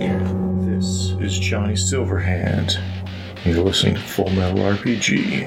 This 0.00 1.10
is 1.20 1.38
Johnny 1.38 1.74
Silverhand. 1.74 2.82
You're 3.44 3.62
listening 3.62 3.96
to 3.96 4.00
Full 4.00 4.30
Metal 4.30 4.60
RPG. 4.60 5.46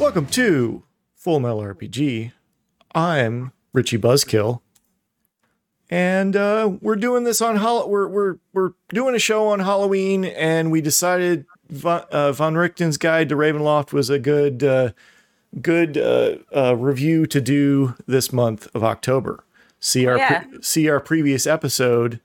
Welcome 0.00 0.24
to 0.28 0.84
Full 1.16 1.40
Metal 1.40 1.60
RPG. 1.60 2.32
I'm 2.94 3.52
Richie 3.74 3.98
Buzzkill, 3.98 4.61
and 5.92 6.34
uh, 6.36 6.72
we're 6.80 6.96
doing 6.96 7.24
this 7.24 7.42
on 7.42 7.56
Hall- 7.56 7.88
we're 7.88 8.08
we're 8.08 8.36
we're 8.54 8.70
doing 8.88 9.14
a 9.14 9.18
show 9.18 9.48
on 9.48 9.60
Halloween, 9.60 10.24
and 10.24 10.70
we 10.72 10.80
decided 10.80 11.44
Von, 11.68 12.02
uh, 12.10 12.32
Von 12.32 12.54
Richten's 12.54 12.96
Guide 12.96 13.28
to 13.28 13.36
Ravenloft 13.36 13.92
was 13.92 14.08
a 14.08 14.18
good 14.18 14.64
uh, 14.64 14.92
good 15.60 15.98
uh, 15.98 16.36
uh, 16.56 16.74
review 16.76 17.26
to 17.26 17.40
do 17.42 17.94
this 18.06 18.32
month 18.32 18.68
of 18.74 18.82
October. 18.82 19.44
See 19.80 20.06
our 20.06 20.16
Yeah. 20.16 20.40
pre- 20.44 20.62
see 20.62 20.88
our 20.88 20.98
previous 21.00 21.46
episode. 21.46 22.20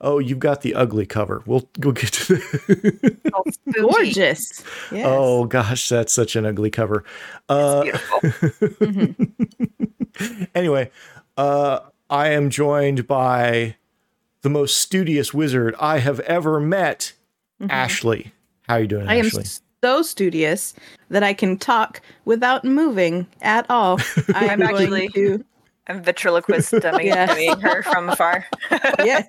Oh, 0.00 0.20
you've 0.20 0.38
got 0.38 0.60
the 0.60 0.76
ugly 0.76 1.06
cover. 1.06 1.42
We'll 1.44 1.68
we'll 1.80 1.92
get 1.92 2.12
to 2.12 2.36
that. 2.36 3.20
Oh. 3.34 3.42
Gorgeous. 3.72 4.62
Yes. 4.92 5.04
Oh 5.04 5.44
gosh, 5.46 5.88
that's 5.88 6.12
such 6.12 6.36
an 6.36 6.46
ugly 6.46 6.70
cover. 6.70 7.02
Uh, 7.48 7.82
Beautiful. 7.82 9.26
anyway, 10.54 10.90
uh, 11.36 11.80
I 12.10 12.28
am 12.28 12.50
joined 12.50 13.06
by 13.06 13.76
the 14.42 14.48
most 14.50 14.76
studious 14.78 15.34
wizard 15.34 15.74
I 15.80 15.98
have 15.98 16.20
ever 16.20 16.60
met, 16.60 17.12
Ashley. 17.68 18.32
How 18.68 18.74
are 18.76 18.80
you 18.80 18.86
doing, 18.86 19.08
I 19.08 19.16
am 19.16 19.30
so 19.82 20.02
studious 20.02 20.74
that 21.10 21.22
I 21.22 21.32
can 21.34 21.56
talk 21.56 22.00
without 22.24 22.64
moving 22.64 23.26
at 23.42 23.66
all. 23.70 23.98
I 24.34 24.46
am 24.46 24.62
actually- 24.62 25.08
to 25.10 25.44
I'm 25.90 26.02
ventriloquist 26.02 26.72
dumbing 26.74 27.04
Yes. 27.06 27.60
her 27.62 27.82
from 27.82 28.10
afar. 28.10 28.44
yes. 28.98 29.26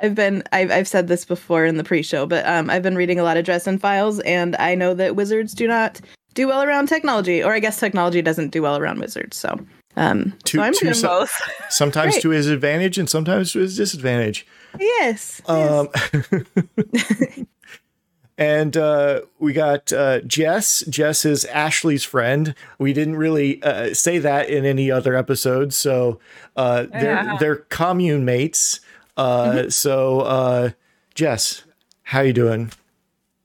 I've 0.00 0.14
been 0.14 0.44
I've 0.52 0.70
I've 0.70 0.86
said 0.86 1.08
this 1.08 1.24
before 1.24 1.64
in 1.64 1.78
the 1.78 1.82
pre-show, 1.84 2.26
but 2.26 2.46
um 2.46 2.70
I've 2.70 2.84
been 2.84 2.94
reading 2.94 3.18
a 3.18 3.24
lot 3.24 3.36
of 3.36 3.44
Dresden 3.44 3.78
Files 3.78 4.20
and 4.20 4.54
I 4.56 4.76
know 4.76 4.94
that 4.94 5.16
wizards 5.16 5.52
do 5.52 5.66
not 5.66 6.00
do 6.34 6.46
well 6.46 6.62
around 6.62 6.86
technology, 6.86 7.42
or 7.42 7.52
I 7.54 7.58
guess 7.58 7.80
technology 7.80 8.22
doesn't 8.22 8.50
do 8.50 8.62
well 8.62 8.76
around 8.76 9.00
wizards. 9.00 9.36
So 9.36 9.58
um 9.96 10.32
Two- 10.44 10.58
so 10.58 10.62
I'm 10.64 10.72
two 10.74 10.84
gonna, 10.86 10.94
si- 10.94 11.06
Both. 11.06 11.40
Sometimes 11.68 12.14
Great. 12.14 12.22
to 12.22 12.30
his 12.30 12.46
advantage 12.48 12.98
and 12.98 13.08
sometimes 13.08 13.52
to 13.52 13.60
his 13.60 13.76
disadvantage. 13.76 14.46
yes. 14.78 15.40
Um, 15.46 15.88
and 18.36 18.76
uh, 18.76 19.20
we 19.38 19.52
got 19.52 19.92
uh, 19.92 20.20
Jess. 20.22 20.80
Jess 20.88 21.24
is 21.24 21.44
Ashley's 21.46 22.02
friend. 22.02 22.54
We 22.78 22.92
didn't 22.92 23.16
really 23.16 23.62
uh, 23.62 23.94
say 23.94 24.18
that 24.18 24.48
in 24.50 24.64
any 24.64 24.90
other 24.90 25.14
episodes, 25.14 25.76
so 25.76 26.18
uh, 26.56 26.86
they're 26.90 27.02
Yeah. 27.14 27.36
they're 27.38 27.56
commune 27.56 28.24
mates. 28.24 28.80
Uh, 29.16 29.70
So, 29.70 30.20
uh, 30.22 30.70
Jess, 31.14 31.62
how 32.02 32.22
you 32.22 32.32
doing 32.32 32.72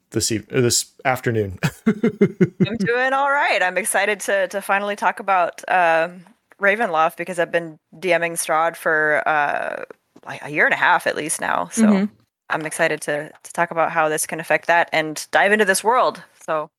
this 0.09 0.31
eve- 0.31 0.47
uh, 0.51 0.61
this 0.61 0.87
afternoon? 1.05 1.59
I'm 1.85 2.77
doing 2.77 3.13
all 3.13 3.29
right. 3.29 3.61
I'm 3.61 3.77
excited 3.77 4.19
to 4.21 4.47
to 4.47 4.61
finally 4.61 4.95
talk 4.95 5.19
about 5.19 5.61
um, 5.69 6.25
Ravenloft 6.59 7.17
because 7.17 7.39
I've 7.39 7.51
been 7.51 7.79
DMing 7.95 8.33
Strahd 8.33 8.75
for 8.75 9.23
uh, 9.27 9.83
like 10.25 10.43
a 10.43 10.49
year 10.49 10.65
and 10.65 10.73
a 10.73 10.77
half 10.77 11.07
at 11.07 11.15
least 11.15 11.39
now. 11.41 11.67
So 11.71 11.83
Mhm. 11.87 12.09
I'm 12.49 12.65
excited 12.65 13.01
to 13.01 13.31
to 13.43 13.53
talk 13.53 13.71
about 13.71 13.91
how 13.91 14.09
this 14.09 14.25
can 14.27 14.39
affect 14.39 14.67
that 14.67 14.89
and 14.91 15.25
dive 15.31 15.51
into 15.51 15.65
this 15.65 15.83
world. 15.83 16.23
So 16.45 16.69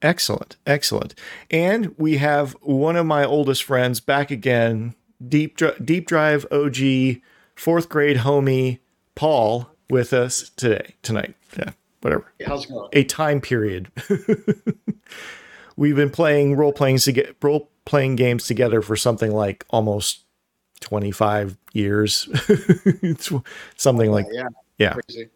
Excellent, 0.00 0.56
excellent. 0.66 1.14
And 1.48 1.94
we 1.96 2.16
have 2.16 2.56
one 2.60 2.96
of 2.96 3.06
my 3.06 3.24
oldest 3.24 3.62
friends 3.62 4.00
back 4.00 4.32
again, 4.32 4.94
deep 5.26 5.58
deep 5.84 6.06
drive 6.08 6.44
OG, 6.50 7.20
fourth 7.54 7.88
grade 7.88 8.18
homie 8.18 8.80
Paul, 9.14 9.70
with 9.88 10.12
us 10.12 10.50
today 10.56 10.96
tonight. 11.02 11.36
Yeah, 11.56 11.70
whatever. 12.00 12.24
How's 12.44 12.64
it 12.64 12.70
going? 12.70 12.88
A 12.94 13.04
time 13.04 13.40
period. 13.40 13.92
We've 15.76 15.96
been 15.96 16.10
playing 16.10 16.56
role 16.56 16.72
playing 16.72 16.98
role 17.40 17.70
playing 17.84 18.16
games 18.16 18.46
together 18.46 18.82
for 18.82 18.96
something 18.96 19.32
like 19.32 19.64
almost 19.70 20.24
twenty 20.80 21.10
five 21.10 21.56
years, 21.72 22.28
It's 23.02 23.32
something 23.76 24.10
like 24.10 24.26
yeah, 24.30 24.48
yeah. 24.78 24.94
crazy. 24.94 25.30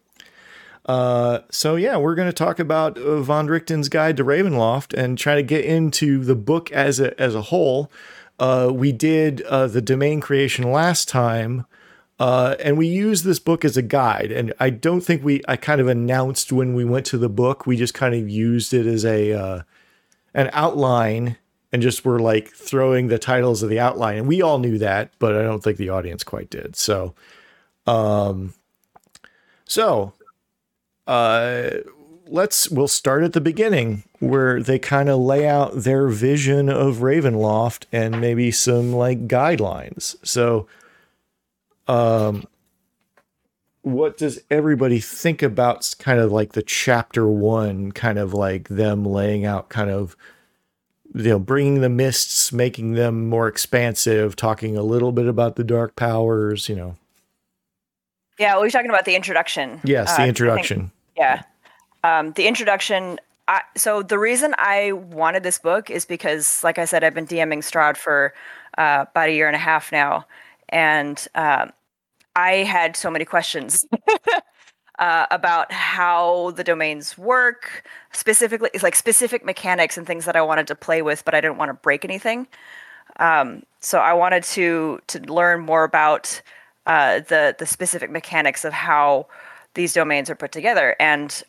Uh, 0.87 1.39
so 1.51 1.75
yeah, 1.75 1.97
we're 1.97 2.15
going 2.15 2.29
to 2.29 2.33
talk 2.33 2.59
about 2.59 2.97
uh, 2.97 3.21
Von 3.21 3.47
Richten's 3.47 3.89
Guide 3.89 4.15
to 4.17 4.23
Ravenloft 4.23 4.93
and 4.97 5.17
try 5.17 5.35
to 5.35 5.43
get 5.43 5.65
into 5.65 6.23
the 6.23 6.35
book 6.35 6.71
as 6.71 6.99
a 6.99 7.19
as 7.19 7.35
a 7.35 7.43
whole. 7.43 7.91
Uh, 8.39 8.71
we 8.73 8.91
did 8.91 9.41
uh, 9.43 9.67
the 9.67 9.81
domain 9.81 10.21
creation 10.21 10.71
last 10.71 11.09
time, 11.09 11.65
uh, 12.19 12.55
and 12.63 12.77
we 12.77 12.87
used 12.87 13.25
this 13.25 13.39
book 13.39 13.65
as 13.65 13.75
a 13.75 13.81
guide. 13.81 14.31
And 14.31 14.53
I 14.59 14.69
don't 14.69 15.01
think 15.01 15.23
we 15.23 15.41
I 15.47 15.57
kind 15.57 15.81
of 15.81 15.87
announced 15.87 16.53
when 16.53 16.73
we 16.73 16.85
went 16.85 17.05
to 17.07 17.17
the 17.17 17.29
book. 17.29 17.67
We 17.67 17.75
just 17.75 17.93
kind 17.93 18.15
of 18.15 18.29
used 18.29 18.73
it 18.73 18.85
as 18.85 19.03
a 19.03 19.33
uh, 19.33 19.61
an 20.33 20.49
outline 20.53 21.37
and 21.71 21.81
just 21.81 22.05
were 22.05 22.19
like 22.19 22.49
throwing 22.49 23.07
the 23.07 23.19
titles 23.19 23.63
of 23.63 23.69
the 23.69 23.79
outline. 23.79 24.17
And 24.17 24.27
we 24.27 24.41
all 24.41 24.59
knew 24.59 24.77
that, 24.77 25.11
but 25.19 25.35
I 25.35 25.43
don't 25.43 25.63
think 25.63 25.77
the 25.77 25.89
audience 25.89 26.23
quite 26.23 26.49
did. 26.49 26.75
So, 26.75 27.13
um, 27.85 28.53
so 29.65 30.13
uh 31.05 31.69
let's 32.27 32.69
we'll 32.69 32.87
start 32.87 33.23
at 33.23 33.33
the 33.33 33.41
beginning 33.41 34.03
where 34.19 34.61
they 34.61 34.79
kind 34.79 35.09
of 35.09 35.19
lay 35.19 35.47
out 35.47 35.71
their 35.73 36.07
vision 36.07 36.69
of 36.69 36.97
Ravenloft 36.97 37.85
and 37.91 38.19
maybe 38.19 38.51
some 38.51 38.93
like 38.93 39.27
guidelines. 39.27 40.15
So 40.23 40.67
um 41.87 42.45
what 43.81 44.17
does 44.17 44.41
everybody 44.51 44.99
think 44.99 45.41
about 45.41 45.95
kind 45.99 46.19
of 46.19 46.29
like 46.29 46.51
the 46.51 46.61
chapter 46.61 47.25
1 47.25 47.93
kind 47.93 48.17
of 48.17 48.33
like 48.33 48.67
them 48.67 49.05
laying 49.05 49.45
out 49.45 49.69
kind 49.69 49.89
of 49.89 50.17
you 51.15 51.29
know 51.29 51.39
bringing 51.39 51.81
the 51.81 51.89
mists 51.89 52.51
making 52.51 52.93
them 52.93 53.27
more 53.29 53.47
expansive 53.47 54.35
talking 54.35 54.75
a 54.77 54.83
little 54.83 55.11
bit 55.11 55.27
about 55.27 55.55
the 55.55 55.63
dark 55.63 55.95
powers 55.95 56.67
you 56.69 56.75
know 56.75 56.95
yeah, 58.39 58.59
we 58.59 58.67
are 58.67 58.69
talking 58.69 58.91
about 58.91 59.05
the 59.05 59.15
introduction. 59.15 59.81
yes 59.83 60.09
Uh, 60.09 60.11
the 60.11 60.17
think- 60.17 60.27
introduction 60.29 60.91
Yeah. 61.17 61.41
Um, 62.03 62.33
the 62.33 62.45
introduction. 62.47 63.19
I, 63.47 63.61
so 63.75 64.03
the 64.03 64.19
reason 64.19 64.53
I 64.59 64.91
wanted 64.91 65.41
this 65.41 65.57
book 65.57 65.89
is 65.89 66.05
because, 66.05 66.63
like 66.63 66.77
I 66.77 66.85
said, 66.85 67.03
I've 67.03 67.15
been 67.15 67.25
DMing 67.25 67.59
Strahd 67.63 67.97
for 67.97 68.33
uh, 68.77 69.05
about 69.09 69.29
a 69.29 69.31
year 69.33 69.47
and 69.47 69.55
a 69.55 69.59
half 69.59 69.91
now, 69.91 70.25
and 70.69 71.17
um, 71.33 71.71
I 72.35 72.57
had 72.57 72.95
so 72.95 73.09
many 73.09 73.25
questions 73.25 73.87
uh, 74.99 75.27
about 75.31 75.71
how 75.71 76.51
the 76.51 76.63
domains 76.63 77.17
work, 77.17 77.87
specifically, 78.13 78.69
like 78.81 78.95
specific 78.95 79.45
mechanics 79.45 79.97
and 79.97 80.07
things 80.07 80.25
that 80.25 80.35
I 80.35 80.41
wanted 80.41 80.67
to 80.67 80.75
play 80.75 81.01
with, 81.01 81.23
but 81.23 81.35
I 81.35 81.41
didn't 81.41 81.57
want 81.57 81.69
to 81.69 81.73
break 81.75 82.03
anything. 82.03 82.47
Um, 83.19 83.63
so 83.79 83.99
I 83.99 84.13
wanted 84.13 84.43
to 84.43 84.99
to 85.07 85.19
learn 85.19 85.61
more 85.61 85.83
about 85.83 86.41
uh, 86.85 87.19
the 87.19 87.55
the 87.57 87.65
specific 87.65 88.09
mechanics 88.09 88.65
of 88.65 88.73
how 88.73 89.27
these 89.73 89.93
domains 89.93 90.29
are 90.29 90.35
put 90.35 90.51
together. 90.51 90.95
And 90.99 91.43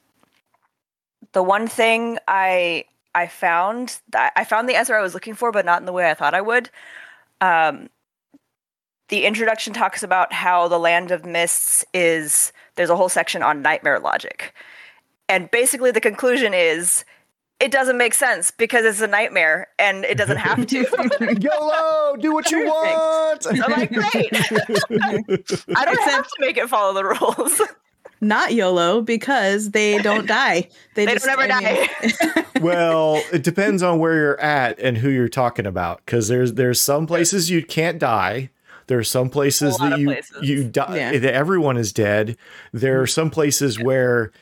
the 1.33 1.43
one 1.43 1.69
thing 1.69 2.19
I 2.29 2.85
I 3.15 3.27
found 3.27 3.99
I 4.15 4.45
found 4.45 4.69
the 4.69 4.77
answer 4.77 4.95
I 4.95 5.03
was 5.03 5.15
looking 5.15 5.35
for, 5.35 5.53
but 5.53 5.65
not 5.65 5.81
in 5.81 5.87
the 5.87 5.93
way 5.93 6.11
I 6.11 6.15
thought 6.15 6.35
I 6.35 6.41
would. 6.41 6.71
Um, 7.41 7.89
the 9.09 9.25
introduction 9.25 9.73
talks 9.73 10.03
about 10.03 10.33
how 10.33 10.69
the 10.69 10.79
land 10.79 11.11
of 11.11 11.25
mists 11.25 11.85
is 11.95 12.53
there's 12.79 12.89
a 12.89 12.97
whole 12.97 13.11
section 13.11 13.43
on 13.43 13.61
nightmare 13.61 13.99
logic. 14.01 14.55
And 15.29 15.51
basically 15.51 15.91
the 15.91 16.01
conclusion 16.01 16.55
is 16.55 17.05
it 17.61 17.71
doesn't 17.73 17.99
make 17.99 18.15
sense 18.15 18.51
because 18.53 18.85
it's 18.87 19.01
a 19.01 19.07
nightmare 19.09 19.67
and 19.79 20.05
it 20.05 20.17
doesn't 20.17 20.37
have 20.39 20.65
to. 20.69 20.79
YOLO, 21.41 22.17
do 22.17 22.33
what 22.33 22.51
you 22.51 22.65
want. 22.65 23.47
I'm 23.47 23.73
like, 23.73 23.93
great. 23.93 24.31
I 25.77 25.85
don't 25.85 26.01
have 26.03 26.27
to 26.27 26.37
make 26.39 26.57
it 26.57 26.69
follow 26.69 26.95
the 26.95 27.05
rules. 27.05 27.61
Not 28.21 28.53
YOLO 28.55 29.03
because 29.03 29.71
they 29.71 29.99
don't 30.03 30.27
die. 30.27 30.69
They, 30.95 31.07
They 31.07 31.15
just 31.15 31.27
don't 31.27 31.41
ever 31.41 31.53
I 31.53 31.61
mean- 31.61 31.89
die. 32.35 32.45
well, 32.61 33.23
it 33.33 33.43
depends 33.45 33.83
on 33.83 33.99
where 33.99 34.15
you're 34.15 34.41
at 34.41 34.79
and 34.81 34.97
who 34.99 35.09
you're 35.09 35.29
talking 35.29 35.67
about. 35.67 36.05
Because 36.05 36.29
there's 36.29 36.55
there's 36.55 36.81
some 36.81 37.07
places 37.07 37.51
you 37.51 37.65
can't 37.65 37.99
die. 37.99 38.51
There 38.89 38.99
are 38.99 39.05
some 39.05 39.31
places 39.31 39.77
that 39.79 39.99
you 40.01 40.07
places. 40.09 40.37
you 40.43 40.65
die. 40.65 40.97
Yeah. 40.97 41.19
that 41.19 41.35
Everyone 41.35 41.77
is 41.77 41.93
dead. 41.93 42.37
There 42.73 43.01
are 43.01 43.07
some 43.07 43.31
places 43.31 43.79
where 43.81 44.33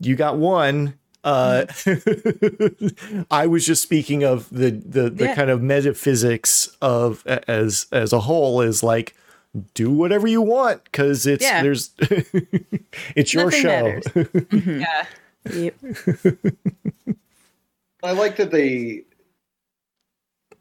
you 0.00 0.16
got 0.16 0.38
one. 0.38 0.94
Uh, 1.24 1.66
I 3.30 3.46
was 3.48 3.66
just 3.66 3.82
speaking 3.82 4.22
of 4.24 4.48
the 4.50 4.70
the, 4.70 5.10
the 5.10 5.24
Yeah. 5.24 5.34
kind 5.34 5.50
of 5.50 5.60
metaphysics 5.62 6.68
of 6.80 7.26
as 7.26 7.86
as 7.92 8.12
a 8.12 8.20
whole 8.20 8.60
is 8.60 8.82
like 8.82 9.14
do 9.74 9.90
whatever 9.90 10.26
you 10.28 10.42
want 10.42 10.84
because 10.84 11.26
it's 11.26 11.42
Yeah. 11.42 11.62
there's 11.62 11.90
it's 13.16 13.34
your 13.34 13.46
Nothing 13.46 13.62
show. 13.62 14.00
matters. 14.12 14.46
Yeah. 14.86 15.06
Yep. 15.52 15.74
I 18.02 18.12
like 18.12 18.36
that 18.36 18.50
they 18.50 19.02
they 19.04 19.05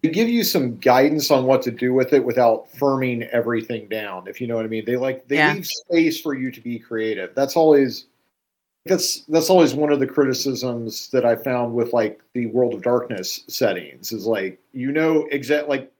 give 0.09 0.29
you 0.29 0.43
some 0.43 0.77
guidance 0.77 1.31
on 1.31 1.45
what 1.45 1.61
to 1.63 1.71
do 1.71 1.93
with 1.93 2.13
it 2.13 2.23
without 2.23 2.71
firming 2.73 3.27
everything 3.29 3.87
down. 3.87 4.27
If 4.27 4.41
you 4.41 4.47
know 4.47 4.55
what 4.55 4.65
I 4.65 4.69
mean, 4.69 4.85
they 4.85 4.97
like 4.97 5.27
they 5.27 5.37
Yeah. 5.37 5.53
leave 5.53 5.67
space 5.67 6.19
for 6.19 6.33
you 6.33 6.51
to 6.51 6.61
be 6.61 6.79
creative. 6.79 7.33
That's 7.35 7.55
always 7.55 8.05
that's 8.85 9.21
that's 9.21 9.49
always 9.49 9.73
one 9.73 9.91
of 9.91 9.99
the 9.99 10.07
criticisms 10.07 11.09
that 11.09 11.25
I 11.25 11.35
found 11.35 11.73
with 11.73 11.93
like 11.93 12.21
the 12.33 12.47
World 12.47 12.73
of 12.73 12.83
Darkness 12.83 13.43
settings 13.47 14.11
is 14.11 14.25
like 14.25 14.59
you 14.73 14.91
know 14.91 15.27
exact 15.31 15.67
like 15.69 15.91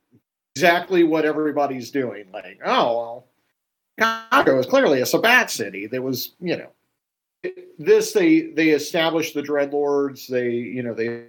exactly 0.56 1.04
what 1.04 1.26
everybody's 1.26 1.92
doing. 1.92 2.26
Like 2.32 2.60
oh 2.66 2.98
well, 2.98 3.28
Chicago 4.00 4.60
is 4.60 4.66
clearly 4.66 5.02
a 5.02 5.06
Sabbat 5.06 5.50
city. 5.50 5.88
That 5.88 6.04
was 6.04 6.34
you 6.40 6.58
know 6.58 6.70
this 7.78 8.14
they 8.14 8.42
they 8.42 8.70
establish 8.70 9.34
the 9.34 9.42
dreadlords 9.42 10.28
they 10.28 10.50
you 10.50 10.84
know 10.84 10.94
they 10.94 11.26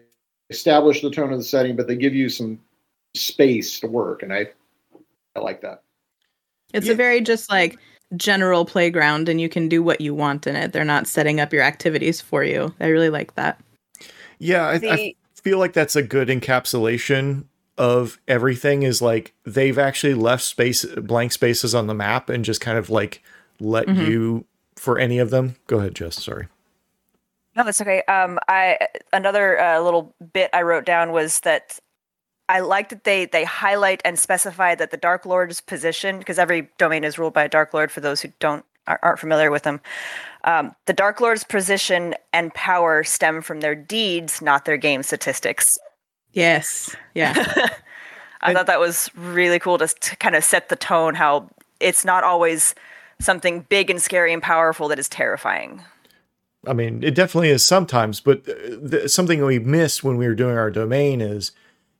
establish 0.50 1.02
the 1.02 1.10
tone 1.10 1.32
of 1.32 1.38
the 1.38 1.44
setting 1.44 1.76
but 1.76 1.86
they 1.86 1.96
give 1.96 2.14
you 2.14 2.28
some 2.28 2.58
space 3.16 3.80
to 3.80 3.86
work 3.86 4.22
and 4.22 4.32
i 4.32 4.46
i 5.34 5.40
like 5.40 5.60
that 5.60 5.82
It's 6.72 6.86
Yeah. 6.86 6.92
a 6.92 6.96
very 6.96 7.20
just 7.20 7.50
like 7.50 7.78
general 8.16 8.64
playground, 8.64 9.28
and 9.28 9.40
you 9.40 9.48
can 9.48 9.68
do 9.68 9.82
what 9.82 10.00
you 10.00 10.14
want 10.14 10.46
in 10.46 10.54
it. 10.54 10.72
They're 10.72 10.84
not 10.84 11.08
setting 11.08 11.40
up 11.40 11.52
your 11.52 11.62
activities 11.62 12.20
for 12.20 12.44
you. 12.44 12.72
I 12.78 12.86
really 12.86 13.10
like 13.10 13.34
that. 13.34 13.58
Yeah, 14.38 14.64
I, 14.64 14.74
I 14.84 15.14
feel 15.42 15.58
like 15.58 15.72
that's 15.72 15.96
a 15.96 16.02
good 16.02 16.28
encapsulation 16.28 17.46
of 17.78 18.20
everything. 18.28 18.82
Is 18.84 19.02
like 19.02 19.34
they've 19.44 19.76
actually 19.78 20.14
left 20.14 20.44
space 20.44 20.84
blank 20.84 21.32
spaces 21.32 21.74
on 21.74 21.88
the 21.88 21.94
map 21.94 22.28
and 22.30 22.44
just 22.44 22.60
kind 22.60 22.78
of 22.78 22.90
like 22.90 23.22
let 23.58 23.86
Mhm. 23.88 24.06
you 24.06 24.44
for 24.76 24.98
any 25.00 25.18
of 25.18 25.30
them. 25.30 25.56
Go 25.66 25.78
ahead, 25.80 25.94
Jess. 25.96 26.22
Sorry. 26.22 26.46
No, 27.56 27.64
that's 27.64 27.80
okay. 27.80 28.02
Um, 28.02 28.38
I 28.48 28.78
another 29.12 29.58
uh, 29.58 29.80
little 29.80 30.14
bit 30.32 30.50
I 30.52 30.62
wrote 30.62 30.84
down 30.84 31.10
was 31.10 31.40
that 31.40 31.80
I 32.48 32.60
like 32.60 32.90
that 32.90 33.04
they 33.04 33.26
they 33.26 33.44
highlight 33.44 34.00
and 34.04 34.18
specify 34.18 34.74
that 34.76 34.90
the 34.90 34.96
Dark 34.96 35.26
Lord's 35.26 35.60
position, 35.60 36.18
because 36.18 36.38
every 36.38 36.68
domain 36.78 37.04
is 37.04 37.18
ruled 37.18 37.34
by 37.34 37.44
a 37.44 37.48
Dark 37.48 37.74
Lord. 37.74 37.90
For 37.90 38.00
those 38.00 38.20
who 38.20 38.32
don't 38.38 38.64
aren't 38.86 39.18
familiar 39.18 39.50
with 39.50 39.64
them, 39.64 39.80
um, 40.44 40.74
the 40.86 40.92
Dark 40.92 41.20
Lord's 41.20 41.42
position 41.42 42.14
and 42.32 42.54
power 42.54 43.02
stem 43.02 43.42
from 43.42 43.60
their 43.60 43.74
deeds, 43.74 44.40
not 44.40 44.64
their 44.64 44.76
game 44.76 45.02
statistics. 45.02 45.76
Yes. 46.32 46.94
Yeah. 47.14 47.34
I 48.42 48.50
And- 48.50 48.56
thought 48.56 48.66
that 48.66 48.78
was 48.78 49.10
really 49.16 49.58
cool 49.58 49.78
to, 49.78 49.88
to 49.88 50.16
kind 50.16 50.36
of 50.36 50.44
set 50.44 50.68
the 50.68 50.76
tone. 50.76 51.14
How 51.16 51.48
it's 51.80 52.04
not 52.04 52.22
always 52.22 52.74
something 53.20 53.62
big 53.68 53.90
and 53.90 54.00
scary 54.00 54.32
and 54.32 54.42
powerful 54.42 54.86
that 54.88 54.98
is 54.98 55.08
terrifying. 55.08 55.82
I 56.66 56.72
mean, 56.74 57.02
it 57.02 57.14
definitely 57.14 57.50
is 57.50 57.64
sometimes, 57.64 58.20
but 58.20 58.38
uh, 58.48 58.52
the, 58.80 59.08
something 59.08 59.44
we 59.44 59.58
missed 59.58 60.02
when 60.04 60.16
we 60.16 60.26
were 60.26 60.34
doing 60.34 60.56
our 60.56 60.70
domain 60.70 61.20
is 61.20 61.52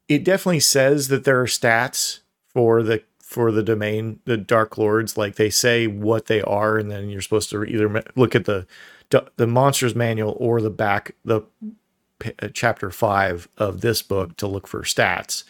it 0.09 0.25
definitely 0.25 0.61
says 0.61 1.09
that 1.09 1.25
there 1.25 1.41
are 1.41 1.47
stats 1.47 2.21
for 2.49 2.83
the 2.83 3.03
for 3.21 3.51
the 3.51 3.63
domain, 3.63 4.21
the 4.25 4.37
Dark 4.37 4.79
Lords. 4.79 5.17
Like 5.17 5.37
they 5.37 5.51
say 5.51 5.87
what 5.87 6.27
they 6.27 6.43
are, 6.43 6.79
and 6.79 6.91
then 6.91 7.09
you're 7.09 7.23
supposed 7.23 7.51
to 7.51 7.65
either 7.65 8.03
look 8.15 8.35
at 8.35 8.45
the 8.45 8.67
the 9.37 9.47
monsters 9.47 9.95
manual 9.95 10.37
or 10.39 10.61
the 10.61 10.71
back 10.71 11.15
the 11.25 11.43
uh, 12.25 12.49
chapter 12.53 12.91
five 12.91 13.49
of 13.57 13.81
this 13.81 14.03
book 14.03 14.37
to 14.37 14.47
look 14.47 14.67
for 14.67 14.83
stats. 14.83 15.45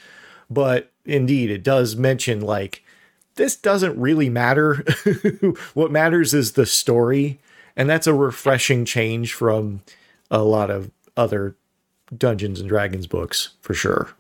But 0.51 0.91
indeed, 1.05 1.51
it 1.51 1.63
does 1.63 1.97
mention 1.97 2.41
like 2.41 2.83
this 3.37 3.57
doesn't 3.57 3.99
really 4.01 4.29
matter. 4.29 4.85
what 5.75 5.91
matters 5.91 6.35
is 6.35 6.53
the 6.53 6.67
story, 6.67 7.39
and 7.77 7.89
that's 7.89 8.07
a 8.07 8.15
refreshing 8.15 8.85
change 8.85 9.33
from 9.33 9.83
a 10.31 10.43
lot 10.43 10.71
of 10.71 10.91
other 11.17 11.57
Dungeons 12.17 12.61
and 12.61 12.69
Dragons 12.69 13.07
books 13.07 13.51
for 13.61 13.75
sure. 13.75 14.11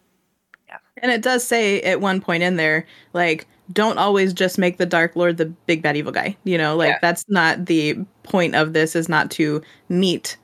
And 1.02 1.12
it 1.12 1.22
does 1.22 1.44
say 1.44 1.81
at 1.82 2.00
one 2.00 2.20
point 2.20 2.43
in 2.43 2.56
there, 2.56 2.87
like, 3.12 3.46
don't 3.72 3.98
always 3.98 4.32
just 4.32 4.58
make 4.58 4.78
the 4.78 4.87
Dark 4.87 5.16
Lord 5.16 5.37
the 5.37 5.46
big 5.66 5.82
bad 5.82 5.96
evil 5.96 6.12
guy. 6.12 6.37
You 6.44 6.56
know, 6.56 6.76
like 6.76 6.90
Yeah. 6.90 6.98
that's 7.02 7.25
not 7.28 7.66
the 7.66 7.96
point 8.22 8.54
of 8.54 8.72
this 8.72 8.94
is 8.94 9.08
not 9.08 9.31
to 9.32 9.60
meet 9.88 10.37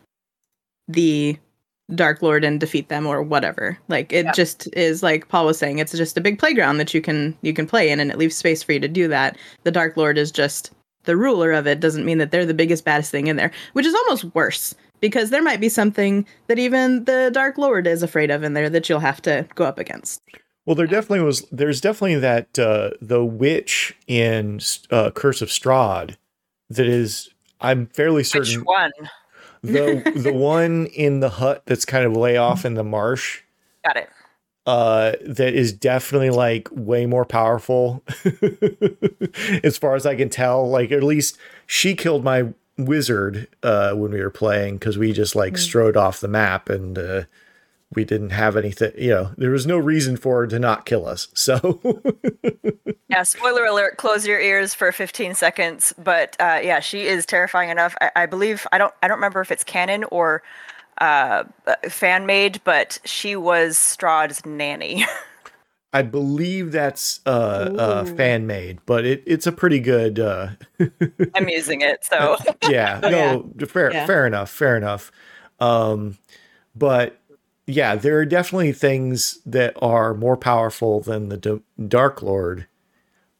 the 0.88 1.38
Dark 1.94 2.22
Lord 2.22 2.44
and 2.44 2.58
defeat 2.58 2.88
them 2.88 3.06
or 3.06 3.22
whatever. 3.22 3.78
Like 3.88 4.12
it 4.12 4.24
Yeah. 4.26 4.32
just 4.32 4.68
is 4.74 5.02
like 5.02 5.28
Paul 5.28 5.46
was 5.46 5.58
saying, 5.58 5.78
it's 5.78 5.92
just 5.92 6.16
a 6.16 6.20
big 6.20 6.38
playground 6.38 6.78
that 6.78 6.92
you 6.94 7.00
can 7.00 7.36
you 7.42 7.52
can 7.54 7.66
play 7.66 7.90
in 7.90 8.00
and 8.00 8.10
it 8.10 8.18
leaves 8.18 8.36
space 8.36 8.62
for 8.62 8.72
you 8.72 8.80
to 8.80 8.88
do 8.88 9.08
that. 9.08 9.36
The 9.64 9.70
Dark 9.70 9.96
Lord 9.96 10.18
is 10.18 10.30
just 10.32 10.72
the 11.04 11.16
ruler 11.16 11.52
of 11.52 11.66
it 11.66 11.80
doesn't 11.80 12.04
mean 12.04 12.18
that 12.18 12.30
they're 12.30 12.46
the 12.46 12.54
biggest 12.54 12.84
baddest 12.84 13.10
thing 13.10 13.26
in 13.28 13.36
there, 13.36 13.50
which 13.74 13.86
is 13.86 13.94
almost 13.94 14.24
worse 14.34 14.74
because 15.00 15.30
there 15.30 15.42
might 15.42 15.60
be 15.60 15.68
something 15.68 16.26
that 16.46 16.58
even 16.58 17.04
the 17.04 17.30
Dark 17.32 17.58
Lord 17.58 17.86
is 17.86 18.02
afraid 18.02 18.30
of 18.30 18.42
in 18.42 18.54
there 18.54 18.70
that 18.70 18.88
you'll 18.88 19.00
have 19.00 19.20
to 19.22 19.46
go 19.54 19.64
up 19.64 19.78
against. 19.78 20.20
Well, 20.66 20.76
there 20.76 20.86
definitely 20.86 21.24
was. 21.24 21.42
There's 21.50 21.80
definitely 21.80 22.16
that 22.16 22.58
uh, 22.58 22.90
the 23.00 23.24
witch 23.24 23.96
in 24.06 24.60
uh, 24.90 25.10
Curse 25.10 25.42
of 25.42 25.48
Strahd 25.48 26.16
that 26.70 26.86
is. 26.86 27.30
I'm 27.60 27.86
fairly 27.86 28.18
Which 28.20 28.28
certain 28.28 28.62
one? 28.64 28.90
the 29.62 30.02
the 30.16 30.32
one 30.34 30.86
in 30.86 31.20
the 31.20 31.28
hut 31.30 31.62
that's 31.66 31.84
kind 31.84 32.04
of 32.04 32.16
way 32.16 32.36
off 32.36 32.64
in 32.64 32.74
the 32.74 32.82
marsh. 32.84 33.42
Got 33.84 33.96
it. 33.96 34.08
uh 34.66 35.12
that 35.24 35.54
is 35.54 35.72
definitely 35.72 36.30
like 36.30 36.68
way 36.72 37.06
more 37.06 37.24
powerful 37.24 38.02
as 39.64 39.76
far 39.76 39.94
as 39.96 40.06
i 40.06 40.14
can 40.14 40.28
tell 40.28 40.68
like 40.68 40.92
at 40.92 41.02
least 41.02 41.36
she 41.66 41.94
killed 41.96 42.22
my 42.24 42.52
wizard 42.78 43.48
uh 43.64 43.92
when 43.92 44.12
we 44.12 44.20
were 44.20 44.30
playing 44.30 44.74
because 44.76 44.96
we 44.98 45.12
just 45.12 45.34
like 45.34 45.58
strode 45.58 45.96
off 45.96 46.20
the 46.20 46.28
map 46.28 46.68
and 46.68 46.96
uh 46.98 47.22
we 47.94 48.04
didn't 48.04 48.30
have 48.30 48.56
anything 48.56 48.92
you 48.96 49.10
know 49.10 49.32
there 49.36 49.50
was 49.50 49.66
no 49.66 49.78
reason 49.78 50.16
for 50.16 50.40
her 50.40 50.46
to 50.46 50.58
not 50.58 50.86
kill 50.86 51.06
us 51.06 51.28
so 51.34 51.80
Yeah, 53.08 53.24
spoiler 53.24 53.66
alert, 53.66 53.98
close 53.98 54.26
your 54.26 54.40
ears 54.40 54.72
for 54.72 54.90
15 54.90 55.34
seconds. 55.34 55.92
But 56.02 56.34
uh, 56.40 56.60
yeah, 56.62 56.80
she 56.80 57.02
is 57.02 57.26
terrifying 57.26 57.68
enough. 57.68 57.94
I, 58.00 58.10
I 58.16 58.26
believe 58.26 58.66
I 58.72 58.78
don't 58.78 58.94
I 59.02 59.08
don't 59.08 59.18
remember 59.18 59.42
if 59.42 59.50
it's 59.50 59.64
canon 59.64 60.04
or 60.04 60.42
uh, 60.98 61.44
fan 61.90 62.24
made, 62.24 62.62
but 62.64 62.98
she 63.04 63.36
was 63.36 63.76
Strahd's 63.76 64.46
nanny. 64.46 65.04
i 65.94 66.00
believe 66.00 66.72
that's 66.72 67.20
uh 67.26 67.68
uh 67.76 68.04
fan 68.06 68.46
made 68.46 68.78
but 68.86 69.04
it 69.04 69.22
it's 69.26 69.46
a 69.46 69.52
pretty 69.52 69.78
good 69.78 70.18
uh 70.18 70.48
I'm 71.34 71.48
using 71.48 71.80
it, 71.82 72.04
so 72.04 72.36
yeah, 72.68 73.00
no, 73.02 73.50
fair, 73.66 73.90
Yeah. 73.90 74.06
fair 74.06 74.26
enough, 74.26 74.50
fair 74.50 74.76
enough. 74.76 75.10
Um, 75.60 76.18
but 76.74 77.18
yeah, 77.66 77.94
there 77.94 78.18
are 78.18 78.24
definitely 78.24 78.72
things 78.72 79.38
that 79.46 79.76
are 79.80 80.14
more 80.14 80.36
powerful 80.36 81.00
than 81.00 81.28
the 81.28 81.36
D- 81.36 81.62
Dark 81.88 82.22
Lord. 82.22 82.66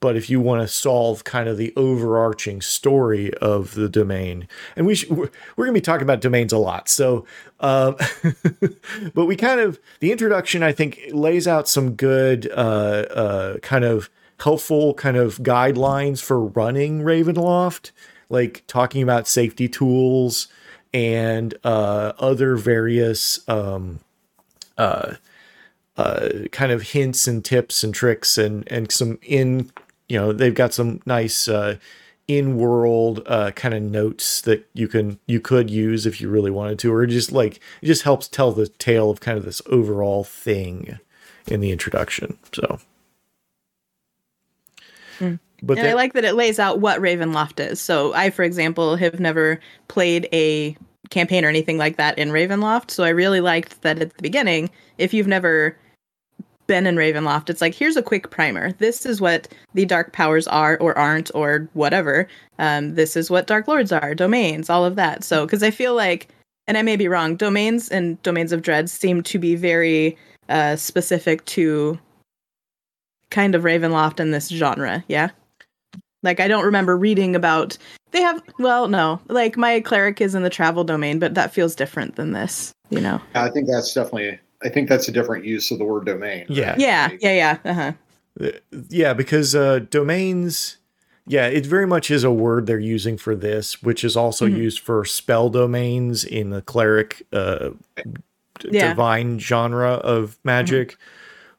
But 0.01 0.17
if 0.17 0.29
you 0.29 0.41
want 0.41 0.63
to 0.63 0.69
solve 0.69 1.23
kind 1.23 1.49
of 1.49 1.57
the 1.57 1.73
overarching 1.77 2.61
story 2.61 3.33
of 3.35 3.75
the 3.75 3.89
domain, 3.89 4.49
and 4.75 4.85
we 4.85 4.97
sh- 4.97 5.09
we're 5.09 5.31
going 5.57 5.69
to 5.69 5.73
be 5.73 5.81
talking 5.81 6.03
about 6.03 6.21
domains 6.21 6.53
a 6.53 6.59
lot, 6.59 6.89
so 6.89 7.25
um, 7.61 7.97
but 9.15 9.27
we 9.27 9.37
kind 9.37 9.61
of 9.61 9.79
the 10.01 10.11
introduction 10.11 10.65
I 10.65 10.73
think 10.73 11.01
lays 11.13 11.47
out 11.47 11.69
some 11.69 11.93
good 11.93 12.51
uh, 12.51 13.07
uh, 13.15 13.59
kind 13.59 13.85
of 13.85 14.11
helpful 14.41 14.95
kind 14.95 15.17
of 15.17 15.39
guidelines 15.39 16.21
for 16.21 16.47
running 16.47 17.03
Ravenloft, 17.03 17.93
like 18.29 18.65
talking 18.67 19.05
about 19.05 19.29
safety 19.29 19.69
tools 19.69 20.49
and 20.93 21.55
uh, 21.63 22.13
other 22.19 22.57
various 22.57 23.49
um, 23.49 24.01
uh, 24.83 25.15
uh, 25.97 26.29
kind 26.51 26.73
of 26.73 26.83
hints 26.83 27.29
and 27.29 27.45
tips 27.45 27.85
and 27.85 27.95
tricks 27.95 28.39
and 28.39 28.71
and 28.71 28.91
some 28.91 29.19
in 29.23 29.71
you 30.09 30.19
know 30.19 30.33
they've 30.33 30.55
got 30.55 30.73
some 30.75 31.01
nice 31.07 31.49
uh, 31.49 31.77
in 32.27 32.57
world 32.57 33.23
uh, 33.27 33.51
kind 33.53 33.75
of 33.75 33.83
notes 33.83 34.41
that 34.41 34.67
you 34.75 34.89
can 34.89 35.19
you 35.27 35.41
could 35.41 35.71
use 35.71 36.07
if 36.07 36.21
you 36.21 36.29
really 36.29 36.51
wanted 36.51 36.79
to 36.79 36.93
or 36.93 37.07
just 37.07 37.33
like 37.33 37.57
it 37.83 37.87
just 37.87 38.03
helps 38.03 38.27
tell 38.29 38.53
the 38.53 38.69
tale 38.69 39.11
of 39.11 39.21
kind 39.21 39.39
of 39.39 39.45
this 39.45 39.63
overall 39.67 40.25
thing 40.25 40.99
in 41.47 41.61
the 41.61 41.71
introduction 41.71 42.39
so 42.53 42.79
Mm. 45.21 45.39
but 45.63 45.79
and 45.79 45.87
I 45.87 45.93
like 45.95 46.15
that 46.15 46.25
it 46.25 46.35
lays 46.35 46.59
out 46.59 46.81
what 46.81 47.01
Ravenloft 47.01 47.61
is. 47.61 47.81
So 47.81 48.13
I, 48.15 48.31
for 48.31 48.43
example, 48.43 48.97
have 48.97 49.21
never 49.21 49.61
played 49.89 50.29
a 50.33 50.77
campaign 51.13 51.45
or 51.45 51.49
anything 51.49 51.79
like 51.79 51.97
that 51.97 52.19
in 52.19 52.31
Ravenloft. 52.31 52.91
So 52.91 53.05
I 53.05 53.11
really 53.11 53.41
liked 53.41 53.81
that 53.83 54.01
at 54.01 54.17
the 54.17 54.23
beginning, 54.23 54.71
if 54.99 55.15
you've 55.15 55.29
never 55.29 55.77
been 56.67 56.87
in 56.87 56.97
Ravenloft, 56.97 57.51
it's 57.51 57.61
like 57.61 57.75
here's 57.75 57.97
a 57.97 58.03
quick 58.03 58.31
primer. 58.31 58.73
This 58.73 59.07
is 59.07 59.21
what 59.21 59.47
the 59.75 59.85
dark 59.85 60.13
powers 60.13 60.49
are 60.49 60.77
or 60.79 60.97
aren't 60.99 61.31
or 61.35 61.69
whatever. 61.75 62.27
Um, 62.59 62.95
this 62.95 63.17
is 63.17 63.31
what 63.31 63.47
dark 63.47 63.69
lords 63.69 63.93
are, 63.93 64.15
domains, 64.15 64.71
all 64.71 64.85
of 64.85 64.97
that. 64.97 65.23
So 65.23 65.47
because 65.47 65.63
I 65.63 65.71
feel 65.71 65.95
like, 65.95 66.29
and 66.67 66.79
I 66.79 66.83
may 66.83 66.97
be 66.97 67.09
wrong, 67.09 67.37
domains 67.37 67.89
and 67.89 68.21
domains 68.23 68.53
of 68.53 68.63
dread 68.63 68.89
seem 68.89 69.23
to 69.25 69.39
be 69.39 69.55
very 69.55 70.17
uh, 70.49 70.77
specific 70.77 71.45
to 71.47 71.99
kind 73.31 73.55
of 73.55 73.63
Ravenloft 73.63 74.21
in 74.21 74.31
this 74.31 74.49
genre. 74.49 75.05
Yeah. 75.09 75.31
Like 76.23 76.41
I 76.41 76.49
don't 76.49 76.65
remember 76.65 76.97
reading 76.97 77.35
about 77.35 77.77
they 78.13 78.23
have 78.23 78.43
well, 78.59 78.89
no. 78.89 79.21
Like 79.29 79.57
my 79.57 79.81
cleric 79.81 80.21
is 80.21 80.35
in 80.35 80.43
the 80.43 80.51
travel 80.51 80.85
domain, 80.85 81.19
but 81.19 81.35
that 81.35 81.53
feels 81.53 81.75
different 81.75 82.17
than 82.17 82.33
this, 82.33 82.73
you 82.91 83.01
know. 83.01 83.21
I 83.35 83.49
think 83.51 83.69
that's 83.69 83.93
definitely. 83.93 84.39
I 84.65 84.69
think 84.69 84.89
that's 84.89 85.09
a 85.09 85.13
different 85.13 85.45
use 85.45 85.71
of 85.73 85.79
the 85.79 85.85
word 85.85 86.07
domain. 86.07 86.47
Yeah. 86.49 86.77
Yeah, 86.79 87.09
Like, 87.11 87.23
yeah, 87.23 87.59
yeah. 87.65 87.71
Uh-huh. 88.39 88.53
Yeah, 88.89 89.13
because 89.13 89.55
uh, 89.55 89.81
domains, 89.91 90.79
yeah, 91.27 91.47
it 91.47 91.67
very 91.67 91.87
much 91.87 92.11
is 92.11 92.23
a 92.25 92.31
word 92.31 92.67
they're 92.67 92.79
using 92.79 93.19
for 93.19 93.35
this, 93.35 93.83
which 93.83 94.05
is 94.05 94.17
also 94.17 94.47
Mhm. 94.47 94.57
used 94.57 94.79
for 94.81 95.05
spell 95.05 95.51
domains 95.51 96.25
in 96.25 96.51
the 96.51 96.63
cleric 96.63 97.27
uh, 97.33 97.71
d- 97.97 98.69
Yeah. 98.71 98.91
divine 98.91 99.39
genre 99.41 99.95
of 99.95 100.39
magic. 100.45 100.97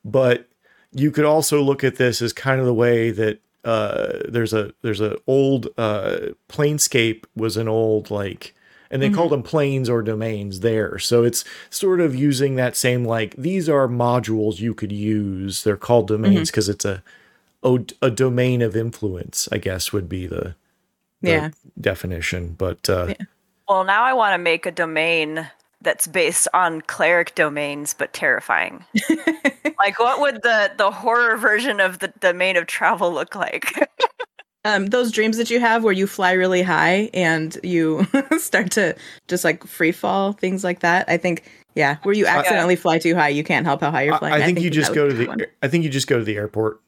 But 0.06 0.48
you 0.94 1.12
could 1.12 1.26
also 1.26 1.62
look 1.62 1.84
at 1.84 1.98
this 1.98 2.22
as 2.22 2.34
kind 2.34 2.60
of 2.60 2.66
the 2.66 2.74
way 2.74 3.12
that 3.12 3.40
uh, 3.64 4.20
there's 4.28 4.54
a 4.54 4.74
there's 4.82 5.02
a 5.02 5.18
old 5.28 5.68
uh, 5.78 6.18
planescape 6.50 7.24
was 7.36 7.58
an 7.58 7.68
old 7.68 8.12
like 8.12 8.54
and 8.92 9.02
they 9.02 9.10
Mhm. 9.10 9.16
called 9.16 9.32
them 9.32 9.42
planes 9.44 9.90
or 9.90 10.04
domains 10.04 10.60
there. 10.60 11.00
So 11.00 11.24
it's 11.24 11.44
sort 11.72 12.00
of 12.00 12.14
using 12.16 12.56
that 12.58 12.76
same 12.76 13.04
like 13.06 13.36
these 13.38 13.68
are 13.70 13.88
modules 13.88 14.60
you 14.60 14.74
could 14.76 14.92
use. 14.92 15.64
They're 15.64 15.78
called 15.78 16.08
domains 16.10 16.52
because 16.52 16.70
it's 16.70 16.86
a, 16.86 17.02
a 17.64 17.80
a 18.02 18.12
domain 18.12 18.62
of 18.62 18.76
influence. 18.76 19.48
I 19.52 19.58
guess 19.58 19.92
would 19.94 20.08
be 20.10 20.28
the, 20.28 20.56
the 21.22 21.30
Yeah. 21.30 21.50
definition. 21.80 22.56
But 22.58 22.88
uh, 22.90 23.08
Yeah. 23.10 23.26
Well, 23.68 23.84
now 23.86 24.04
I 24.04 24.14
want 24.14 24.34
to 24.34 24.38
make 24.38 24.66
a 24.66 24.72
domain 24.72 25.48
that's 25.84 26.08
based 26.08 26.48
on 26.54 26.82
cleric 26.82 27.36
domains, 27.36 27.94
but 27.94 28.14
terrifying. 28.14 28.84
like, 29.80 30.00
what 30.00 30.20
would 30.22 30.42
the 30.42 30.72
the 30.78 30.92
horror 30.92 31.38
version 31.38 31.80
of 31.80 32.00
the 32.00 32.08
domain 32.20 32.58
of 32.58 32.68
travel 32.68 33.12
look 33.14 33.36
like? 33.36 33.90
Um, 34.66 34.86
those 34.86 35.12
dreams 35.12 35.36
that 35.36 35.50
you 35.50 35.60
have 35.60 35.84
where 35.84 35.92
you 35.92 36.08
fly 36.08 36.32
really 36.32 36.62
high 36.62 37.10
and 37.14 37.58
you 37.64 38.08
start 38.38 38.72
to 38.72 38.96
just 39.28 39.44
like 39.44 39.66
free 39.66 39.92
fall, 39.92 40.32
things 40.32 40.64
like 40.64 40.80
that. 40.80 41.04
I 41.10 41.18
think, 41.18 41.44
yeah, 41.76 41.98
where 42.04 42.16
you 42.16 42.26
accidentally 42.26 42.78
fly 42.78 42.98
too 42.98 43.14
high, 43.14 43.28
you 43.28 43.44
can't 43.44 43.66
help 43.66 43.82
how 43.82 43.92
high 43.92 44.04
you're 44.04 44.14
I, 44.14 44.20
flying. 44.20 44.34
I 44.42 44.46
think 44.46 44.62
you 44.62 44.70
just 44.70 44.94
go 44.94 45.10
to 45.10 45.14
the. 45.14 45.26
one. 45.28 45.42
I 45.62 45.68
think 45.68 45.84
you 45.84 45.90
just 45.90 46.08
go 46.08 46.18
to 46.18 46.24
the 46.24 46.38
airport. 46.38 46.80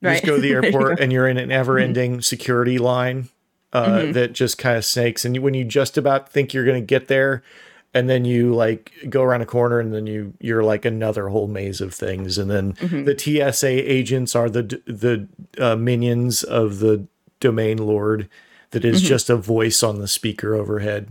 You 0.00 0.08
Right. 0.08 0.14
just 0.14 0.26
go 0.26 0.34
to 0.34 0.42
the 0.42 0.48
There 0.48 0.58
you 0.60 0.64
airport 0.66 0.98
and 0.98 1.12
you're 1.12 1.28
in 1.28 1.36
an 1.36 1.52
ever-ending 1.52 2.20
security 2.22 2.78
line 2.78 3.28
uh, 3.72 3.86
Mhm. 3.86 4.12
that 4.14 4.32
just 4.32 4.58
kind 4.58 4.76
of 4.76 4.84
snakes. 4.84 5.24
And 5.24 5.38
when 5.38 5.54
you 5.54 5.62
just 5.64 5.96
about 5.96 6.32
think 6.32 6.52
you're 6.52 6.64
going 6.64 6.82
to 6.82 6.84
get 6.86 7.06
there, 7.06 7.44
and 7.94 8.08
then 8.08 8.24
you 8.24 8.54
like 8.54 8.92
go 9.08 9.22
around 9.22 9.42
a 9.42 9.46
corner, 9.46 9.80
and 9.80 9.92
then 9.92 10.06
you 10.06 10.32
you're 10.40 10.62
like 10.62 10.84
another 10.84 11.28
whole 11.28 11.48
maze 11.48 11.80
of 11.80 11.92
things, 11.94 12.38
and 12.38 12.50
then 12.50 12.74
Mhm. 12.74 13.04
the 13.04 13.18
TSA 13.18 13.68
agents 13.68 14.34
are 14.36 14.48
the 14.50 14.62
the 14.86 15.26
uh, 15.58 15.76
minions 15.76 16.42
of 16.42 16.78
the 16.80 17.04
domain 17.40 17.78
lord. 17.78 18.28
That 18.72 18.84
is 18.84 19.02
Mhm. 19.02 19.06
just 19.06 19.30
a 19.30 19.36
voice 19.36 19.82
on 19.82 19.98
the 19.98 20.06
speaker 20.06 20.54
overhead. 20.54 21.08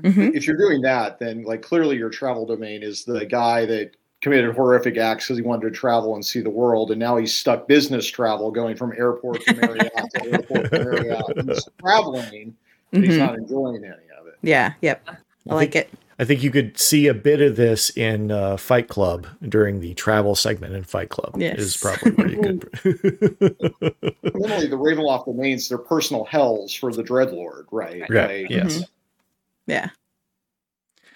Mhm. 0.00 0.34
If 0.34 0.46
you're 0.46 0.56
doing 0.56 0.82
that, 0.82 1.18
then 1.20 1.44
like 1.44 1.62
clearly 1.62 1.96
your 1.96 2.10
travel 2.10 2.44
domain 2.44 2.82
is 2.82 3.04
the 3.04 3.24
guy 3.24 3.64
that 3.66 3.92
committed 4.20 4.54
horrific 4.56 4.96
acts 4.96 5.26
because 5.26 5.36
he 5.38 5.42
wanted 5.44 5.68
to 5.68 5.70
travel 5.70 6.14
and 6.14 6.24
see 6.24 6.40
the 6.40 6.50
world, 6.50 6.90
and 6.90 6.98
now 6.98 7.16
he's 7.16 7.32
stuck 7.34 7.68
business 7.68 8.06
travel, 8.06 8.50
going 8.50 8.74
from 8.76 8.92
airport 8.98 9.40
to 9.42 9.54
Marriott 9.54 9.92
to 10.14 10.26
airport 10.32 10.72
to 10.72 10.84
Marriott. 10.84 11.46
He's 11.46 11.64
traveling, 11.80 12.54
but 12.90 13.04
he's 13.04 13.14
Mhm. 13.14 13.18
not 13.18 13.38
enjoying 13.38 13.84
any 13.84 13.92
of 14.20 14.26
it. 14.26 14.34
Yeah, 14.42 14.72
yep. 14.82 15.06
I 15.48 15.54
like 15.54 15.76
it. 15.76 15.90
I 16.18 16.24
think 16.24 16.42
you 16.42 16.50
could 16.50 16.78
see 16.78 17.08
a 17.08 17.14
bit 17.14 17.42
of 17.42 17.56
this 17.56 17.90
in 17.90 18.30
uh, 18.30 18.56
Fight 18.56 18.88
Club 18.88 19.26
during 19.46 19.80
the 19.80 19.92
travel 19.94 20.34
segment 20.34 20.74
in 20.74 20.82
Fight 20.82 21.10
Club. 21.10 21.34
Yes. 21.36 21.58
is 21.58 21.76
probably 21.76 22.12
where 22.12 22.28
you 22.28 22.40
could. 22.40 22.70
Fundamentally, 24.32 24.66
the 24.68 24.78
Ravenloft 24.78 25.26
domains 25.26 25.68
they're 25.68 25.76
personal 25.78 26.24
hells 26.24 26.72
for 26.72 26.90
the 26.92 27.02
Dreadlord, 27.02 27.64
right? 27.70 28.00
Right, 28.08 28.42
Like, 28.42 28.50
yes. 28.50 28.84
Yeah. 29.66 29.90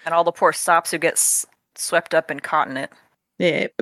and 0.05 0.13
all 0.13 0.23
the 0.23 0.31
poor 0.31 0.53
stops 0.53 0.91
who 0.91 0.97
get 0.99 1.13
s- 1.13 1.45
swept 1.75 2.13
up 2.13 2.29
and 2.29 2.41
caught 2.43 2.67
in 2.67 2.77
it. 2.77 2.91
Yep. 3.39 3.81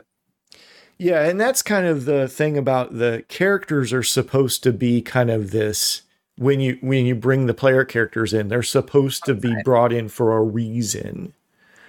Yeah, 0.98 1.24
and 1.27 1.39
that's 1.39 1.62
kind 1.62 1.86
of 1.86 2.06
the 2.06 2.27
thing 2.27 2.58
about 2.58 2.98
the 2.98 3.24
characters 3.27 3.91
are 3.91 4.03
supposed 4.03 4.63
to 4.63 4.72
be 4.72 5.01
kind 5.01 5.29
of 5.29 5.51
this 5.51 6.01
when 6.39 6.62
you 6.62 6.77
when 6.79 7.05
you 7.05 7.15
bring 7.15 7.46
the 7.46 7.53
player 7.53 7.84
characters 7.84 8.34
in, 8.34 8.48
they're 8.48 8.63
supposed 8.63 9.25
to 9.25 9.34
be 9.34 9.53
brought 9.63 9.91
in 9.91 10.08
for 10.08 10.36
a 10.36 10.41
reason. 10.41 11.34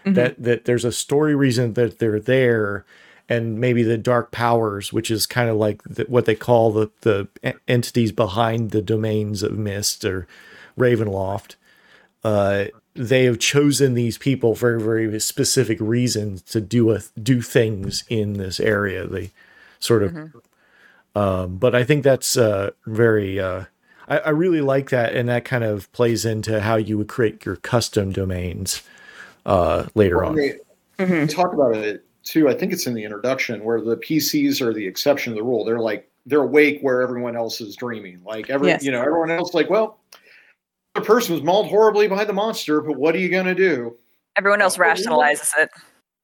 Mhm. 0.04 0.14
That 0.16 0.42
that 0.42 0.64
there's 0.64 0.84
a 0.84 0.92
story 0.92 1.36
reason 1.36 1.74
that 1.74 2.00
they're 2.00 2.18
there 2.18 2.84
and 3.28 3.60
maybe 3.60 3.84
the 3.84 3.96
dark 3.96 4.32
powers, 4.32 4.92
which 4.92 5.08
is 5.08 5.24
kind 5.24 5.48
of 5.48 5.56
like 5.56 5.82
the, 5.84 6.04
what 6.08 6.24
they 6.24 6.34
call 6.34 6.72
the 6.72 6.90
the 7.02 7.28
entities 7.68 8.10
behind 8.10 8.72
the 8.72 8.82
domains 8.82 9.44
of 9.44 9.56
Mist 9.56 10.04
or 10.04 10.26
Ravenloft. 10.76 11.54
Uh, 12.24 12.64
they 12.94 13.24
have 13.26 13.38
chosen 13.38 13.94
these 13.94 14.18
people 14.18 14.56
for 14.56 14.80
very 14.80 15.20
specific 15.20 15.78
reasons 15.80 16.42
to 16.42 16.60
do 16.60 16.90
a 16.90 17.00
do 17.22 17.40
things 17.40 18.02
in 18.08 18.32
this 18.32 18.58
area. 18.58 19.06
They 19.06 19.30
sort 19.78 20.02
of, 20.02 20.34
um, 21.14 21.56
but 21.56 21.72
I 21.76 21.84
think 21.84 22.02
that's 22.02 22.36
uh, 22.36 22.70
very. 22.84 23.38
Uh, 23.38 23.66
I, 24.10 24.18
I 24.18 24.30
really 24.30 24.60
like 24.60 24.90
that, 24.90 25.14
and 25.14 25.28
that 25.28 25.44
kind 25.44 25.64
of 25.64 25.90
plays 25.92 26.24
into 26.26 26.60
how 26.60 26.76
you 26.76 26.98
would 26.98 27.08
create 27.08 27.46
your 27.46 27.56
custom 27.56 28.12
domains 28.12 28.82
uh, 29.46 29.86
later 29.94 30.24
on. 30.24 30.34
They, 30.34 30.58
Mhm. 30.98 31.26
they 31.26 31.32
talk 31.32 31.54
about 31.54 31.74
it 31.76 32.04
too. 32.24 32.48
I 32.50 32.54
think 32.54 32.74
it's 32.74 32.86
in 32.86 32.92
the 32.92 33.04
introduction 33.04 33.64
where 33.64 33.80
the 33.80 33.96
PCs 33.96 34.60
are 34.60 34.74
the 34.74 34.86
exception 34.86 35.32
to 35.32 35.38
the 35.38 35.42
rule. 35.42 35.64
They're 35.64 35.78
like 35.80 36.06
they're 36.26 36.42
awake 36.42 36.80
where 36.82 37.00
everyone 37.00 37.34
else 37.36 37.62
is 37.62 37.74
dreaming. 37.76 38.20
Like 38.22 38.50
every 38.50 38.68
Yes. 38.68 38.84
you 38.84 38.92
know 38.92 39.00
everyone 39.00 39.30
else 39.30 39.54
like 39.54 39.70
well, 39.70 39.98
the 40.94 41.00
person 41.00 41.34
was 41.34 41.42
mauled 41.42 41.68
horribly 41.68 42.06
by 42.08 42.24
the 42.24 42.34
monster, 42.34 42.82
but 42.82 42.96
what 42.98 43.14
are 43.14 43.18
you 43.18 43.30
gonna 43.30 43.54
do? 43.54 43.96
Everyone 44.36 44.60
else 44.60 44.76
rationalizes 44.76 45.50
it. 45.56 45.70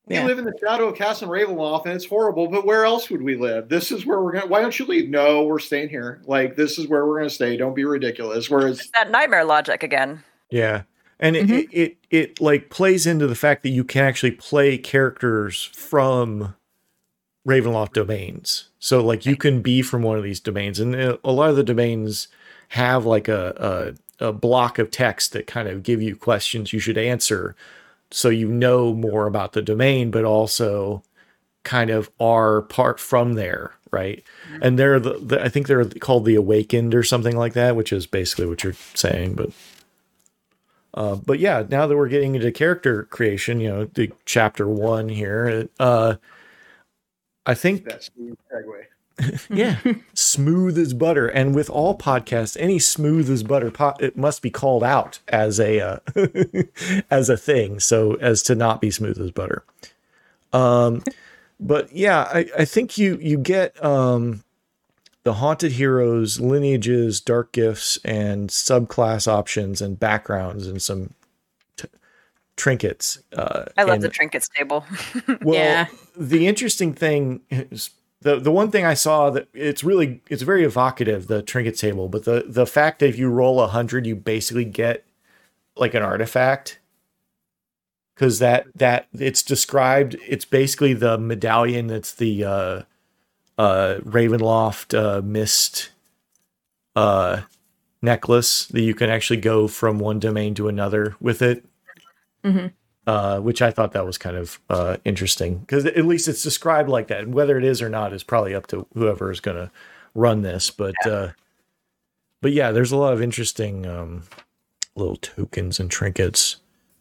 We 0.06 0.14
Yeah. 0.14 0.26
live 0.26 0.38
in 0.38 0.44
the 0.44 0.54
shadow 0.60 0.88
of 0.88 0.94
Castle 0.96 1.28
Ravenloft, 1.28 1.84
and 1.86 1.94
it's 1.94 2.04
horrible. 2.06 2.46
But 2.46 2.64
where 2.64 2.84
else 2.84 3.10
would 3.10 3.22
we 3.22 3.34
live? 3.36 3.68
This 3.68 3.90
is 3.90 4.06
where 4.06 4.20
we're 4.22 4.32
gonna. 4.32 4.46
Why 4.46 4.60
don't 4.60 4.78
you 4.78 4.86
leave? 4.86 5.08
No, 5.10 5.42
we're 5.42 5.58
staying 5.58 5.88
here. 5.88 6.20
Like 6.26 6.54
this 6.54 6.78
is 6.78 6.86
where 6.86 7.04
we're 7.06 7.18
gonna 7.18 7.30
stay. 7.30 7.56
Don't 7.56 7.74
be 7.74 7.84
ridiculous. 7.84 8.48
Whereas 8.48 8.88
That 8.94 9.10
nightmare 9.10 9.44
logic 9.44 9.82
again. 9.82 10.22
Yeah. 10.50 10.82
And 11.18 11.34
it, 11.34 11.46
Mhm. 11.48 11.58
it, 11.64 11.68
it 11.72 11.96
it 12.10 12.40
like 12.40 12.70
plays 12.70 13.06
into 13.06 13.26
the 13.26 13.34
fact 13.34 13.62
that 13.64 13.70
you 13.70 13.82
can 13.82 14.04
actually 14.04 14.30
play 14.32 14.78
characters 14.78 15.70
from 15.74 16.54
Ravenloft 17.48 17.94
domains. 17.94 18.68
So 18.78 19.02
like 19.04 19.26
you 19.26 19.36
can 19.36 19.60
be 19.60 19.82
from 19.82 20.02
one 20.02 20.18
of 20.18 20.22
these 20.24 20.40
domains, 20.40 20.78
and 20.78 20.94
uh, 20.94 21.16
a 21.24 21.32
lot 21.32 21.50
of 21.50 21.56
the 21.56 21.64
domains 21.64 22.28
have 22.70 23.04
like 23.06 23.26
a, 23.28 23.94
a 24.20 24.26
a 24.28 24.32
block 24.32 24.78
of 24.78 24.90
text 24.90 25.32
that 25.32 25.46
kind 25.46 25.68
of 25.68 25.82
give 25.82 26.00
you 26.00 26.14
questions 26.16 26.72
you 26.72 26.78
should 26.78 26.96
answer, 26.98 27.54
so 28.10 28.28
you 28.28 28.48
know 28.48 28.94
more 28.94 29.26
about 29.26 29.52
the 29.52 29.62
domain, 29.62 30.10
but 30.10 30.24
also 30.24 31.02
kind 31.64 31.90
of 31.90 32.10
are 32.20 32.62
part 32.62 33.00
from 33.00 33.34
there, 33.34 33.72
right? 33.90 34.22
And 34.62 34.78
they're 34.78 35.00
the, 35.00 35.18
the 35.18 35.42
I 35.42 35.48
think 35.48 35.66
they're 35.66 35.84
called 35.84 36.24
the 36.24 36.36
Awakened 36.36 36.94
or 36.94 37.02
something 37.02 37.36
like 37.36 37.54
that, 37.54 37.76
which 37.76 37.92
is 37.92 38.06
basically 38.06 38.46
what 38.46 38.64
you're 38.64 38.74
saying, 38.94 39.34
but. 39.34 39.50
Uh, 40.94 41.14
but 41.14 41.38
yeah, 41.38 41.62
now 41.68 41.86
that 41.86 41.94
we're 41.94 42.08
getting 42.08 42.36
into 42.36 42.50
character 42.50 43.02
creation, 43.02 43.60
you 43.60 43.68
know, 43.68 43.84
the 43.84 44.10
chapter 44.24 44.66
one 44.66 45.10
here, 45.10 45.68
uh, 45.78 46.14
I 47.44 47.52
think 47.52 47.84
that's 47.84 48.08
the 48.16 48.34
segue. 48.50 48.84
yeah, 49.50 49.78
smooth 50.14 50.76
as 50.78 50.92
butter. 50.92 51.26
And 51.26 51.54
with 51.54 51.70
all 51.70 51.96
podcasts, 51.96 52.56
any 52.60 52.78
smooth 52.78 53.30
as 53.30 53.42
butter, 53.42 53.70
po- 53.70 53.94
it 53.98 54.16
must 54.16 54.42
be 54.42 54.50
called 54.50 54.84
out 54.84 55.20
as 55.28 55.58
a 55.58 55.80
uh, 55.80 55.98
as 57.10 57.28
a 57.30 57.36
thing, 57.36 57.80
so 57.80 58.14
as 58.16 58.42
to 58.44 58.54
not 58.54 58.80
be 58.80 58.90
smooth 58.90 59.18
as 59.20 59.30
butter. 59.30 59.64
Um, 60.52 61.02
but 61.58 61.90
yeah, 61.92 62.22
I, 62.32 62.46
I 62.58 62.64
think 62.66 62.98
you 62.98 63.18
you 63.20 63.38
get 63.38 63.82
um, 63.82 64.44
the 65.22 65.34
haunted 65.34 65.72
heroes, 65.72 66.38
lineages, 66.38 67.20
dark 67.20 67.52
gifts, 67.52 67.98
and 68.04 68.50
subclass 68.50 69.26
options 69.26 69.80
and 69.80 69.98
backgrounds 69.98 70.66
and 70.66 70.80
some 70.82 71.14
t- 71.76 71.88
trinkets. 72.56 73.18
Uh, 73.32 73.64
I 73.78 73.84
love 73.84 73.96
in- 73.96 74.00
the 74.02 74.08
trinkets 74.10 74.48
table. 74.54 74.84
well, 75.42 75.54
Yeah. 75.54 75.86
the 76.16 76.46
interesting 76.46 76.92
thing 76.92 77.40
is 77.50 77.90
the 78.26 78.40
the 78.40 78.50
one 78.50 78.72
thing 78.72 78.84
I 78.84 78.94
saw 78.94 79.30
that 79.30 79.48
it's 79.54 79.84
really 79.84 80.20
it's 80.28 80.42
very 80.42 80.64
evocative 80.64 81.28
the 81.28 81.42
trinket 81.42 81.76
table, 81.78 82.08
but 82.08 82.24
the 82.24 82.44
the 82.46 82.66
fact 82.66 82.98
that 82.98 83.08
if 83.08 83.16
you 83.16 83.28
roll 83.28 83.60
a 83.60 83.68
hundred, 83.68 84.04
you 84.04 84.16
basically 84.16 84.64
get 84.64 85.04
like 85.76 85.94
an 85.94 86.02
artifact 86.02 86.80
because 88.14 88.40
that 88.40 88.66
that 88.74 89.06
it's 89.14 89.44
described. 89.44 90.16
It's 90.26 90.44
basically 90.44 90.92
the 90.92 91.16
medallion. 91.18 91.86
That's 91.86 92.14
the 92.14 92.44
uh, 92.44 92.82
uh, 93.58 93.98
Ravenloft 94.02 94.98
uh, 94.98 95.22
mist 95.22 95.92
uh, 96.96 97.42
necklace 98.02 98.66
that 98.66 98.82
you 98.82 98.94
can 98.94 99.08
actually 99.08 99.36
go 99.40 99.68
from 99.68 100.00
one 100.00 100.18
domain 100.18 100.54
to 100.56 100.66
another 100.66 101.14
with 101.20 101.42
it 101.42 101.64
Mhm. 102.44 102.72
Uh, 103.06 103.38
which 103.38 103.62
I 103.62 103.70
thought 103.70 103.92
that 103.92 104.06
was 104.06 104.18
kind 104.18 104.36
of 104.36 104.60
uh, 104.68 104.96
interesting 105.04 105.58
because 105.58 105.86
at 105.86 106.04
least 106.04 106.28
it's 106.28 106.42
described 106.42 106.88
like 106.88 107.08
that. 107.08 107.20
And 107.20 107.34
whether 107.34 107.56
it 107.56 107.64
is 107.64 107.80
or 107.80 107.88
not 107.88 108.12
is 108.12 108.22
probably 108.22 108.54
up 108.54 108.66
to 108.68 108.86
whoever 108.94 109.30
is 109.30 109.40
going 109.40 109.56
to 109.56 109.70
run 110.14 110.42
this. 110.42 110.70
But 110.70 110.94
uh, 111.06 111.28
but 112.42 112.52
yeah, 112.52 112.72
there's 112.72 112.92
a 112.92 112.96
lot 112.96 113.12
of 113.12 113.22
interesting 113.22 113.86
um, 113.86 114.24
little 114.96 115.16
tokens 115.16 115.78
and 115.78 115.90
trinkets. 115.90 116.56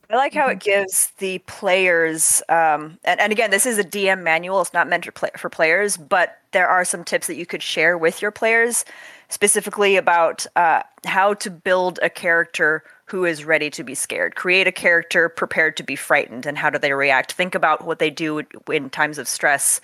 I 0.09 0.17
like 0.17 0.35
how 0.35 0.47
it 0.47 0.59
gives 0.59 1.11
the 1.17 1.39
players, 1.39 2.43
um, 2.47 2.99
and, 3.03 3.19
and 3.19 3.31
again, 3.31 3.49
this 3.49 3.65
is 3.65 3.79
a 3.79 3.83
DM 3.83 4.21
manual. 4.21 4.61
It's 4.61 4.71
not 4.71 4.87
meant 4.87 5.11
play, 5.15 5.31
for 5.35 5.49
players, 5.49 5.97
but 5.97 6.37
there 6.51 6.67
are 6.67 6.85
some 6.85 7.03
tips 7.03 7.25
that 7.25 7.37
you 7.37 7.47
could 7.47 7.63
share 7.63 7.97
with 7.97 8.21
your 8.21 8.29
players, 8.29 8.85
specifically 9.29 9.95
about 9.95 10.45
uh, 10.55 10.83
how 11.07 11.33
to 11.33 11.49
build 11.49 11.99
a 12.03 12.09
character 12.11 12.83
who 13.05 13.25
is 13.25 13.45
ready 13.45 13.69
to 13.69 13.83
be 13.83 13.95
scared. 13.95 14.35
Create 14.35 14.67
a 14.67 14.71
character 14.71 15.29
prepared 15.29 15.77
to 15.77 15.83
be 15.83 15.95
frightened, 15.95 16.45
and 16.45 16.57
how 16.57 16.69
do 16.69 16.79
they 16.79 16.93
react? 16.93 17.33
Think 17.33 17.55
about 17.55 17.85
what 17.85 17.99
they 17.99 18.09
do 18.09 18.41
in 18.71 18.89
times 18.89 19.17
of 19.17 19.27
stress 19.27 19.79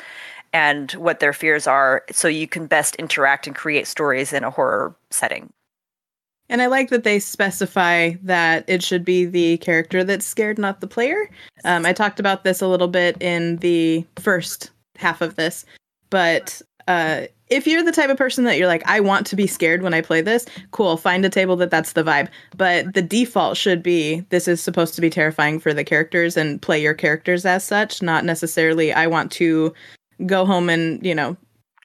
and 0.54 0.92
what 0.94 1.20
their 1.20 1.34
fears 1.34 1.68
are, 1.68 2.04
so 2.12 2.28
you 2.28 2.48
can 2.48 2.68
best 2.68 2.96
interact 2.96 3.48
and 3.48 3.56
create 3.56 3.88
stories 3.88 4.34
in 4.34 4.44
a 4.44 4.50
horror 4.50 4.96
setting. 5.10 5.54
And 6.50 6.62
I 6.62 6.66
like 6.66 6.90
that 6.90 7.06
they 7.06 7.20
specify 7.20 8.14
that 8.24 8.66
it 8.68 8.84
should 8.84 9.06
be 9.06 9.24
the 9.24 9.58
character 9.60 10.04
that's 10.04 10.26
scared, 10.26 10.58
not 10.58 10.82
the 10.82 10.88
player. 10.88 11.30
Um, 11.64 11.86
I 11.86 11.94
talked 11.94 12.20
about 12.20 12.44
this 12.44 12.62
a 12.62 12.68
little 12.68 12.90
bit 12.90 13.16
in 13.22 13.56
the 13.58 14.06
first 14.20 14.72
half 14.98 15.22
of 15.22 15.38
this, 15.38 15.64
but 16.10 16.62
uh, 16.90 17.28
if 17.52 17.68
you're 17.68 17.84
the 17.84 17.92
type 17.92 18.10
of 18.10 18.18
person 18.18 18.46
that 18.46 18.58
you're 18.58 18.68
like, 18.68 18.82
I 18.88 19.02
want 19.02 19.28
to 19.28 19.36
be 19.36 19.46
scared 19.46 19.84
when 19.84 19.94
I 19.94 20.02
play 20.02 20.22
this, 20.22 20.46
cool, 20.72 20.98
find 20.98 21.24
a 21.26 21.30
table 21.30 21.56
that 21.58 21.70
that's 21.70 21.94
the 21.94 22.04
vibe. 22.04 22.30
But 22.56 22.94
the 22.94 23.02
default 23.02 23.58
should 23.58 23.84
be 23.84 24.22
this 24.30 24.48
is 24.48 24.64
supposed 24.64 24.96
to 24.96 25.02
be 25.02 25.10
terrifying 25.10 25.60
for 25.60 25.74
the 25.74 25.84
characters 25.84 26.38
and 26.38 26.62
play 26.62 26.82
your 26.82 26.94
characters 26.94 27.46
as 27.46 27.64
such, 27.64 28.02
not 28.02 28.26
necessarily 28.26 28.94
I 28.94 29.06
want 29.08 29.32
to 29.34 29.74
go 30.26 30.46
home 30.46 30.70
and, 30.70 31.06
you 31.06 31.14
know, 31.14 31.38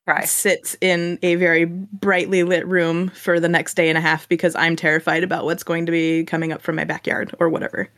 Right. 0.06 0.28
sit 0.28 0.76
in 0.80 1.18
a 1.22 1.34
very 1.34 1.64
brightly 1.64 2.44
lit 2.44 2.64
room 2.68 3.08
for 3.08 3.40
the 3.40 3.48
next 3.48 3.74
day 3.74 3.88
and 3.88 3.98
a 3.98 4.00
half 4.00 4.28
because 4.28 4.54
I'm 4.54 4.76
terrified 4.76 5.24
about 5.24 5.44
what's 5.46 5.64
going 5.64 5.84
to 5.86 5.90
be 5.90 6.22
coming 6.22 6.52
up 6.52 6.62
from 6.62 6.76
my 6.76 6.84
backyard 6.84 7.34
or 7.40 7.48
whatever. 7.48 7.88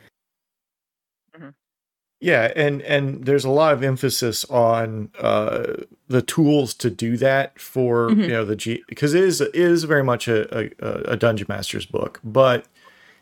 Yeah, 2.21 2.53
and 2.57 2.83
and 2.83 3.25
there's 3.27 3.45
a 3.45 3.51
lot 3.51 3.73
of 3.75 3.83
emphasis 3.85 4.45
on 4.47 5.11
uh, 5.21 5.75
the 6.09 6.21
tools 6.23 6.75
to 6.75 6.91
do 6.91 7.17
that 7.19 7.61
for 7.61 8.11
Mhm. 8.11 8.23
you 8.23 8.29
know 8.29 8.45
the 8.45 8.57
G 8.57 8.83
because 8.89 9.15
it 9.15 9.23
is 9.23 9.41
it 9.41 9.55
is 9.55 9.85
very 9.85 10.03
much 10.03 10.27
a, 10.27 10.71
a 10.83 11.13
a 11.13 11.17
dungeon 11.17 11.47
master's 11.49 11.87
book, 11.87 12.19
but 12.25 12.67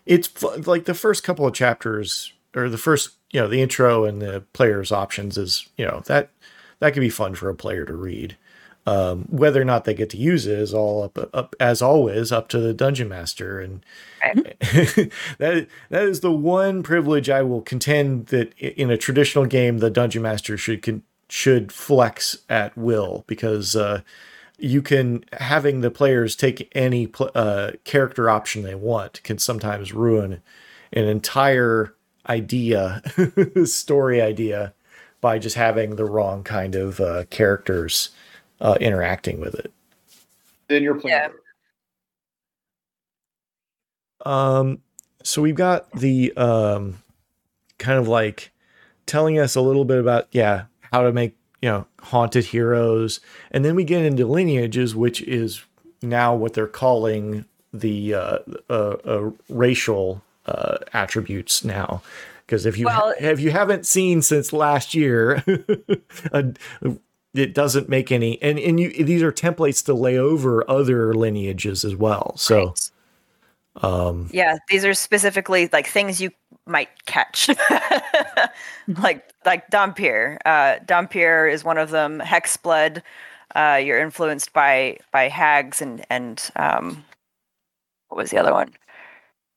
it's 0.06 0.42
like 0.66 0.84
the 0.86 0.94
first 0.94 1.22
couple 1.24 1.46
of 1.46 1.52
chapters 1.52 2.32
or 2.54 2.70
the 2.70 2.78
first 2.78 3.10
you 3.32 3.40
know 3.40 3.48
the 3.48 3.60
intro 3.60 4.04
and 4.06 4.22
the 4.22 4.40
player's 4.54 4.90
options 4.92 5.36
is 5.36 5.68
you 5.76 5.84
know 5.84 6.02
that 6.06 6.30
that 6.78 6.92
can 6.94 7.00
be 7.02 7.10
fun 7.10 7.34
for 7.34 7.50
a 7.50 7.54
player 7.54 7.84
to 7.84 7.94
read. 7.94 8.36
Um, 8.88 9.24
whether 9.30 9.60
or 9.60 9.64
not 9.64 9.84
they 9.84 9.94
get 9.94 10.10
to 10.10 10.16
use 10.16 10.46
it 10.46 10.56
is 10.56 10.72
all 10.72 11.02
up, 11.02 11.18
up 11.34 11.56
as 11.58 11.82
always 11.82 12.30
up 12.30 12.48
to 12.50 12.60
the 12.60 12.72
dungeon 12.72 13.08
master. 13.08 13.58
And 13.58 13.84
that 14.22 15.66
that 15.90 16.02
is 16.04 16.20
the 16.20 16.30
one 16.30 16.84
privilege 16.84 17.28
I 17.28 17.42
will 17.42 17.62
contend 17.62 18.26
that 18.26 18.56
in 18.58 18.90
a 18.92 18.96
traditional 18.96 19.46
game 19.46 19.78
the 19.78 19.90
dungeon 19.90 20.22
master 20.22 20.56
should 20.56 20.82
can, 20.82 21.02
should 21.28 21.72
flex 21.72 22.38
at 22.48 22.76
will 22.78 23.24
because 23.26 23.74
uh, 23.74 24.02
you 24.58 24.82
can 24.82 25.24
having 25.32 25.80
the 25.80 25.90
players 25.90 26.36
take 26.36 26.70
any 26.74 27.08
pl- 27.08 27.32
uh, 27.34 27.72
character 27.84 28.30
option 28.30 28.62
they 28.62 28.74
want 28.74 29.22
can 29.24 29.38
sometimes 29.38 29.92
ruin 29.92 30.40
an 30.92 31.04
entire 31.04 31.94
idea 32.28 33.02
story 33.64 34.20
idea 34.20 34.72
by 35.20 35.38
just 35.38 35.56
having 35.56 35.96
the 35.96 36.04
wrong 36.04 36.42
kind 36.44 36.74
of 36.74 37.00
uh, 37.00 37.24
characters 37.30 38.10
uh, 38.60 38.76
interacting 38.80 39.40
with 39.40 39.54
it. 39.54 39.72
Then 40.68 40.82
you're 40.82 40.94
playing. 40.94 41.16
Yeah. 41.16 41.28
Um, 44.24 44.80
so 45.22 45.42
we've 45.42 45.54
got 45.54 45.90
the 45.92 46.32
um, 46.36 47.02
kind 47.78 47.98
of 47.98 48.08
like 48.08 48.52
telling 49.06 49.38
us 49.38 49.54
a 49.54 49.60
little 49.60 49.84
bit 49.84 49.98
about 49.98 50.26
yeah 50.32 50.64
how 50.92 51.02
to 51.02 51.12
make 51.12 51.36
you 51.62 51.68
know 51.68 51.86
haunted 52.00 52.46
heroes, 52.46 53.20
and 53.50 53.64
then 53.64 53.74
we 53.74 53.84
get 53.84 54.04
into 54.04 54.26
lineages, 54.26 54.94
which 54.94 55.20
is 55.22 55.62
now 56.02 56.34
what 56.34 56.54
they're 56.54 56.66
calling 56.66 57.44
the 57.72 58.14
uh, 58.14 58.38
uh, 58.70 58.96
uh, 59.04 59.30
racial 59.48 60.22
uh, 60.46 60.78
attributes 60.92 61.64
now. 61.64 62.02
Because 62.46 62.64
if 62.64 62.78
you 62.78 62.86
Well- 62.86 63.14
if 63.20 63.40
you 63.40 63.50
haven't 63.50 63.86
seen 63.86 64.22
since 64.22 64.52
last 64.52 64.94
year, 64.94 65.44
uh, 66.32 66.42
it 67.38 67.54
doesn't 67.54 67.88
make 67.88 68.10
any 68.12 68.40
and 68.42 68.58
and 68.58 68.78
you 68.80 68.90
these 69.04 69.22
are 69.22 69.32
templates 69.32 69.84
to 69.86 69.94
lay 69.94 70.18
over 70.18 70.68
other 70.70 71.14
lineages 71.14 71.84
as 71.84 71.94
well. 71.96 72.34
So. 72.36 72.66
Right. 72.66 72.90
Um, 73.82 74.30
Yeah, 74.32 74.56
these 74.70 74.86
are 74.86 74.94
specifically 74.94 75.68
like 75.70 75.86
things 75.86 76.18
you 76.18 76.30
might 76.64 76.88
catch, 77.04 77.50
like 78.88 79.30
like 79.44 79.70
Dhampir. 79.70 80.38
Uh, 80.46 80.78
Dhampir 80.86 81.52
is 81.52 81.62
one 81.62 81.76
of 81.76 81.90
them. 81.90 82.20
Hexblood. 82.20 83.02
Uh, 83.54 83.80
you're 83.84 83.98
influenced 84.00 84.54
by 84.54 84.96
by 85.12 85.28
hags 85.28 85.82
and 85.82 86.04
and 86.08 86.50
um, 86.56 87.04
what 88.08 88.16
was 88.16 88.30
the 88.30 88.38
other 88.38 88.54
one? 88.54 88.72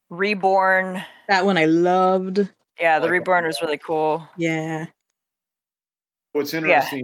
Reborn. 0.09 1.01
That 1.29 1.45
one 1.45 1.57
I 1.57 1.65
loved. 1.65 2.39
Yeah, 2.77 2.99
the 2.99 3.05
Like- 3.05 3.11
Reborn 3.13 3.45
was 3.45 3.61
really 3.61 3.77
cool. 3.77 4.27
Yeah. 4.37 4.87
What's 6.33 6.53
interesting, 6.53 7.03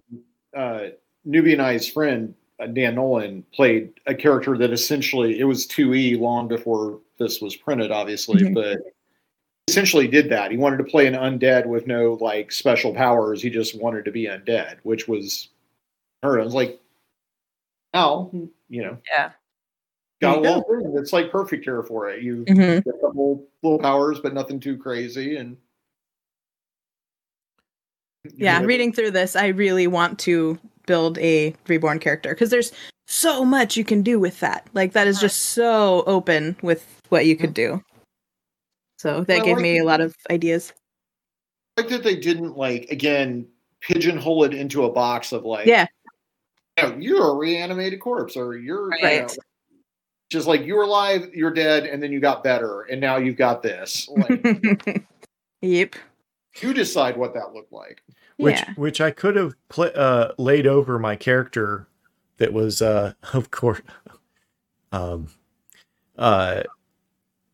uh, 0.55 0.87
Newbie 1.27 1.53
and 1.53 1.61
I's 1.61 1.87
friend 1.87 2.33
uh, 2.59 2.67
Dan 2.67 2.95
Nolan 2.95 3.43
played 3.53 3.93
a 4.07 4.15
character 4.15 4.57
that 4.57 4.71
essentially 4.71 5.39
it 5.39 5.43
was 5.43 5.67
2E 5.67 6.17
long 6.19 6.47
before 6.47 6.99
this 7.19 7.41
was 7.41 7.55
printed, 7.55 7.91
obviously, 7.91 8.43
Mhm. 8.43 8.53
but 8.53 8.77
essentially 9.67 10.07
did 10.07 10.29
that. 10.29 10.51
He 10.51 10.57
wanted 10.57 10.77
to 10.77 10.83
play 10.85 11.07
an 11.07 11.15
undead 11.15 11.65
with 11.65 11.85
no 11.87 12.13
like 12.21 12.51
special 12.51 12.93
powers. 12.93 13.41
He 13.41 13.49
just 13.49 13.79
wanted 13.79 14.05
to 14.05 14.11
be 14.11 14.25
undead, 14.27 14.77
which 14.83 15.07
was 15.07 15.49
her. 16.23 16.39
I 16.39 16.43
was 16.43 16.53
like, 16.53 16.79
how 17.93 18.29
you 18.69 18.81
know, 18.83 18.97
Yeah. 19.11 19.31
got 20.21 20.37
a 20.37 20.41
little 20.41 20.63
thing 20.63 20.93
that's 20.93 21.13
like 21.13 21.31
perfect 21.31 21.65
here 21.65 21.83
for 21.83 22.09
it. 22.09 22.21
You 22.23 22.45
Mhm. 22.45 22.83
get 22.83 22.95
a 22.95 22.99
couple 22.99 23.47
little 23.63 23.79
powers, 23.79 24.19
but 24.21 24.33
nothing 24.33 24.59
too 24.59 24.77
crazy, 24.77 25.35
and 25.37 25.57
Yeah. 28.35 28.61
Reading 28.61 28.91
through 28.93 29.11
this, 29.11 29.35
I 29.35 29.47
really 29.47 29.88
want 29.88 30.19
to 30.19 30.57
build 30.88 31.17
a 31.19 31.55
reborn 31.67 31.99
character 31.99 32.29
because 32.33 32.49
there's 32.49 32.71
so 33.07 33.45
much 33.45 33.77
you 33.77 33.83
can 33.85 34.01
do 34.01 34.19
with 34.19 34.39
that. 34.39 34.67
Like, 34.73 34.93
that 34.93 35.07
is 35.07 35.19
just 35.19 35.41
so 35.41 36.03
open 36.07 36.55
with 36.61 36.85
what 37.09 37.25
you 37.25 37.35
could 37.35 37.53
do. 37.53 37.81
So 38.97 39.23
that 39.23 39.41
I 39.41 39.45
gave 39.45 39.57
like 39.57 39.63
me 39.63 39.77
a 39.77 39.83
lot 39.83 40.01
of 40.01 40.15
ideas. 40.29 40.73
like 41.77 41.89
that 41.89 42.03
they 42.03 42.15
didn't 42.15 42.57
like 42.57 42.89
again 42.89 43.45
pigeonhole 43.81 44.45
it 44.45 44.53
into 44.53 44.85
a 44.85 44.91
box 44.91 45.31
of 45.31 45.45
like 45.45 45.67
Yeah. 45.67 45.85
you 46.77 46.83
know, 46.89 46.97
you're 46.97 47.31
a 47.31 47.35
reanimated 47.35 47.99
corpse 47.99 48.35
or 48.35 48.57
you're 48.57 48.95
you 48.95 49.03
know, 49.03 49.27
just 50.31 50.47
like 50.47 50.65
you 50.65 50.75
were 50.75 50.83
alive 50.83 51.29
you're 51.33 51.53
dead 51.53 51.85
and 51.85 52.01
then 52.01 52.11
you 52.11 52.19
got 52.19 52.43
better 52.43 52.81
and 52.83 52.99
now 52.99 53.17
you've 53.17 53.35
got 53.38 53.61
this 53.61 54.09
like 54.09 55.05
yep. 55.61 55.95
You 56.61 56.73
decide 56.73 57.17
what 57.17 57.33
that 57.33 57.53
looked 57.53 57.73
like 57.73 58.01
which 58.37 58.55
Yeah. 58.59 58.73
which 58.75 59.01
I 59.01 59.11
could 59.11 59.35
have 59.35 59.55
pl- 59.69 59.91
uh, 59.95 60.29
laid 60.37 60.67
over 60.67 60.97
my 60.99 61.15
character 61.15 61.87
that 62.37 62.53
was 62.53 62.81
uh, 62.81 63.13
of 63.33 63.51
course 63.51 63.81
um 64.91 65.27
uh 66.17 66.63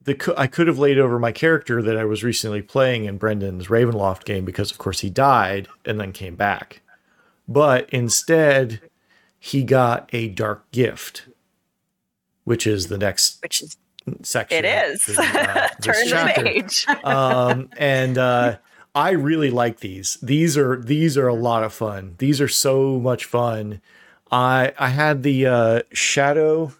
the 0.04 0.16
co- 0.16 0.34
I 0.36 0.48
could 0.48 0.68
have 0.68 0.80
laid 0.80 0.98
over 0.98 1.20
my 1.20 1.32
character 1.32 1.82
that 1.84 1.96
I 1.98 2.06
was 2.06 2.24
recently 2.24 2.62
playing 2.64 3.06
in 3.06 3.18
Brendan's 3.18 3.68
Ravenloft 3.68 4.26
game 4.26 4.46
because 4.46 4.72
of 4.72 4.80
course 4.80 5.02
he 5.02 5.12
died 5.12 5.68
and 5.86 6.00
then 6.00 6.12
came 6.12 6.36
back. 6.36 6.82
But 7.48 7.88
instead 7.92 8.82
he 9.38 9.64
got 9.64 10.10
a 10.14 10.28
dark 10.30 10.70
gift 10.72 11.28
which 12.46 12.66
is 12.66 12.88
the 12.88 12.98
next 12.98 13.42
Which 13.44 13.62
is 13.62 13.78
section. 14.24 14.66
it 14.66 14.88
is. 14.90 15.04
the, 15.06 15.22
uh, 15.22 15.68
Turn 15.82 15.96
the 16.04 16.10
chapter 16.10 16.44
page. 16.44 16.86
um, 17.04 17.70
and 17.78 18.18
uh, 18.18 18.58
I 18.94 19.12
really 19.12 19.50
like 19.50 19.80
these. 19.80 20.18
These 20.22 20.58
are 20.58 20.78
these 20.82 21.18
are 21.18 21.28
a 21.28 21.34
lot 21.34 21.64
of 21.64 21.74
fun. 21.74 22.16
These 22.18 22.42
are 22.42 22.48
so 22.48 23.00
much 23.00 23.26
fun. 23.26 23.82
I 24.32 24.74
I 24.78 24.90
had 24.90 25.24
the 25.24 25.46
uh, 25.46 25.82
shadow, 25.94 26.74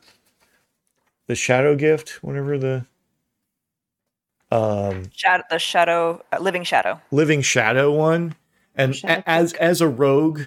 the 1.28 1.36
shadow 1.36 1.76
gift. 1.76 2.22
Whenever 2.22 2.58
the 2.58 2.86
um, 4.52 5.10
Shadow, 5.16 5.44
the 5.50 5.60
shadow, 5.60 6.24
uh, 6.34 6.40
living 6.40 6.64
shadow. 6.64 7.00
living 7.12 7.42
shadow 7.42 7.92
one, 7.92 8.36
and 8.76 8.96
Shadow 8.96 9.24
as 9.26 9.54
as 9.54 9.80
a 9.80 9.88
rogue, 9.88 10.42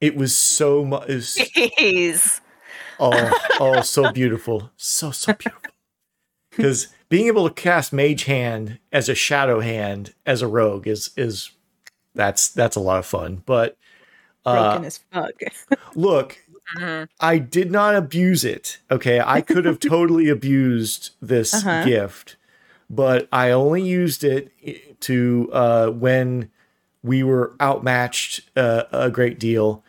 it 0.00 0.16
was 0.16 0.36
so 0.36 0.84
much. 0.84 1.08
Jeez. 1.08 2.40
Oh, 2.98 3.32
oh, 3.60 3.82
so 3.82 4.10
beautiful. 4.10 4.70
So, 4.76 5.10
so 5.10 5.34
beautiful. 5.34 5.70
Because 6.50 6.88
being 7.08 7.26
able 7.26 7.48
to 7.48 7.54
cast 7.54 7.92
Mage 7.92 8.24
Hand 8.24 8.78
as 8.92 9.08
a 9.08 9.14
Shadow 9.14 9.60
Hand 9.60 10.14
as 10.24 10.42
a 10.42 10.46
rogue 10.48 10.86
is 10.86 11.10
is 11.16 11.50
that's 12.14 12.48
that's 12.48 12.76
a 12.76 12.80
lot 12.80 12.98
of 12.98 13.06
fun. 13.06 13.42
But 13.46 13.76
Broken 14.44 14.84
uh, 14.84 14.86
as 14.86 14.98
fuck. 15.12 15.32
look, 15.94 16.38
Mhm. 16.78 17.08
I 17.20 17.38
did 17.38 17.70
not 17.70 17.94
abuse 17.94 18.44
it. 18.44 18.78
Okay, 18.90 19.20
I 19.20 19.40
could 19.40 19.64
have 19.66 19.78
totally 19.80 20.28
abused 20.28 21.10
this 21.22 21.54
Uh-huh. 21.54 21.84
gift, 21.84 22.36
but 22.90 23.28
I 23.32 23.50
only 23.50 23.82
used 23.82 24.24
it 24.24 24.50
to 25.02 25.48
uh, 25.52 25.90
when 25.90 26.50
we 27.02 27.22
were 27.22 27.54
outmatched 27.60 28.40
uh, 28.56 28.84
a 28.90 29.10
great 29.10 29.38
deal. 29.38 29.84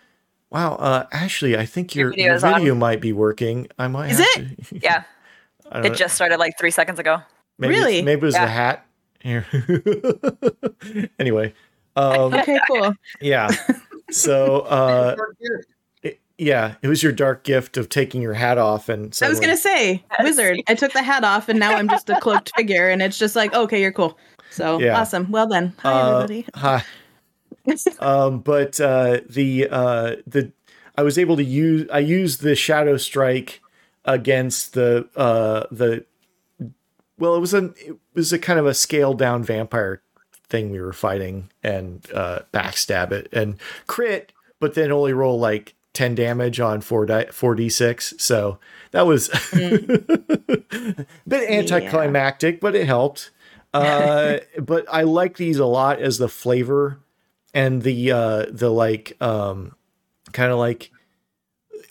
Wow, 0.52 0.76
uh, 0.76 1.08
Ashley, 1.12 1.58
I 1.58 1.66
think 1.66 1.94
your, 1.96 2.10
Your 2.10 2.18
your 2.18 2.34
video's 2.40 2.44
on. 2.44 2.54
video 2.60 2.76
might 2.76 3.02
be 3.02 3.12
working. 3.12 3.68
I 3.80 3.88
might 3.88 4.12
Is 4.12 4.20
it? 4.20 4.58
to. 4.70 4.80
Yeah, 4.84 5.04
it 5.74 5.84
know. 5.90 5.94
just 5.96 6.16
started 6.16 6.38
like 6.38 6.58
three 6.60 6.72
seconds 6.72 7.00
ago. 7.00 7.22
maybe 7.58 7.74
Really? 7.76 8.02
maybe 8.02 8.22
it 8.22 8.26
was 8.26 8.34
the 8.36 8.48
hat. 8.48 8.86
Here. 9.22 9.46
anyway, 11.20 11.54
um, 11.96 12.34
Okay, 12.34 12.60
cool. 12.68 12.94
yeah. 13.22 13.50
So 14.12 14.60
uh, 14.70 15.16
it- 16.04 16.20
yeah, 16.38 16.76
it 16.84 16.88
was 16.88 17.02
your 17.02 17.12
dark 17.12 17.44
gift 17.44 17.78
of 17.78 17.90
taking 17.90 18.22
your 18.22 18.36
hat 18.36 18.60
off 18.60 18.90
and 18.90 19.18
I 19.24 19.28
was 19.30 19.40
gonna 19.40 19.58
say 19.58 20.04
wizard. 20.22 20.60
I 20.68 20.76
took 20.76 20.94
the 20.94 21.02
hat 21.02 21.24
off, 21.24 21.50
and 21.50 21.60
now 21.60 21.74
I'm 21.76 21.90
just 21.90 22.10
a 22.12 22.20
cloaked 22.20 22.52
figure, 22.56 22.90
and 22.90 23.02
it's 23.02 23.18
just 23.18 23.36
like, 23.36 23.54
okay, 23.56 23.82
you're 23.82 23.92
cool. 23.92 24.18
So 24.52 24.80
Yeah. 24.80 25.00
awesome. 25.02 25.32
Well 25.32 25.48
then, 25.48 25.74
Hi, 25.80 25.92
Uh, 25.92 26.10
everybody. 26.22 26.46
Hi. 26.56 26.84
um, 28.00 28.40
but 28.42 28.80
uh, 28.80 29.22
the 29.28 29.68
uh, 29.70 30.16
the 30.28 30.52
I 30.96 31.02
was 31.04 31.18
able 31.18 31.36
to 31.38 31.44
use 31.44 31.90
I 31.92 32.00
used 32.00 32.42
the 32.42 32.56
shadow 32.56 32.98
strike 32.98 33.62
against 34.08 34.74
the 34.74 35.08
uh, 35.16 35.66
the 35.70 36.06
well 37.20 37.36
it 37.36 37.40
was 37.40 37.54
a 37.54 37.66
it 37.76 37.98
was 38.14 38.34
a 38.34 38.40
kind 38.40 38.58
of 38.58 38.66
a 38.66 38.74
scaled 38.74 39.20
down 39.20 39.44
vampire 39.44 40.02
thing 40.50 40.72
we 40.72 40.80
were 40.80 40.94
fighting 40.94 41.50
and 41.62 42.08
uh, 42.14 42.40
backstab 42.54 43.12
it 43.12 43.28
and 43.34 43.58
crit, 43.86 44.32
but 44.60 44.74
then 44.74 44.92
only 44.92 45.14
roll 45.14 45.38
like 45.38 45.76
ten 45.94 46.16
damage 46.16 46.60
on 46.60 46.82
four 46.82 47.06
di- 47.06 47.26
four 47.32 47.54
d 47.54 47.70
six. 47.70 48.14
So 48.18 48.60
that 48.92 49.06
was 49.06 49.30
a 49.30 49.36
bit 51.28 51.50
anticlimactic, 51.52 52.62
but 52.62 52.76
it 52.76 52.86
helped. 52.86 53.32
Uh, 53.74 54.38
but 54.60 54.86
I 54.90 55.04
like 55.04 55.38
these 55.38 55.60
a 55.60 55.66
lot 55.66 56.00
as 56.00 56.18
the 56.18 56.30
flavor 56.30 57.00
and 57.54 57.82
the 57.82 58.12
uh 58.12 58.46
the 58.50 58.70
like 58.70 59.20
um 59.22 59.76
kind 60.32 60.52
of 60.52 60.60
like 60.60 60.92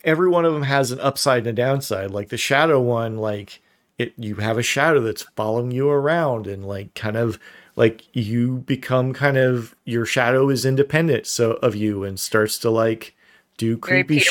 every 0.07 0.29
one 0.29 0.47
of 0.47 0.55
them 0.55 0.63
has 0.63 0.91
an 0.91 1.01
upside 1.01 1.47
and 1.47 1.49
a 1.49 1.53
downside 1.53 2.11
like 2.11 2.31
the 2.31 2.39
shadow 2.39 2.81
one 2.81 3.19
like 3.19 3.61
it 3.99 4.15
you 4.17 4.37
have 4.37 4.57
a 4.57 4.63
shadow 4.63 5.01
that's 5.01 5.23
following 5.37 5.71
you 5.71 5.91
around 5.91 6.47
and 6.47 6.65
like 6.65 6.95
kind 6.95 7.17
of 7.17 7.39
like 7.75 8.05
you 8.17 8.59
become 8.59 9.13
kind 9.13 9.37
of 9.37 9.77
your 9.85 10.07
shadow 10.07 10.49
is 10.49 10.65
independent 10.65 11.27
so 11.27 11.53
of 11.55 11.75
you 11.75 12.05
and 12.05 12.19
starts 12.19 12.59
to 12.59 12.71
like 12.71 13.17
do 13.57 13.79
creepy 13.79 14.23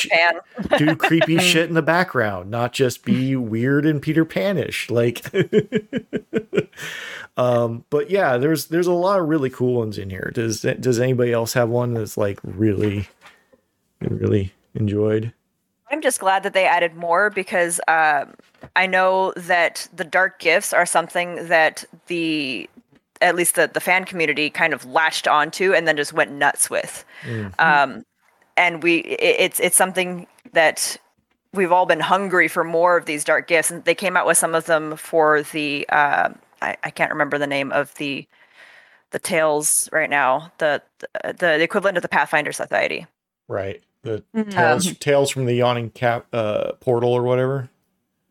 do 0.78 0.96
creepy 0.96 1.38
shit 1.38 1.68
in 1.68 1.74
the 1.74 1.82
background, 1.82 2.50
not 2.50 2.72
just 2.72 3.04
be 3.04 3.36
weird 3.36 3.84
and 3.84 4.00
Peter 4.00 4.24
Panish. 4.24 4.90
Like, 4.90 5.24
um, 7.36 7.84
but 7.90 8.10
yeah, 8.10 8.36
there's 8.36 8.66
there's 8.66 8.86
a 8.86 8.92
lot 8.92 9.20
of 9.20 9.28
really 9.28 9.50
cool 9.50 9.74
ones 9.74 9.98
in 9.98 10.10
here. 10.10 10.30
Does 10.34 10.60
does 10.60 11.00
anybody 11.00 11.32
else 11.32 11.54
have 11.54 11.68
one 11.68 11.94
that's 11.94 12.16
like 12.16 12.38
really, 12.42 13.08
really 14.00 14.52
enjoyed? 14.74 15.32
I'm 15.90 16.02
just 16.02 16.20
glad 16.20 16.42
that 16.42 16.52
they 16.52 16.66
added 16.66 16.94
more 16.94 17.30
because 17.30 17.80
um, 17.86 18.34
I 18.74 18.86
know 18.86 19.32
that 19.36 19.88
the 19.94 20.04
dark 20.04 20.40
gifts 20.40 20.72
are 20.72 20.86
something 20.86 21.46
that 21.48 21.84
the 22.08 22.68
at 23.22 23.34
least 23.34 23.54
the, 23.54 23.70
the 23.72 23.80
fan 23.80 24.04
community 24.04 24.50
kind 24.50 24.74
of 24.74 24.84
latched 24.84 25.26
onto 25.26 25.72
and 25.72 25.88
then 25.88 25.96
just 25.96 26.12
went 26.12 26.32
nuts 26.32 26.68
with. 26.68 27.04
Um, 27.58 28.04
and 28.56 28.82
we 28.82 28.98
it, 28.98 29.36
it's 29.40 29.60
it's 29.60 29.76
something 29.76 30.26
that 30.52 30.96
we've 31.52 31.72
all 31.72 31.86
been 31.86 32.00
hungry 32.00 32.48
for 32.48 32.64
more 32.64 32.96
of 32.96 33.06
these 33.06 33.24
dark 33.24 33.46
gifts 33.46 33.70
and 33.70 33.84
they 33.84 33.94
came 33.94 34.16
out 34.16 34.26
with 34.26 34.36
some 34.36 34.54
of 34.54 34.66
them 34.66 34.96
for 34.96 35.42
the 35.42 35.86
uh, 35.88 36.30
I, 36.62 36.76
I 36.82 36.90
can't 36.90 37.10
remember 37.10 37.38
the 37.38 37.46
name 37.46 37.72
of 37.72 37.94
the 37.94 38.26
the 39.10 39.18
tales 39.18 39.88
right 39.92 40.10
now 40.10 40.52
the 40.58 40.82
the, 41.22 41.32
the 41.32 41.62
equivalent 41.62 41.96
of 41.96 42.02
the 42.02 42.08
Pathfinder 42.08 42.52
Society. 42.52 43.06
Right. 43.48 43.82
The 44.06 44.22
Mhm. 44.36 44.50
tales 44.52 44.96
tales 44.98 45.30
from 45.30 45.46
the 45.46 45.54
yawning 45.54 45.90
cap 45.90 46.26
uh, 46.32 46.72
portal 46.74 47.12
or 47.12 47.22
whatever. 47.22 47.68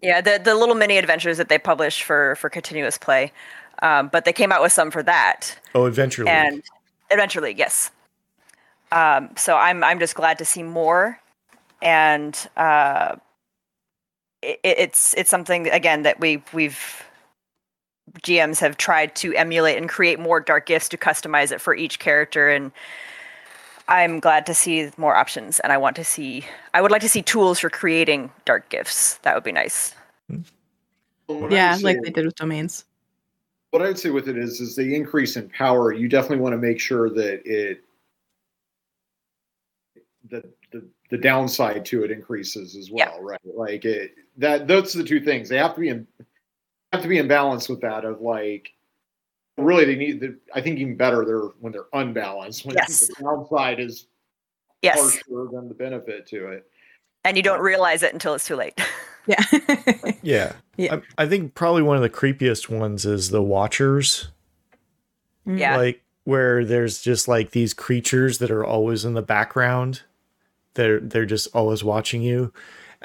Yeah, 0.02 0.22
the 0.22 0.40
the 0.42 0.56
little 0.56 0.76
mini 0.76 0.98
adventures 0.98 1.38
that 1.38 1.50
they 1.50 1.58
publish 1.60 2.02
for 2.02 2.36
for 2.38 2.50
continuous 2.50 2.98
play, 2.98 3.34
um, 3.82 4.08
but 4.08 4.24
they 4.24 4.32
came 4.32 4.54
out 4.54 4.62
with 4.62 4.72
some 4.72 4.90
for 4.90 5.04
that 5.04 5.60
Oh, 5.74 5.86
Adventure 5.86 6.24
League. 6.24 6.34
and 6.34 6.64
Adventure 7.12 7.42
League, 7.42 7.60
yes. 7.60 7.92
Um, 8.94 9.32
so 9.36 9.58
I'm 9.58 9.84
I'm 9.84 10.00
just 10.00 10.16
glad 10.16 10.38
to 10.38 10.46
see 10.46 10.64
more, 10.64 11.20
and 11.82 12.48
uh, 12.56 13.18
it, 14.42 14.60
it's 14.64 15.14
it's 15.16 15.30
something 15.30 15.68
again 15.70 16.04
that 16.04 16.22
we 16.22 16.42
we've 16.54 17.04
GMs 18.22 18.60
have 18.62 18.78
tried 18.78 19.14
to 19.18 19.34
emulate 19.36 19.78
and 19.78 19.90
create 19.90 20.20
more 20.22 20.40
dark 20.40 20.68
gifts 20.68 20.88
to 20.90 20.98
customize 20.98 21.52
it 21.52 21.60
for 21.60 21.76
each 21.76 22.00
character 22.00 22.50
and. 22.50 22.72
I'm 23.88 24.20
glad 24.20 24.46
to 24.48 24.54
see 24.56 24.90
more 24.98 25.16
options, 25.16 25.60
and 25.60 25.72
I 25.72 25.78
want 25.78 25.96
to 25.98 26.04
see. 26.04 26.44
I 26.74 26.82
would 26.82 26.92
like 26.92 27.02
to 27.02 27.10
see 27.10 27.22
tools 27.22 27.60
for 27.60 27.70
creating 27.70 28.32
dark 28.46 28.70
gifts. 28.70 29.16
That 29.20 29.36
would 29.36 29.44
be 29.44 29.52
nice. 29.52 29.94
Well, 31.28 31.52
Yeah, 31.52 31.76
would 31.76 31.84
like 31.84 32.02
they 32.02 32.10
did 32.10 32.26
with 32.26 32.36
domains. 32.36 32.86
what 33.72 33.82
I 33.84 33.88
would 33.88 34.00
say 34.00 34.10
with 34.10 34.28
it 34.28 34.38
is, 34.38 34.60
is 34.60 34.76
the 34.76 34.96
increase 34.96 35.36
in 35.38 35.50
power. 35.50 35.92
You 35.92 36.08
definitely 36.08 36.38
want 36.40 36.54
to 36.54 36.58
make 36.58 36.80
sure 36.80 37.10
that 37.10 37.42
it, 37.46 37.84
the 40.30 40.44
the, 40.72 40.84
the 41.12 41.18
downside 41.18 41.86
to 41.86 42.04
it 42.04 42.12
increases 42.12 42.76
as 42.76 42.90
well, 42.90 43.14
Yeah. 43.18 43.20
right? 43.22 43.40
Like 43.44 43.86
it 43.86 44.16
that 44.38 44.68
those 44.68 44.96
are 44.96 45.00
the 45.00 45.04
two 45.08 45.20
things. 45.22 45.48
They 45.50 45.58
have 45.58 45.76
to 45.76 45.80
be 45.82 45.90
in 45.90 46.08
have 46.92 47.02
to 47.04 47.08
be 47.08 47.20
in 47.20 47.28
balance 47.28 47.70
with 47.70 47.82
that. 47.82 48.04
Of 48.06 48.22
like, 48.22 48.72
really, 49.58 49.86
they 49.86 49.96
need. 49.96 50.20
The, 50.20 50.38
I 50.54 50.62
think 50.62 50.80
even 50.80 50.96
better 50.98 51.24
they're 51.26 51.50
when 51.60 51.72
they're 51.72 51.88
unbalanced. 51.94 52.66
When 52.66 52.76
Yes. 52.76 53.08
the 53.08 53.16
downside 53.24 53.80
is 53.80 54.08
Yes, 54.82 55.00
harsher 55.00 55.50
than 55.52 55.68
the 55.68 55.74
benefit 55.74 56.28
to 56.28 56.48
it. 56.52 56.70
and 57.24 57.36
you 57.38 57.44
don't 57.44 57.62
realize 57.62 58.04
it 58.04 58.14
until 58.14 58.34
it's 58.36 58.46
too 58.48 58.56
late. 58.56 58.80
Yeah. 59.28 59.44
yeah. 60.22 60.54
Yeah. 60.78 61.00
I, 61.18 61.24
I 61.24 61.28
think 61.28 61.56
probably 61.56 61.82
one 61.82 61.96
of 61.98 62.04
the 62.04 62.12
creepiest 62.12 62.70
ones 62.70 63.06
is 63.06 63.32
the 63.32 63.42
Watchers. 63.42 64.28
Mm. 65.48 65.58
Yeah. 65.58 65.78
like 65.78 66.04
where 66.26 66.64
there's 66.64 67.02
just 67.02 67.28
like 67.28 67.50
these 67.50 67.74
creatures 67.74 68.38
that 68.38 68.52
are 68.52 68.64
always 68.64 69.04
in 69.04 69.16
the 69.16 69.24
background 69.24 70.04
they're 70.76 71.00
they're 71.00 71.26
just 71.26 71.48
always 71.56 71.84
watching 71.84 72.22
you 72.22 72.54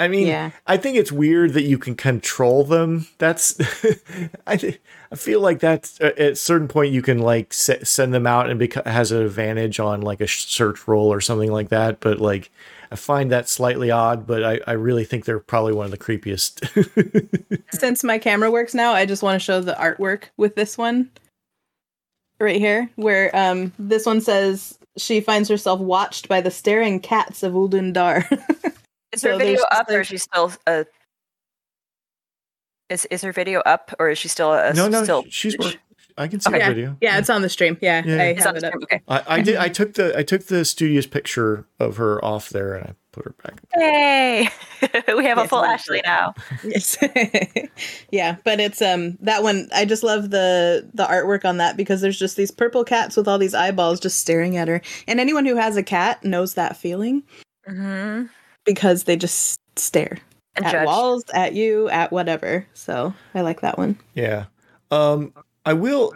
i 0.01 0.09
mean 0.09 0.27
Yeah. 0.27 0.51
i 0.67 0.77
think 0.77 0.97
it's 0.97 1.13
weird 1.13 1.53
that 1.53 1.63
you 1.63 1.79
can 1.79 1.95
control 1.95 2.65
them 2.65 3.07
that's 3.19 3.57
i 4.49 4.57
th- 4.57 4.81
i 5.13 5.15
feel 5.15 5.41
like 5.41 5.61
that's 5.61 6.01
at 6.01 6.19
a 6.19 6.35
certain 6.35 6.67
point 6.67 6.93
you 6.93 7.03
can 7.03 7.19
like 7.19 7.53
se- 7.53 7.85
send 7.85 8.13
them 8.13 8.27
out 8.27 8.51
and 8.51 8.61
beca- 8.61 8.85
has 8.87 9.13
an 9.13 9.23
advantage 9.23 9.79
on 9.79 10.01
like 10.01 10.21
a 10.21 10.27
search 10.27 10.89
roll 10.89 11.13
or 11.13 11.21
something 11.21 11.53
like 11.53 11.69
that 11.69 12.01
but 12.01 12.19
like 12.21 12.51
i 12.91 12.97
find 12.97 13.31
that 13.31 13.49
slightly 13.49 13.91
odd 13.93 14.27
but 14.27 14.43
i 14.43 14.59
i 14.67 14.73
really 14.73 15.05
think 15.05 15.25
they're 15.25 15.39
probably 15.39 15.73
one 15.73 15.85
of 15.85 15.93
the 15.93 15.99
creepiest 15.99 16.67
Since 17.73 18.03
my 18.03 18.19
camera 18.19 18.51
works 18.51 18.75
now, 18.75 18.93
I 18.93 19.07
just 19.07 19.23
want 19.23 19.41
to 19.41 19.45
show 19.45 19.61
the 19.61 19.75
artwork 19.75 20.25
with 20.37 20.55
this 20.57 20.77
one 20.77 21.09
right 22.41 22.59
here, 22.61 22.91
where 22.97 23.35
um 23.37 23.73
this 23.79 24.07
one 24.07 24.21
says 24.21 24.77
she 24.99 25.21
finds 25.21 25.49
herself 25.49 25.81
watched 25.81 26.29
by 26.29 26.41
the 26.41 26.51
staring 26.51 26.99
cats 27.01 27.43
of 27.43 27.53
Uldundar. 27.55 28.25
Is 29.13 29.23
her 29.23 29.33
So 29.33 29.39
video 29.39 29.57
there's 29.57 29.61
just, 29.61 29.73
up, 29.81 29.89
or 29.91 30.01
is 30.01 30.07
she 30.07 30.19
still? 30.19 30.53
Uh, 30.67 30.85
is 32.89 33.05
is 33.07 33.23
her 33.23 33.33
video 33.33 33.61
up, 33.61 33.93
or 33.99 34.09
is 34.11 34.19
she 34.19 34.29
still? 34.29 34.53
A, 34.53 34.73
no 34.75 34.89
no 34.89 35.03
still 35.05 35.25
she's 35.29 35.57
work- 35.59 35.77
i 36.19 36.27
can 36.27 36.41
see 36.41 36.51
Okay. 36.51 36.59
the 36.59 36.75
video 36.75 36.97
yeah, 37.01 37.19
it's 37.19 37.31
on 37.31 37.41
the 37.41 37.49
stream. 37.49 37.79
Yeah, 37.81 38.03
Yeah. 38.05 38.17
I 38.23 38.25
It's 38.27 38.45
have 38.45 38.57
it 38.57 38.65
up. 38.65 38.75
Okay. 38.83 39.01
I, 39.09 39.23
I 39.37 39.41
did. 39.43 39.57
I 39.57 39.69
took 39.69 39.95
the 39.95 40.17
I 40.19 40.23
took 40.23 40.45
the 40.47 40.65
studious 40.65 41.07
picture 41.07 41.67
of 41.79 41.97
her 41.99 42.23
off 42.25 42.51
there 42.51 42.75
and 42.75 42.89
I 42.89 42.93
put 43.13 43.25
her 43.25 43.35
back. 43.43 43.61
Yay! 43.77 44.49
we 45.17 45.25
have 45.25 45.39
a 45.39 45.47
full 45.49 45.61
I'm 45.61 45.71
Ashley 45.71 46.03
now. 46.05 46.35
Yes. 46.65 46.99
yeah, 48.11 48.37
but 48.45 48.61
it's 48.61 48.83
um 48.83 49.17
that 49.21 49.43
one 49.43 49.69
I 49.75 49.85
just 49.85 50.03
love 50.03 50.31
the 50.31 50.89
the 50.93 51.05
artwork 51.07 51.45
on 51.45 51.57
that 51.59 51.77
because 51.77 52.01
there's 52.01 52.19
just 52.19 52.37
these 52.37 52.51
purple 52.51 52.85
cats 52.85 53.17
with 53.17 53.27
all 53.29 53.39
these 53.39 53.55
eyeballs 53.55 53.99
just 54.01 54.19
staring 54.21 54.57
at 54.57 54.69
her. 54.69 54.83
And 55.07 55.21
anyone 55.21 55.47
who 55.47 55.57
has 55.57 55.77
a 55.77 55.83
cat 55.83 56.23
knows 56.25 56.55
that 56.55 56.77
feeling 56.77 57.23
Mm-hmm. 57.69 58.27
Because 58.73 59.05
they 59.05 59.17
just 59.17 59.61
stare 59.77 60.19
And 60.55 60.65
at 60.65 60.73
judge. 60.73 60.87
walls, 60.87 61.25
at 61.35 61.55
you, 61.55 61.89
at 61.89 62.13
whatever. 62.13 62.67
So, 62.75 63.13
I 63.35 63.41
like 63.41 63.61
that 63.63 63.79
one. 63.79 63.99
Yeah. 64.15 64.47
Um. 64.91 65.33
I 65.67 65.73
will. 65.73 66.15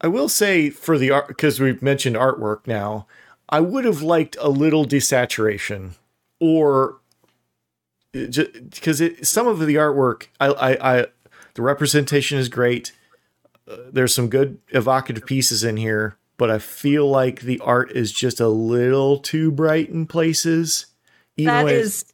I 0.00 0.06
will 0.06 0.28
say 0.28 0.70
for 0.70 0.96
the 0.96 1.10
art 1.10 1.28
because 1.28 1.58
we've 1.58 1.82
mentioned 1.82 2.16
artwork 2.16 2.66
now. 2.66 3.06
I 3.48 3.60
would 3.60 3.84
have 3.84 4.02
liked 4.02 4.36
a 4.40 4.48
little 4.50 4.84
desaturation, 4.84 5.94
or 6.38 7.00
because 8.12 9.00
it 9.00 9.26
some 9.26 9.46
of 9.46 9.58
the 9.58 9.74
artwork, 9.74 10.28
I, 10.38 10.46
I, 10.48 10.98
I 11.00 11.06
the 11.54 11.62
representation 11.62 12.38
is 12.38 12.48
great. 12.48 12.92
Uh, 13.66 13.76
there's 13.90 14.14
some 14.14 14.28
good 14.28 14.58
evocative 14.68 15.26
pieces 15.26 15.64
in 15.64 15.76
here, 15.78 16.16
but 16.36 16.50
I 16.50 16.58
feel 16.58 17.08
like 17.08 17.40
the 17.40 17.58
art 17.60 17.90
is 17.92 18.12
just 18.12 18.38
a 18.40 18.48
little 18.48 19.18
too 19.18 19.50
bright 19.50 19.88
in 19.88 20.06
places. 20.06 20.86
Even 21.38 21.46
That 21.54 21.62
though 21.62 21.68
it's- 21.68 21.86
is 21.86 22.04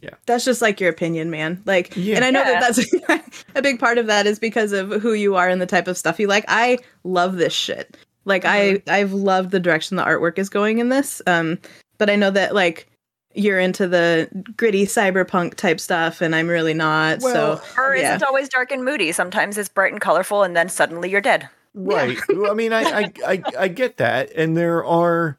Yeah. 0.00 0.10
That's 0.26 0.44
just 0.44 0.60
like 0.62 0.80
your 0.80 0.90
opinion, 0.90 1.30
man. 1.30 1.62
Like 1.64 1.92
Yeah. 1.94 2.16
and 2.16 2.24
I 2.24 2.30
know 2.30 2.40
Yeah. 2.42 2.60
that 2.60 2.74
that's 2.74 3.42
a 3.54 3.62
big 3.62 3.78
part 3.78 3.98
of 3.98 4.06
that 4.08 4.26
is 4.26 4.38
because 4.38 4.72
of 4.72 4.90
who 5.02 5.12
you 5.12 5.36
are 5.36 5.48
and 5.48 5.60
the 5.60 5.66
type 5.66 5.86
of 5.86 5.96
stuff 5.96 6.18
you 6.18 6.26
like. 6.26 6.44
I 6.48 6.78
love 7.04 7.36
this 7.36 7.52
shit. 7.52 7.96
Like 8.24 8.42
Mm-hmm. 8.44 8.88
I 8.90 8.98
I've 8.98 9.12
loved 9.12 9.50
the 9.52 9.60
direction 9.60 9.96
the 9.96 10.04
artwork 10.04 10.38
is 10.38 10.48
going 10.48 10.78
in 10.78 10.88
this. 10.88 11.22
Um 11.26 11.58
but 11.98 12.10
I 12.10 12.16
know 12.16 12.30
that 12.30 12.52
like 12.54 12.88
you're 13.34 13.58
into 13.60 13.86
the 13.88 14.28
gritty 14.56 14.84
cyberpunk 14.86 15.54
type 15.54 15.78
stuff 15.80 16.20
and 16.20 16.34
I'm 16.34 16.48
really 16.48 16.74
not. 16.74 17.20
Well, 17.20 17.58
so 17.58 17.64
Horror 17.74 17.96
yeah. 17.96 18.16
isn't 18.16 18.26
always 18.26 18.48
dark 18.48 18.70
and 18.72 18.84
moody. 18.84 19.12
Sometimes 19.12 19.56
it's 19.56 19.68
bright 19.70 19.92
and 19.92 20.00
colorful, 20.02 20.42
and 20.42 20.54
then 20.54 20.68
suddenly 20.68 21.08
you're 21.08 21.22
dead. 21.22 21.48
Right. 21.74 22.18
Well, 22.28 22.50
I 22.50 22.54
mean, 22.54 22.74
I, 22.74 22.82
I, 22.82 23.12
I, 23.26 23.42
I 23.60 23.68
get 23.68 23.96
that. 23.96 24.32
And 24.32 24.54
there 24.54 24.84
are 24.84 25.38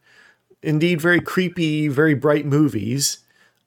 indeed 0.63 1.01
very 1.01 1.21
creepy, 1.21 1.87
very 1.87 2.13
bright 2.13 2.45
movies. 2.45 3.19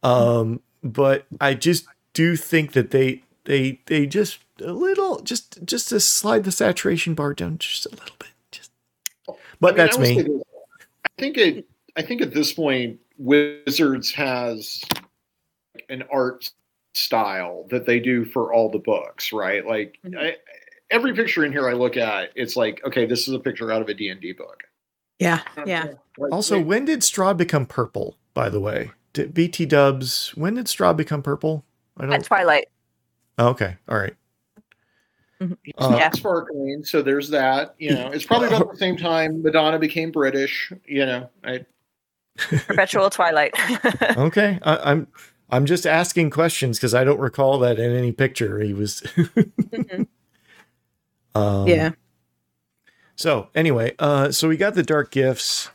Um, 0.02 0.60
but 0.82 1.26
I 1.40 1.54
just 1.54 1.86
do 2.12 2.36
think 2.36 2.72
that 2.72 2.90
they, 2.90 3.22
they, 3.44 3.80
they 3.86 4.06
just 4.06 4.38
a 4.60 4.72
little, 4.72 5.20
just, 5.20 5.64
just 5.64 5.88
to 5.90 6.00
slide 6.00 6.44
the 6.44 6.52
saturation 6.52 7.14
bar 7.14 7.34
down 7.34 7.58
just 7.58 7.86
a 7.86 7.90
little 7.90 8.16
bit. 8.18 8.30
Just, 8.50 8.70
but 9.26 9.36
I 9.62 9.68
mean, 9.68 9.76
that's 9.76 9.96
I 9.96 10.00
will 10.00 10.06
say 10.06 10.16
me. 10.16 10.22
this. 10.22 10.42
I 11.04 11.08
think 11.18 11.38
it. 11.38 11.66
I 11.96 12.02
think 12.02 12.20
at 12.20 12.34
this 12.34 12.52
point, 12.52 13.00
Wizards 13.16 14.12
has 14.12 14.82
an 15.88 16.04
art 16.12 16.50
style 16.94 17.66
that 17.70 17.86
they 17.86 18.00
do 18.00 18.24
for 18.24 18.52
all 18.52 18.70
the 18.70 18.78
books, 18.78 19.32
right? 19.32 19.66
Like 19.66 19.98
Mhm. 20.04 20.18
I, 20.18 20.36
every 20.90 21.14
picture 21.14 21.44
in 21.44 21.52
here 21.52 21.68
I 21.68 21.72
look 21.72 21.96
at, 21.96 22.30
it's 22.34 22.54
like, 22.56 22.84
okay, 22.84 23.06
this 23.06 23.28
is 23.28 23.34
a 23.34 23.38
picture 23.38 23.72
out 23.72 23.82
of 23.82 23.88
a 23.88 23.94
D 23.94 24.10
and 24.10 24.20
D 24.20 24.32
book. 24.32 24.62
Yeah. 25.18 25.40
Yeah. 25.64 25.92
Also, 26.30 26.60
when 26.60 26.84
did 26.84 27.00
Strahd 27.00 27.36
become 27.36 27.66
purple, 27.66 28.16
by 28.34 28.48
the 28.48 28.60
way? 28.60 28.90
Did 29.12 29.32
BT 29.34 29.66
dubs, 29.66 30.32
when 30.34 30.54
did 30.54 30.66
Strahd 30.66 30.96
become 30.96 31.22
purple? 31.22 31.64
I 31.98 32.06
don't, 32.06 32.24
Twilight. 32.24 32.66
oh, 33.38 33.48
okay. 33.48 33.76
All 33.88 33.96
right. 33.98 34.14
Mhm. 35.40 35.56
Uh, 35.78 35.96
Yeah. 35.98 36.10
sparkling. 36.12 36.84
So 36.84 37.02
there's 37.02 37.28
that. 37.30 37.74
You 37.78 37.94
know, 37.94 38.08
it's 38.08 38.24
probably 38.24 38.48
about 38.48 38.70
the 38.72 38.78
same 38.78 38.96
time 38.96 39.42
Madonna 39.42 39.78
became 39.78 40.10
British. 40.10 40.72
You 40.86 41.06
know, 41.06 41.30
I, 41.44 41.64
Perpetual 42.36 43.08
Twilight. 43.10 43.54
Okay, 44.18 44.58
I, 44.62 44.92
I'm 44.92 45.06
I'm 45.50 45.64
just 45.66 45.86
asking 45.86 46.30
questions 46.30 46.78
because 46.78 46.94
I 46.94 47.04
don't 47.04 47.20
recall 47.20 47.58
that 47.60 47.78
in 47.78 47.90
any 47.94 48.12
picture 48.12 48.60
he 48.60 48.72
was. 48.74 49.00
Mhm. 49.16 50.06
um, 51.34 51.66
yeah. 51.68 51.90
So 53.16 53.48
anyway, 53.54 53.94
uh, 53.98 54.30
so 54.30 54.48
we 54.48 54.56
got 54.56 54.74
the 54.74 54.82
dark 54.82 55.10
gifts. 55.10 55.70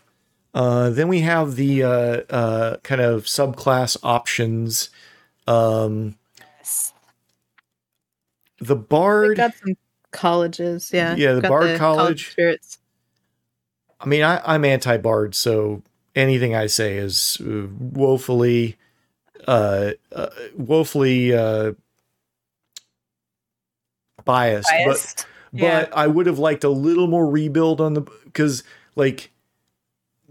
Uh, 0.54 0.90
then 0.90 1.08
we 1.08 1.22
have 1.22 1.56
the 1.56 1.84
uh, 1.84 1.90
uh, 2.30 2.78
kind 2.78 3.02
of 3.02 3.24
subclass 3.24 3.98
options. 4.04 4.90
Um, 5.48 6.16
the 8.60 8.76
We've 8.76 8.90
bard. 8.90 9.38
got 9.38 9.56
some 9.56 9.76
colleges, 10.12 10.92
yeah. 10.94 11.16
Yeah, 11.16 11.34
the 11.34 11.42
Bard 11.42 11.80
College. 11.80 12.28
of 12.28 12.32
spirits. 12.32 12.78
I 14.00 14.06
mean, 14.06 14.24
I, 14.24 14.42
I'm 14.46 14.66
anti-bard, 14.66 15.34
so 15.34 15.82
anything 16.16 16.54
I 16.56 16.68
say 16.68 16.98
is 16.98 17.42
uh, 17.42 17.68
woefully, 17.80 18.78
uh, 19.48 19.92
uh, 20.12 20.30
woefully 20.56 21.34
uh, 21.34 21.74
biased. 24.26 24.70
But 24.86 25.26
Biased. 25.54 25.90
but 25.90 25.90
Yeah. 25.90 25.96
I 25.96 26.08
would 26.08 26.26
have 26.26 26.40
liked 26.40 26.64
a 26.64 26.70
little 26.70 27.08
more 27.08 27.30
rebuild 27.30 27.82
on 27.82 27.94
the 27.94 28.02
because 28.02 28.64
like 28.96 29.32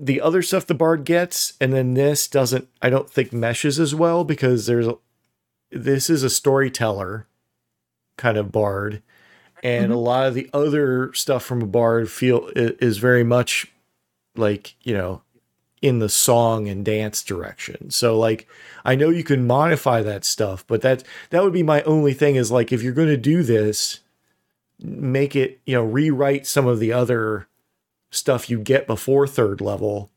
the 0.01 0.21
other 0.21 0.41
stuff 0.41 0.67
the 0.67 0.75
bard 0.75 1.05
gets, 1.05 1.53
and 1.61 1.73
then 1.73 1.95
this 1.95 2.27
doesn't. 2.27 2.69
I 2.81 2.89
don't 2.89 3.11
think 3.11 3.33
meshes 3.33 3.79
as 3.79 3.95
well 3.95 4.25
because 4.25 4.67
there's 4.67 4.87
a, 4.87 4.97
this 5.71 6.09
is 6.09 6.23
a 6.23 6.31
storyteller 6.31 7.27
kind 8.17 8.39
of 8.39 8.51
bard, 8.51 9.03
and 9.63 9.87
a 9.87 9.89
mm-hmm. 9.95 10.05
lot 10.05 10.27
of 10.27 10.35
the 10.35 10.49
other 10.55 11.13
stuff 11.13 11.45
from 11.45 11.61
a 11.61 11.67
bard 11.67 12.11
feel 12.11 12.51
is 12.57 12.97
very 12.97 13.25
much 13.25 13.67
like 14.37 14.75
you 14.83 14.95
know 14.95 15.23
in 15.83 15.99
the 15.99 16.09
song 16.09 16.67
and 16.67 16.85
dance 16.85 17.23
direction. 17.23 17.91
So 17.91 18.19
like 18.19 18.49
I 18.85 18.95
know 18.95 19.11
you 19.11 19.25
can 19.25 19.47
modify 19.47 20.03
that 20.03 20.25
stuff, 20.25 20.65
but 20.67 20.81
that 20.81 21.05
that 21.29 21.43
would 21.43 21.53
be 21.53 21.63
my 21.63 21.83
only 21.83 22.15
thing 22.15 22.37
is 22.37 22.51
like 22.51 22.73
if 22.73 22.83
you're 22.83 22.93
going 22.93 23.09
to 23.09 23.17
do 23.19 23.43
this 23.43 24.01
make 24.83 25.37
it, 25.37 25.61
you 25.67 25.75
know, 25.75 25.85
rewrite 25.85 26.47
some 26.47 26.67
of 26.67 26.79
the 26.79 26.93
other 26.93 27.47
stuff 28.11 28.51
you 28.51 28.59
get 28.59 28.87
before 28.87 29.27
third 29.27 29.61
level 29.61 30.11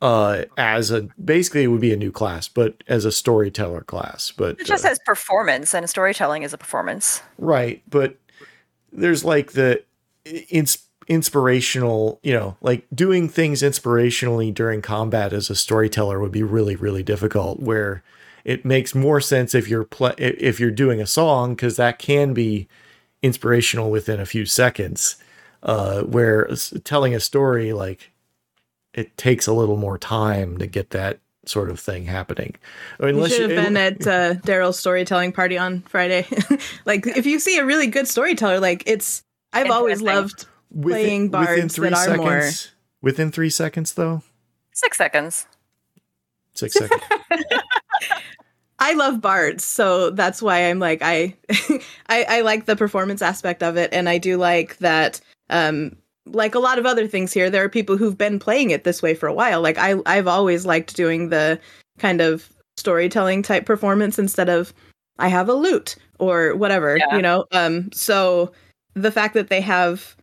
uh 0.00 0.44
as 0.56 0.90
a 0.90 1.08
basically 1.22 1.64
it 1.64 1.68
would 1.68 1.80
be 1.80 1.92
a 1.92 1.96
new 1.96 2.12
class, 2.12 2.48
but 2.48 2.84
as 2.86 3.04
a 3.04 3.12
storyteller 3.12 3.80
class. 3.82 4.32
But 4.36 4.60
It 4.60 4.66
just 4.66 4.84
uh, 4.84 4.88
says 4.88 5.00
performance, 5.04 5.74
and 5.74 5.88
storytelling 5.90 6.44
is 6.44 6.52
a 6.52 6.58
performance. 6.58 7.22
Right, 7.36 7.82
but 7.88 8.16
there's 8.92 9.24
like 9.24 9.52
the 9.52 9.82
ins- 10.50 10.86
inspirational, 11.08 12.20
you 12.22 12.32
know, 12.32 12.56
like 12.60 12.86
doing 12.94 13.28
things 13.28 13.62
inspirationally 13.62 14.54
during 14.54 14.82
combat 14.82 15.32
as 15.32 15.50
a 15.50 15.56
storyteller 15.56 16.20
would 16.20 16.32
be 16.32 16.44
really 16.44 16.76
really 16.76 17.02
difficult 17.02 17.60
where 17.60 18.04
it 18.44 18.64
makes 18.64 18.94
more 18.94 19.20
sense 19.20 19.52
if 19.52 19.66
you're 19.66 19.84
pl- 19.84 20.14
if 20.16 20.60
you're 20.60 20.70
doing 20.70 21.00
a 21.00 21.06
song 21.06 21.56
cuz 21.56 21.76
that 21.76 21.98
can 21.98 22.32
be 22.34 22.68
inspirational 23.22 23.90
within 23.90 24.20
a 24.20 24.26
few 24.26 24.46
seconds 24.46 25.16
uh 25.62 26.02
where 26.02 26.48
telling 26.84 27.14
a 27.14 27.20
story 27.20 27.72
like 27.72 28.12
it 28.94 29.16
takes 29.16 29.46
a 29.46 29.52
little 29.52 29.76
more 29.76 29.98
time 29.98 30.56
to 30.58 30.66
get 30.66 30.90
that 30.90 31.18
sort 31.46 31.70
of 31.70 31.80
thing 31.80 32.04
happening. 32.04 32.54
You 33.00 33.28
should 33.28 33.50
have 33.50 33.64
been 33.64 33.76
at 33.76 34.06
uh, 34.06 34.34
Daryl's 34.46 34.78
storytelling 34.78 35.32
party 35.32 35.56
on 35.56 35.82
Friday. 35.82 36.26
like, 36.84 37.06
if 37.06 37.26
you 37.26 37.38
see 37.38 37.58
a 37.58 37.64
really 37.64 37.86
good 37.86 38.06
storyteller, 38.08 38.60
like 38.60 38.82
it's. 38.86 39.22
I've 39.52 39.70
always 39.70 40.00
Interesting. 40.00 40.22
loved 40.22 40.46
playing 40.82 41.28
bards 41.30 41.76
that 41.76 41.92
are 41.92 42.16
more- 42.16 42.50
Within 43.00 43.30
three 43.30 43.50
seconds, 43.50 43.94
though, 43.94 44.22
Six 44.72 44.98
seconds. 44.98 45.46
six 46.54 46.74
seconds. 46.74 47.02
I 48.80 48.92
love 48.94 49.20
bards, 49.20 49.64
so 49.64 50.10
that's 50.10 50.40
why 50.40 50.68
I'm 50.70 50.78
like 50.78 51.00
I, 51.02 51.34
I 52.08 52.24
I 52.28 52.40
like 52.42 52.66
the 52.66 52.76
performance 52.76 53.22
aspect 53.22 53.62
of 53.62 53.76
it, 53.76 53.92
and 53.92 54.08
I 54.08 54.18
do 54.18 54.36
like 54.36 54.78
that. 54.78 55.20
Um, 55.50 55.96
like 56.26 56.54
a 56.54 56.58
lot 56.60 56.78
of 56.78 56.86
other 56.86 57.06
things 57.08 57.32
here, 57.32 57.48
there 57.50 57.64
are 57.64 57.68
people 57.70 57.96
who've 57.96 58.18
been 58.18 58.38
playing 58.38 58.70
it 58.70 58.84
this 58.84 59.02
way 59.02 59.14
for 59.14 59.26
a 59.26 59.32
while. 59.32 59.60
Like 59.62 59.78
I 59.78 59.96
I've 60.06 60.28
always 60.28 60.66
liked 60.66 60.94
doing 60.96 61.30
the 61.30 61.58
kind 61.98 62.20
of 62.20 62.48
storytelling 62.76 63.42
type 63.42 63.66
performance 63.66 64.18
instead 64.18 64.48
of 64.48 64.72
I 65.18 65.28
have 65.28 65.48
a 65.48 65.54
lute 65.54 65.96
or 66.20 66.54
whatever, 66.54 66.96
Yeah. 66.98 67.16
you 67.16 67.22
know. 67.22 67.46
Um, 67.52 67.90
so 67.92 68.52
the 68.94 69.10
fact 69.10 69.34
that 69.34 69.48
they 69.48 69.60
have 69.62 70.14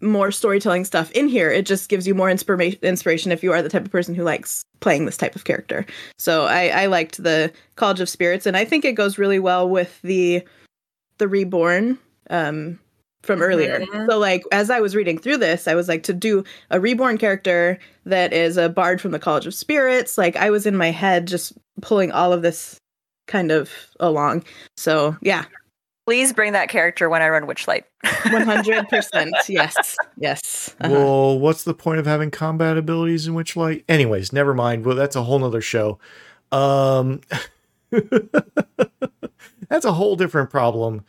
more 0.00 0.30
storytelling 0.30 0.84
stuff 0.84 1.10
in 1.12 1.28
here, 1.28 1.50
it 1.50 1.66
just 1.66 1.88
gives 1.88 2.06
you 2.06 2.14
more 2.14 2.30
inspiration 2.30 2.78
inspiration 2.82 3.32
if 3.32 3.42
you 3.42 3.52
are 3.52 3.62
the 3.62 3.68
type 3.68 3.84
of 3.84 3.90
person 3.90 4.14
who 4.14 4.22
likes 4.22 4.62
playing 4.80 5.06
this 5.06 5.16
type 5.16 5.34
of 5.34 5.44
character. 5.44 5.86
So 6.18 6.44
I, 6.44 6.68
I 6.68 6.86
liked 6.86 7.22
the 7.22 7.52
College 7.76 8.00
of 8.00 8.08
Spirits, 8.08 8.46
and 8.46 8.56
I 8.56 8.64
think 8.64 8.84
it 8.84 8.92
goes 8.92 9.18
really 9.18 9.38
well 9.38 9.68
with 9.68 10.00
the 10.02 10.42
the 11.18 11.28
Reborn 11.28 11.98
um, 12.30 12.78
from 13.22 13.42
earlier. 13.42 13.80
Mhm. 13.80 14.06
So 14.08 14.18
like 14.18 14.44
as 14.52 14.70
I 14.70 14.80
was 14.80 14.94
reading 14.94 15.18
through 15.18 15.38
this, 15.38 15.66
I 15.66 15.74
was 15.74 15.88
like 15.88 16.02
to 16.04 16.12
do 16.12 16.44
a 16.70 16.78
reborn 16.78 17.18
character 17.18 17.78
that 18.04 18.32
is 18.32 18.56
a 18.56 18.68
bard 18.68 19.00
from 19.00 19.12
the 19.12 19.18
College 19.18 19.46
of 19.46 19.54
Spirits. 19.54 20.18
Like 20.18 20.36
I 20.36 20.50
was 20.50 20.66
in 20.66 20.76
my 20.76 20.90
head 20.90 21.26
just 21.26 21.52
pulling 21.80 22.12
all 22.12 22.32
of 22.32 22.42
this 22.42 22.78
kind 23.26 23.50
of 23.50 23.70
along. 23.98 24.44
So 24.76 25.16
yeah, 25.22 25.46
Please 26.06 26.32
bring 26.32 26.52
that 26.52 26.68
character 26.68 27.10
when 27.10 27.20
I 27.20 27.28
run 27.28 27.46
Witchlight. 27.46 27.82
one 28.32 28.42
hundred 28.42 28.88
percent. 28.88 29.34
Yes, 29.48 29.96
yes. 30.16 30.74
Uh-huh. 30.80 30.92
Well, 30.92 31.38
what's 31.40 31.64
the 31.64 31.74
point 31.74 31.98
of 31.98 32.06
having 32.06 32.30
combat 32.30 32.78
abilities 32.78 33.26
in 33.26 33.34
Witchlight? 33.34 33.82
Anyways, 33.88 34.32
never 34.32 34.54
mind. 34.54 34.86
Well, 34.86 34.94
that's 34.94 35.16
a 35.16 35.24
whole 35.24 35.40
nother 35.40 35.60
show. 35.60 35.98
Um, 36.52 37.22
that's 39.68 39.84
a 39.84 39.92
whole 39.92 40.14
different 40.14 40.48
problem. 40.48 41.04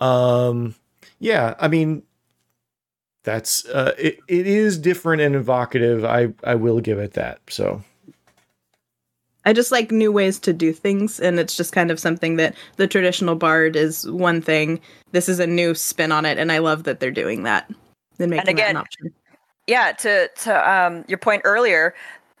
Um, 0.00 0.74
yeah, 1.20 1.54
I 1.60 1.68
mean, 1.68 2.02
that's 3.22 3.64
uh, 3.66 3.94
it, 3.98 4.18
it 4.26 4.48
is 4.48 4.78
different 4.78 5.22
and 5.22 5.36
evocative. 5.36 6.04
I 6.04 6.32
I 6.42 6.56
will 6.56 6.80
give 6.80 6.98
it 6.98 7.12
that. 7.12 7.38
So 7.48 7.84
I 9.44 9.52
just 9.52 9.72
like 9.72 9.90
new 9.90 10.12
ways 10.12 10.38
to 10.40 10.52
do 10.52 10.72
things, 10.72 11.18
and 11.20 11.38
it's 11.40 11.56
just 11.56 11.72
kind 11.72 11.90
of 11.90 11.98
something 11.98 12.36
that 12.36 12.54
the 12.76 12.86
traditional 12.86 13.34
bard 13.36 13.74
is 13.76 14.08
one 14.10 14.42
thing. 14.42 14.80
This 15.12 15.28
is 15.28 15.38
a 15.40 15.46
new 15.46 15.74
spin 15.74 16.12
on 16.12 16.26
it, 16.26 16.38
and 16.38 16.52
I 16.52 16.58
love 16.58 16.84
that 16.84 17.00
they're 17.00 17.10
doing 17.10 17.42
that. 17.44 17.70
And 18.18 18.30
making 18.30 18.44
that 18.44 18.50
again, 18.52 18.70
an 18.70 18.76
option. 18.76 19.12
yeah 19.66 19.92
to 19.92 20.28
to 20.28 20.70
um 20.70 21.04
your 21.08 21.16
point 21.18 21.40
earlier 21.44 21.94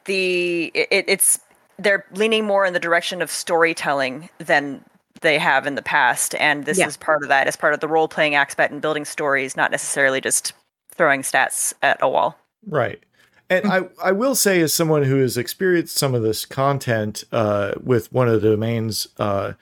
the 0.04 0.70
it, 0.74 1.04
it's 1.08 1.38
they're 1.78 2.04
leaning 2.12 2.44
more 2.44 2.66
in 2.66 2.74
the 2.74 2.78
direction 2.80 3.22
of 3.22 3.30
storytelling 3.30 4.28
than 4.38 4.84
they 5.22 5.38
have 5.38 5.66
in 5.66 5.74
the 5.76 5.82
past 5.82 6.34
and 6.34 6.66
this 6.66 6.76
Yeah. 6.78 6.86
is 6.86 6.96
part 6.98 7.22
of 7.22 7.28
that 7.30 7.46
as 7.46 7.56
part 7.56 7.72
of 7.72 7.80
the 7.80 7.88
role 7.88 8.08
playing 8.08 8.34
aspect 8.34 8.72
and 8.72 8.82
building 8.82 9.06
stories 9.06 9.56
not 9.56 9.70
necessarily 9.70 10.20
just 10.20 10.52
throwing 10.90 11.22
stats 11.22 11.72
at 11.82 11.96
a 12.02 12.08
wall 12.10 12.36
Right. 12.66 13.02
And 13.50 13.66
I, 13.66 13.88
I 14.02 14.12
will 14.12 14.36
say, 14.36 14.60
as 14.60 14.72
someone 14.72 15.02
who 15.02 15.16
has 15.16 15.36
experienced 15.36 15.98
some 15.98 16.14
of 16.14 16.22
this 16.22 16.46
content 16.46 17.24
uh, 17.32 17.72
with 17.82 18.12
one 18.12 18.28
of 18.28 18.40
the 18.40 18.50
domains, 18.50 19.08
uh, 19.18 19.54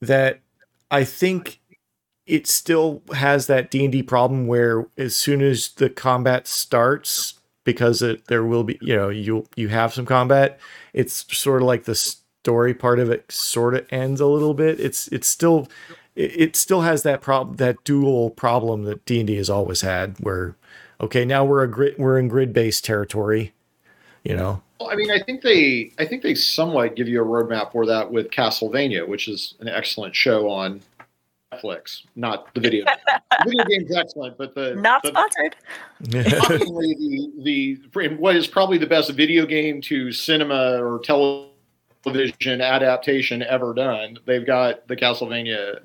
that 0.00 0.40
I 0.90 1.04
think 1.04 1.60
it 2.26 2.46
still 2.46 3.02
has 3.14 3.46
that 3.46 3.70
D 3.70 3.84
and 3.84 3.92
D 3.92 4.02
problem 4.02 4.46
where 4.46 4.86
as 4.98 5.16
soon 5.16 5.40
as 5.40 5.70
the 5.70 5.88
combat 5.88 6.46
starts, 6.46 7.40
because 7.64 8.02
it, 8.02 8.26
there 8.26 8.44
will 8.44 8.64
be, 8.64 8.78
you 8.82 8.94
know, 8.94 9.08
you 9.08 9.46
you 9.56 9.68
have 9.68 9.94
some 9.94 10.06
combat, 10.06 10.60
it's 10.92 11.24
sort 11.36 11.62
of 11.62 11.66
like 11.66 11.84
the 11.84 11.94
story 11.94 12.74
part 12.74 12.98
of 12.98 13.10
it 13.10 13.30
sort 13.32 13.74
of 13.74 13.86
ends 13.90 14.20
a 14.20 14.26
little 14.26 14.52
bit. 14.52 14.78
It's 14.78 15.08
it's 15.08 15.26
still 15.26 15.68
it, 16.14 16.40
it 16.40 16.56
still 16.56 16.82
has 16.82 17.02
that 17.04 17.22
problem 17.22 17.56
that 17.56 17.82
dual 17.84 18.30
problem 18.30 18.84
that 18.84 19.06
D 19.06 19.20
and 19.20 19.26
D 19.26 19.36
has 19.36 19.48
always 19.48 19.80
had, 19.80 20.16
where 20.20 20.56
okay, 21.00 21.24
now 21.24 21.44
we're 21.44 21.62
a 21.62 21.68
grid 21.68 21.96
we're 21.98 22.18
in 22.18 22.28
grid 22.28 22.52
based 22.52 22.84
territory, 22.84 23.52
you 24.22 24.36
know. 24.36 24.62
Well, 24.80 24.90
I 24.90 24.96
mean, 24.96 25.10
I 25.10 25.20
think 25.20 25.42
they, 25.42 25.92
I 25.98 26.04
think 26.04 26.22
they 26.22 26.34
somewhat 26.34 26.96
give 26.96 27.08
you 27.08 27.22
a 27.22 27.24
roadmap 27.24 27.72
for 27.72 27.86
that 27.86 28.10
with 28.10 28.30
Castlevania, 28.30 29.06
which 29.06 29.28
is 29.28 29.54
an 29.60 29.68
excellent 29.68 30.14
show 30.16 30.50
on 30.50 30.80
Netflix. 31.52 32.02
Not 32.16 32.52
the 32.54 32.60
video. 32.60 32.84
the 33.44 33.44
video 33.44 33.64
game's 33.64 33.96
excellent, 33.96 34.36
but 34.36 34.54
the 34.54 34.74
Not 34.74 35.02
the, 35.02 35.08
sponsored. 35.08 35.56
shockingly, 36.30 37.30
the 37.42 37.80
the 37.92 38.08
what 38.16 38.36
is 38.36 38.46
probably 38.46 38.78
the 38.78 38.86
best 38.86 39.10
video 39.12 39.46
game 39.46 39.80
to 39.82 40.12
cinema 40.12 40.82
or 40.82 41.00
television 41.00 42.60
adaptation 42.60 43.42
ever 43.42 43.74
done. 43.74 44.18
They've 44.26 44.46
got 44.46 44.88
the 44.88 44.96
Castlevania 44.96 45.80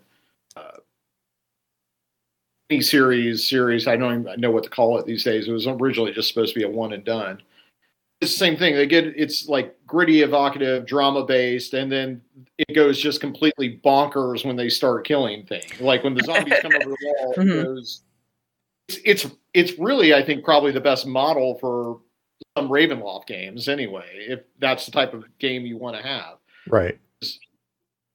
series 2.79 3.47
series. 3.49 3.87
I 3.87 3.97
don't 3.97 4.21
even 4.21 4.39
know 4.39 4.51
what 4.51 4.63
to 4.63 4.69
call 4.69 4.99
it 4.99 5.05
these 5.05 5.23
days. 5.23 5.47
It 5.47 5.51
was 5.51 5.65
originally 5.67 6.11
just 6.13 6.27
supposed 6.29 6.53
to 6.53 6.59
be 6.59 6.65
a 6.65 6.69
one 6.69 6.93
and 6.93 7.03
done. 7.03 7.41
It's 8.21 8.33
the 8.33 8.37
same 8.37 8.57
thing. 8.57 8.75
They 8.75 8.85
get 8.85 9.05
it's 9.05 9.47
like 9.47 9.75
gritty, 9.87 10.21
evocative, 10.21 10.85
drama 10.85 11.25
based, 11.25 11.73
and 11.73 11.91
then 11.91 12.21
it 12.57 12.75
goes 12.75 12.99
just 12.99 13.21
completely 13.21 13.79
bonkers 13.83 14.45
when 14.45 14.55
they 14.55 14.69
start 14.69 15.07
killing 15.07 15.45
things. 15.45 15.79
Like 15.79 16.03
when 16.03 16.13
the 16.13 16.23
zombies 16.23 16.59
come 16.61 16.75
over 16.75 16.89
the 16.89 16.97
wall, 17.19 17.33
it 17.33 17.39
Mhm. 17.39 17.63
goes. 17.63 18.01
It's, 18.89 18.99
it's 19.05 19.35
it's 19.53 19.79
really 19.79 20.13
I 20.13 20.23
think 20.23 20.43
probably 20.43 20.71
the 20.71 20.81
best 20.81 21.07
model 21.07 21.57
for 21.59 22.01
some 22.57 22.69
Ravenloft 22.69 23.25
games 23.25 23.67
anyway. 23.69 24.05
If 24.13 24.41
that's 24.59 24.85
the 24.85 24.91
type 24.91 25.13
of 25.13 25.23
game 25.39 25.65
you 25.65 25.77
want 25.77 25.95
to 25.95 26.03
have, 26.03 26.37
right. 26.67 26.99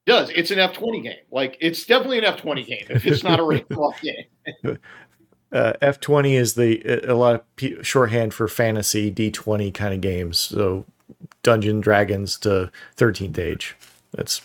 It 0.07 0.11
does 0.11 0.31
it's 0.31 0.51
an 0.51 0.59
F 0.59 0.73
twenty 0.75 1.01
game? 1.01 1.17
Like 1.31 1.57
it's 1.61 1.85
definitely 1.87 2.19
an 2.19 2.25
F 2.25 2.41
twenty 2.41 2.65
game. 2.65 2.85
If 2.91 3.07
it's 3.07 3.23
not 3.23 3.41
a 3.41 3.43
Ravenloft 3.43 4.01
game, 4.65 4.79
Uh, 5.53 5.73
F 5.81 6.01
twenty 6.01 6.35
is 6.37 6.55
the 6.55 6.83
a 7.09 7.15
lot 7.15 7.37
of 7.37 7.57
p- 7.57 7.83
shorthand 7.83 8.35
for 8.35 8.49
fantasy 8.49 9.11
D 9.11 9.31
twenty 9.31 9.71
kind 9.71 9.95
of 9.95 10.01
games. 10.01 10.39
So 10.39 10.85
Dungeon 11.43 11.81
Dragons 11.81 12.39
to 12.41 12.71
Thirteenth 12.97 13.39
Age. 13.39 13.77
That's 14.13 14.43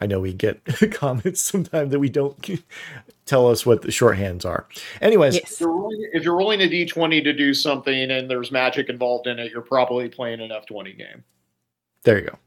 I 0.00 0.06
know 0.06 0.18
we 0.20 0.32
get 0.32 0.60
comments 0.92 1.40
sometimes 1.42 1.90
that 1.92 1.98
we 2.00 2.08
don't 2.08 2.60
tell 3.26 3.48
us 3.48 3.64
what 3.64 3.82
the 3.82 3.88
shorthands 3.88 4.44
are. 4.44 4.66
Anyways, 5.00 5.34
Yes. 5.36 5.52
if 5.52 5.60
you're 5.60 5.70
rolling, 5.70 6.10
if 6.12 6.24
you're 6.24 6.36
rolling 6.36 6.60
a 6.60 6.68
D 6.68 6.86
twenty 6.86 7.20
to 7.22 7.32
do 7.32 7.52
something 7.54 8.10
and 8.10 8.28
there's 8.30 8.50
magic 8.50 8.88
involved 8.88 9.26
in 9.28 9.38
it, 9.38 9.52
you're 9.52 9.60
probably 9.60 10.08
playing 10.08 10.40
an 10.40 10.50
F 10.50 10.66
twenty 10.66 10.92
game. 10.94 11.22
there 12.04 12.18
you 12.18 12.26
go. 12.30 12.38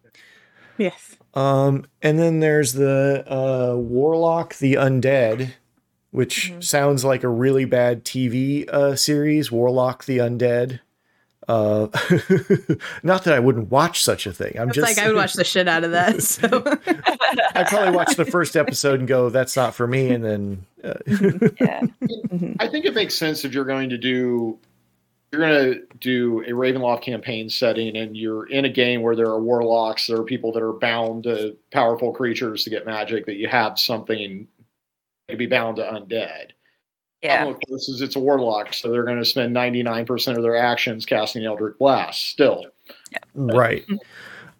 Yes. 0.77 1.15
Um, 1.35 1.85
and 2.01 2.17
then 2.17 2.39
there's 2.39 2.73
the 2.73 3.23
uh, 3.27 3.75
Warlock 3.75 4.55
the 4.55 4.75
Undead, 4.75 5.51
which 6.11 6.53
sounds 6.61 7.03
like 7.03 7.23
a 7.23 7.29
really 7.29 7.65
bad 7.65 8.05
TV 8.05 8.67
uh, 8.69 8.95
series. 8.95 9.51
Warlock 9.51 10.05
the 10.05 10.19
Undead. 10.19 10.79
Uh, 11.47 11.87
not 13.03 13.23
that 13.25 13.33
I 13.33 13.39
wouldn't 13.39 13.69
watch 13.69 14.03
such 14.03 14.25
a 14.25 14.33
thing. 14.33 14.57
I'm 14.57 14.69
It's 14.69 14.77
just 14.77 14.97
like 14.97 15.03
I 15.03 15.07
would 15.07 15.15
watch 15.15 15.33
the 15.33 15.43
shit 15.43 15.67
out 15.67 15.83
of 15.83 15.91
that. 15.91 16.15
So 16.23 16.47
I 17.53 17.63
probably 17.63 17.95
watch 17.95 18.15
the 18.15 18.25
first 18.25 18.55
episode 18.55 18.99
and 18.99 19.07
go, 19.07 19.29
"That's 19.29 19.55
not 19.55 19.75
for 19.75 19.85
me," 19.85 20.09
and 20.09 20.23
then 20.23 20.65
uh, 20.83 20.93
Yeah. 21.61 21.81
I 22.59 22.67
think 22.67 22.85
it 22.85 22.95
makes 22.95 23.13
sense 23.15 23.45
if 23.45 23.53
you're 23.53 23.65
going 23.65 23.89
to 23.89 23.97
do 23.97 24.57
you're 25.35 25.47
going 25.47 25.73
to 25.73 25.97
do 25.99 26.41
a 26.41 26.51
Ravenloft 26.51 27.01
campaign 27.01 27.49
setting 27.49 27.95
and 27.97 28.15
you're 28.15 28.47
in 28.47 28.65
a 28.65 28.69
game 28.69 29.01
where 29.01 29.15
there 29.15 29.27
are 29.27 29.41
warlocks, 29.41 30.07
there 30.07 30.17
are 30.17 30.23
people 30.23 30.51
that 30.53 30.63
are 30.63 30.73
bound 30.73 31.23
to 31.23 31.57
powerful 31.71 32.13
creatures 32.13 32.63
to 32.63 32.69
get 32.69 32.85
magic 32.85 33.25
that 33.25 33.35
you 33.35 33.47
have 33.47 33.77
something 33.77 34.47
to 35.29 35.35
be 35.35 35.45
bound 35.45 35.77
to 35.77 35.83
undead. 35.83 36.51
Yeah. 37.21 37.37
Problem, 37.37 37.55
of 37.55 37.67
course, 37.67 37.89
is 37.89 38.01
it's 38.01 38.15
a 38.15 38.19
warlock, 38.19 38.73
so 38.73 38.91
they're 38.91 39.03
going 39.03 39.17
to 39.17 39.25
spend 39.25 39.55
99% 39.55 40.37
of 40.37 40.43
their 40.43 40.55
actions 40.55 41.05
casting 41.05 41.43
Eldritch 41.43 41.77
Blast 41.79 42.29
still. 42.29 42.65
right 43.33 43.85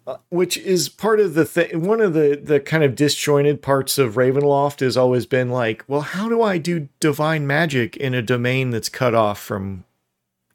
Uh, 0.06 0.18
which 0.28 0.56
is 0.58 0.88
part 0.88 1.18
of 1.18 1.34
the 1.34 1.44
thing 1.44 1.82
one 1.82 2.00
of 2.00 2.12
the 2.14 2.40
the 2.40 2.60
kind 2.60 2.84
of 2.84 2.94
disjointed 2.94 3.60
parts 3.60 3.98
of 3.98 4.14
ravenloft 4.14 4.78
has 4.78 4.96
always 4.96 5.26
been 5.26 5.50
like 5.50 5.82
well 5.88 6.02
how 6.02 6.28
do 6.28 6.40
i 6.40 6.58
do 6.58 6.88
divine 7.00 7.44
magic 7.44 7.96
in 7.96 8.14
a 8.14 8.22
domain 8.22 8.70
that's 8.70 8.88
cut 8.88 9.16
off 9.16 9.40
from 9.40 9.82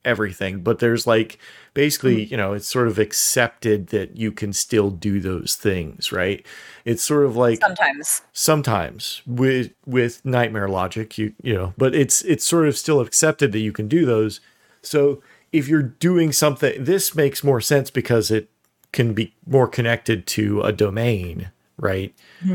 everything 0.04 0.62
but 0.62 0.80
there's 0.80 1.06
like 1.06 1.38
basically 1.74 2.24
you 2.24 2.36
know 2.36 2.54
it's 2.54 2.68
sort 2.68 2.88
of 2.88 2.98
accepted 2.98 3.88
that 3.88 4.18
you 4.18 4.32
can 4.32 4.52
still 4.52 4.90
do 4.90 5.20
those 5.20 5.56
things 5.56 6.12
right? 6.12 6.46
It's 6.86 7.04
sort 7.04 7.26
of 7.26 7.36
like 7.36 7.60
Sometimes. 7.62 8.22
sometimes 8.34 9.22
with 9.28 9.72
with 9.86 10.26
nightmare 10.26 10.68
logic 10.68 11.18
you 11.18 11.34
you 11.44 11.54
know 11.54 11.74
but 11.78 11.94
it's 11.94 12.22
it's 12.24 12.44
sort 12.46 12.68
of 12.68 12.78
still 12.78 13.00
accepted 13.00 13.52
that 13.52 13.60
you 13.60 13.72
can 13.72 13.88
do 13.88 14.06
those. 14.06 14.42
So 14.82 15.22
if 15.52 15.68
you're 15.68 15.84
doing 15.84 16.32
something 16.32 16.84
this 16.84 17.14
makes 17.16 17.44
more 17.44 17.62
sense 17.62 17.92
because 17.92 18.32
it 18.32 18.50
can 18.92 19.14
be 19.14 19.34
more 19.46 19.68
connected 19.68 20.26
to 20.28 20.62
a 20.62 20.72
domain 20.72 21.52
right? 21.78 22.14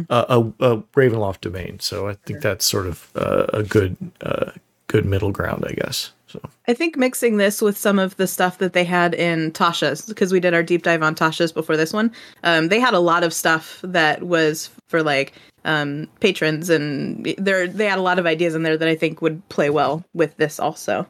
Uh, 0.08 0.24
a, 0.28 0.40
a 0.64 0.82
ravenloft 0.94 1.40
domain. 1.40 1.80
So 1.80 2.08
i 2.08 2.14
think 2.14 2.40
that's 2.42 2.64
sort 2.64 2.86
of 2.86 3.10
uh, 3.16 3.46
a 3.52 3.62
good 3.62 3.96
uh, 4.20 4.50
good 4.88 5.04
middle 5.04 5.32
ground 5.32 5.64
i 5.68 5.72
guess 5.72 6.12
so 6.26 6.40
I 6.66 6.74
think 6.74 6.96
mixing 6.96 7.36
this 7.36 7.62
with 7.62 7.76
some 7.78 7.98
of 7.98 8.16
the 8.16 8.26
stuff 8.26 8.58
that 8.58 8.72
they 8.72 8.84
had 8.84 9.14
in 9.14 9.52
Tasha's, 9.52 10.02
because 10.02 10.32
we 10.32 10.40
did 10.40 10.54
our 10.54 10.62
deep 10.62 10.82
dive 10.82 11.02
on 11.02 11.14
Tasha's 11.14 11.52
before 11.52 11.76
this 11.76 11.92
one, 11.92 12.12
um, 12.42 12.68
they 12.68 12.80
had 12.80 12.94
a 12.94 13.00
lot 13.00 13.22
of 13.22 13.32
stuff 13.32 13.80
that 13.84 14.22
was 14.24 14.70
for 14.88 15.02
like 15.02 15.32
um, 15.64 16.08
patrons, 16.20 16.68
and 16.70 17.24
there 17.38 17.66
they 17.68 17.86
had 17.86 17.98
a 17.98 18.02
lot 18.02 18.18
of 18.18 18.26
ideas 18.26 18.54
in 18.54 18.62
there 18.62 18.76
that 18.76 18.88
I 18.88 18.96
think 18.96 19.22
would 19.22 19.46
play 19.48 19.70
well 19.70 20.04
with 20.14 20.36
this 20.36 20.58
also. 20.60 21.06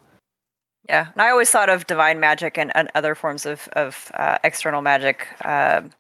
Yeah. 0.89 1.09
And 1.15 1.23
I 1.23 1.31
always 1.31 1.51
thought 1.51 1.69
of 1.69 1.87
divine 1.87 2.21
magic 2.21 2.57
and, 2.57 2.71
and 2.77 2.89
other 2.95 3.15
forms 3.15 3.45
of, 3.45 3.69
of 3.73 4.11
uh, 4.15 4.39
external 4.45 4.83
magic 4.83 5.27
um 5.45 5.91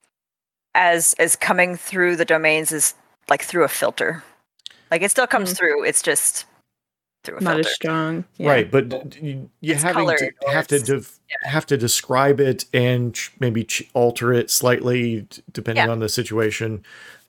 as 0.74 1.14
as 1.18 1.37
coming 1.37 1.74
through 1.74 2.16
the 2.16 2.24
domains 2.24 2.70
is 2.70 2.94
like 3.29 3.42
through 3.42 3.64
a 3.64 3.68
filter. 3.68 4.22
Like 4.90 5.02
it 5.02 5.11
still 5.11 5.26
comes 5.26 5.52
Mm. 5.52 5.57
through. 5.57 5.85
It's 5.85 6.02
just 6.02 6.44
through 7.26 7.38
a 7.38 7.40
Not 7.42 7.54
filter. 7.56 7.68
as 7.68 7.74
strong, 7.74 8.24
yeah. 8.38 8.48
right 8.50 8.70
but 8.70 9.16
you, 9.22 9.50
you 9.60 9.74
It's 9.74 9.82
having 9.82 10.06
to 10.08 10.30
have 10.48 10.66
to 10.68 10.76
it's- 10.76 10.88
def- 10.88 11.18
have 11.42 11.66
to 11.66 11.76
describe 11.76 12.40
it 12.40 12.64
and 12.72 13.14
ch- 13.14 13.32
maybe 13.40 13.64
ch- 13.64 13.82
alter 13.92 14.32
it 14.32 14.50
slightly 14.50 15.22
d- 15.22 15.42
depending 15.52 15.84
Yeah. 15.84 15.90
on 15.92 15.98
the 15.98 16.08
situation 16.08 16.82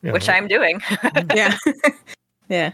you 0.04 0.14
which 0.14 0.28
know. 0.28 0.34
I'm 0.36 0.48
doing. 0.48 0.80
Mm, 0.80 1.36
yeah, 1.36 1.58
yeah. 2.50 2.72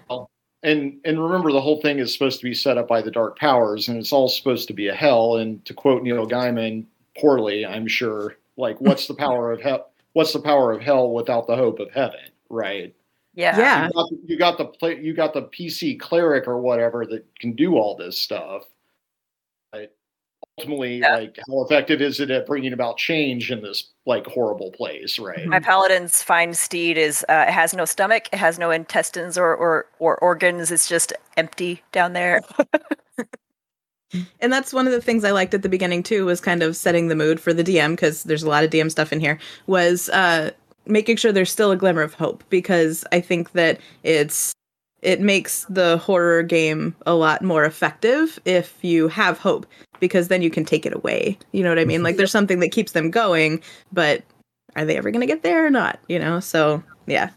And 0.61 0.97
and 1.03 1.21
remember, 1.21 1.51
the 1.51 1.59
whole 1.61 1.81
thing 1.81 1.99
is 1.99 2.13
supposed 2.13 2.39
to 2.39 2.45
be 2.45 2.53
set 2.53 2.77
up 2.77 2.87
by 2.87 3.01
the 3.01 3.11
dark 3.11 3.37
powers, 3.39 3.87
and 3.89 3.97
it's 3.97 4.13
all 4.13 4.29
supposed 4.29 4.67
to 4.67 4.73
be 4.73 4.87
a 4.87 4.93
hell. 4.95 5.37
And 5.37 5.63
to 5.65 5.73
quote 5.73 6.03
Neil 6.03 6.25
Gaiman, 6.27 6.85
poorly, 7.17 7.65
I'm 7.65 7.87
sure. 7.87 8.35
Like, 8.55 8.79
what's 8.79 9.07
the 9.07 9.13
power 9.25 9.51
of 9.51 9.59
hell? 9.61 9.89
What's 10.13 10.31
the 10.31 10.39
power 10.39 10.71
of 10.71 10.81
hell 10.81 11.11
without 11.11 11.47
the 11.47 11.55
hope 11.55 11.79
of 11.79 11.91
heaven? 11.91 12.19
Right. 12.49 12.93
Yeah. 13.33 13.57
Yeah. 13.57 13.87
You 13.87 13.93
got, 13.93 14.09
you 14.25 14.37
got 14.37 14.57
the 14.57 14.65
play, 14.65 14.99
you 15.01 15.13
got 15.13 15.33
the 15.33 15.43
PC 15.43 15.99
cleric 15.99 16.47
or 16.47 16.59
whatever 16.59 17.05
that 17.07 17.25
can 17.39 17.53
do 17.53 17.77
all 17.77 17.95
this 17.95 18.19
stuff. 18.19 18.63
But 19.71 19.95
ultimately, 20.57 20.97
Yeah. 20.99 21.15
like, 21.15 21.37
how 21.47 21.63
effective 21.63 22.01
is 22.01 22.19
it 22.19 22.29
at 22.29 22.45
bringing 22.45 22.73
about 22.73 22.97
change 22.97 23.51
in 23.51 23.61
this 23.61 23.89
like 24.05 24.25
horrible 24.27 24.71
place? 24.71 25.17
Right. 25.17 25.45
My 25.47 25.59
paladin's 25.59 26.21
fine 26.21 26.53
steed 26.53 26.97
is 26.97 27.25
uh, 27.29 27.45
it 27.47 27.51
has 27.51 27.73
no 27.73 27.85
stomach, 27.85 28.27
it 28.31 28.37
has 28.37 28.59
no 28.59 28.69
intestines 28.71 29.37
or, 29.37 29.55
or 29.55 29.87
or 29.99 30.17
organs. 30.17 30.71
It's 30.71 30.87
just 30.87 31.13
empty 31.37 31.81
down 31.91 32.13
there. 32.13 32.41
And 34.39 34.53
that's 34.53 34.71
one 34.71 34.85
of 34.85 34.93
the 34.93 35.01
things 35.01 35.23
I 35.23 35.31
liked 35.31 35.55
at 35.55 35.63
the 35.63 35.69
beginning 35.69 36.03
too 36.03 36.25
was 36.25 36.39
kind 36.39 36.61
of 36.61 36.77
setting 36.77 37.07
the 37.07 37.15
mood 37.15 37.39
for 37.39 37.51
the 37.51 37.63
DM 37.63 37.93
because 37.93 38.21
there's 38.23 38.43
a 38.43 38.47
lot 38.49 38.63
of 38.63 38.69
DM 38.69 38.91
stuff 38.91 39.11
in 39.11 39.19
here 39.19 39.39
was 39.65 40.07
uh 40.09 40.51
making 40.85 41.17
sure 41.17 41.31
there's 41.31 41.51
still 41.51 41.71
a 41.71 41.77
glimmer 41.77 42.01
of 42.01 42.13
hope 42.13 42.43
because 42.49 43.05
I 43.11 43.21
think 43.21 43.51
that 43.53 43.79
it's 44.03 44.53
it 45.01 45.19
makes 45.19 45.65
the 45.65 45.97
horror 45.97 46.43
game 46.43 46.95
a 47.05 47.13
lot 47.13 47.41
more 47.41 47.65
effective 47.65 48.39
if 48.45 48.77
you 48.81 49.09
have 49.09 49.37
hope 49.37 49.65
because 49.99 50.29
then 50.29 50.41
you 50.41 50.49
can 50.49 50.63
take 50.63 50.85
it 50.85 50.95
away. 50.95 51.37
You 51.51 51.61
know 51.63 51.69
what 51.69 51.79
I 51.79 51.85
mean? 51.85 52.03
Like 52.03 52.15
there's 52.15 52.31
something 52.31 52.59
that 52.61 52.71
keeps 52.71 52.93
them 52.93 53.11
going, 53.11 53.61
but 53.91 54.23
are 54.75 54.85
they 54.85 54.97
ever 54.97 55.11
going 55.11 55.21
to 55.21 55.27
get 55.27 55.43
there 55.43 55.65
or 55.65 55.69
not, 55.69 55.99
you 56.07 56.17
know? 56.17 56.39
So, 56.39 56.81
yeah. 57.05 57.29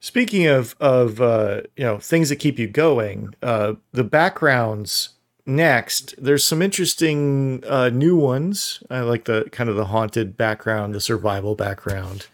Speaking 0.00 0.46
of 0.46 0.76
of 0.78 1.20
uh, 1.20 1.62
you 1.76 1.84
know 1.84 1.98
things 1.98 2.28
that 2.28 2.36
keep 2.36 2.56
you 2.56 2.68
going, 2.68 3.34
uh, 3.42 3.74
the 3.92 4.04
backgrounds 4.04 5.10
next, 5.48 6.14
there's 6.18 6.46
some 6.46 6.62
interesting 6.62 7.64
uh, 7.66 7.88
new 7.88 8.16
ones. 8.16 8.82
I 8.90 9.00
like 9.00 9.24
the 9.24 9.48
kind 9.50 9.68
of 9.68 9.76
the 9.76 9.86
haunted 9.86 10.36
background, 10.36 10.94
the 10.94 11.00
survival 11.00 11.54
background. 11.54 12.26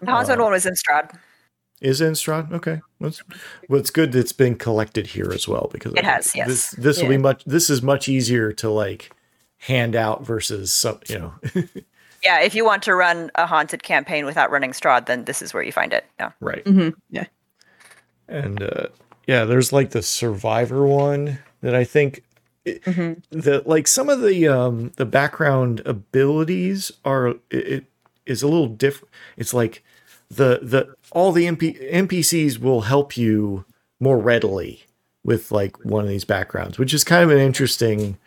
The 0.00 0.10
haunted 0.10 0.38
one 0.38 0.52
was 0.52 0.66
in 0.66 0.74
Strahd. 0.74 1.16
Is 1.80 2.00
in 2.00 2.12
Strahd? 2.12 2.52
Okay. 2.52 2.80
Well, 2.98 3.08
it's, 3.08 3.22
well, 3.68 3.78
it's 3.78 3.90
good 3.90 4.12
that 4.12 4.20
it's 4.20 4.32
been 4.32 4.56
collected 4.56 5.08
here 5.08 5.30
as 5.32 5.46
well 5.46 5.68
because 5.72 5.92
It 5.94 6.04
has, 6.04 6.34
yes. 6.34 6.48
This 6.48 6.70
this 6.70 7.02
will 7.02 7.10
be 7.10 7.18
much. 7.18 7.44
This 7.44 7.68
is 7.68 7.82
much 7.82 8.08
easier 8.08 8.52
to 8.54 8.70
like 8.70 9.10
hand 9.58 9.94
out 9.94 10.24
versus 10.24 10.72
some. 10.72 11.00
You 11.08 11.18
know. 11.18 11.34
Yeah, 12.24 12.40
if 12.40 12.54
you 12.54 12.64
want 12.64 12.82
to 12.84 12.94
run 12.94 13.30
a 13.34 13.46
haunted 13.46 13.82
campaign 13.82 14.24
without 14.24 14.50
running 14.50 14.70
Strahd, 14.70 15.04
then 15.06 15.26
this 15.26 15.42
is 15.42 15.52
where 15.52 15.62
you 15.62 15.72
find 15.72 15.92
it. 15.92 16.06
Yeah. 16.18 16.30
right. 16.40 16.64
mm-hmm. 16.64 16.98
Yeah. 17.10 17.26
And 18.28 18.62
uh, 18.62 18.86
yeah, 19.26 19.44
there's 19.44 19.74
like 19.74 19.90
the 19.90 20.02
survivor 20.02 20.86
one 20.86 21.38
that 21.60 21.74
I 21.74 21.84
think 21.84 22.24
hmm 22.84 23.12
the 23.30 23.62
like 23.66 23.86
some 23.86 24.08
of 24.08 24.22
the 24.22 24.48
um 24.48 24.90
the 24.96 25.04
background 25.04 25.82
abilities 25.84 26.90
are 27.04 27.28
it, 27.28 27.40
it 27.50 27.84
is 28.26 28.42
a 28.42 28.48
little 28.48 28.68
different. 28.68 29.12
It's 29.36 29.52
like 29.54 29.82
the 30.28 30.60
the 30.62 30.94
all 31.12 31.32
the 31.32 31.44
MP, 31.46 31.92
NPCs 31.92 32.58
will 32.58 32.82
help 32.82 33.16
you 33.16 33.64
more 34.00 34.18
readily 34.18 34.84
with 35.24 35.52
like 35.52 35.84
one 35.84 36.04
of 36.04 36.08
these 36.10 36.24
backgrounds, 36.24 36.78
which 36.78 36.94
is 36.94 37.04
kind 37.04 37.22
of 37.22 37.30
an 37.30 37.38
interesting 37.38 38.18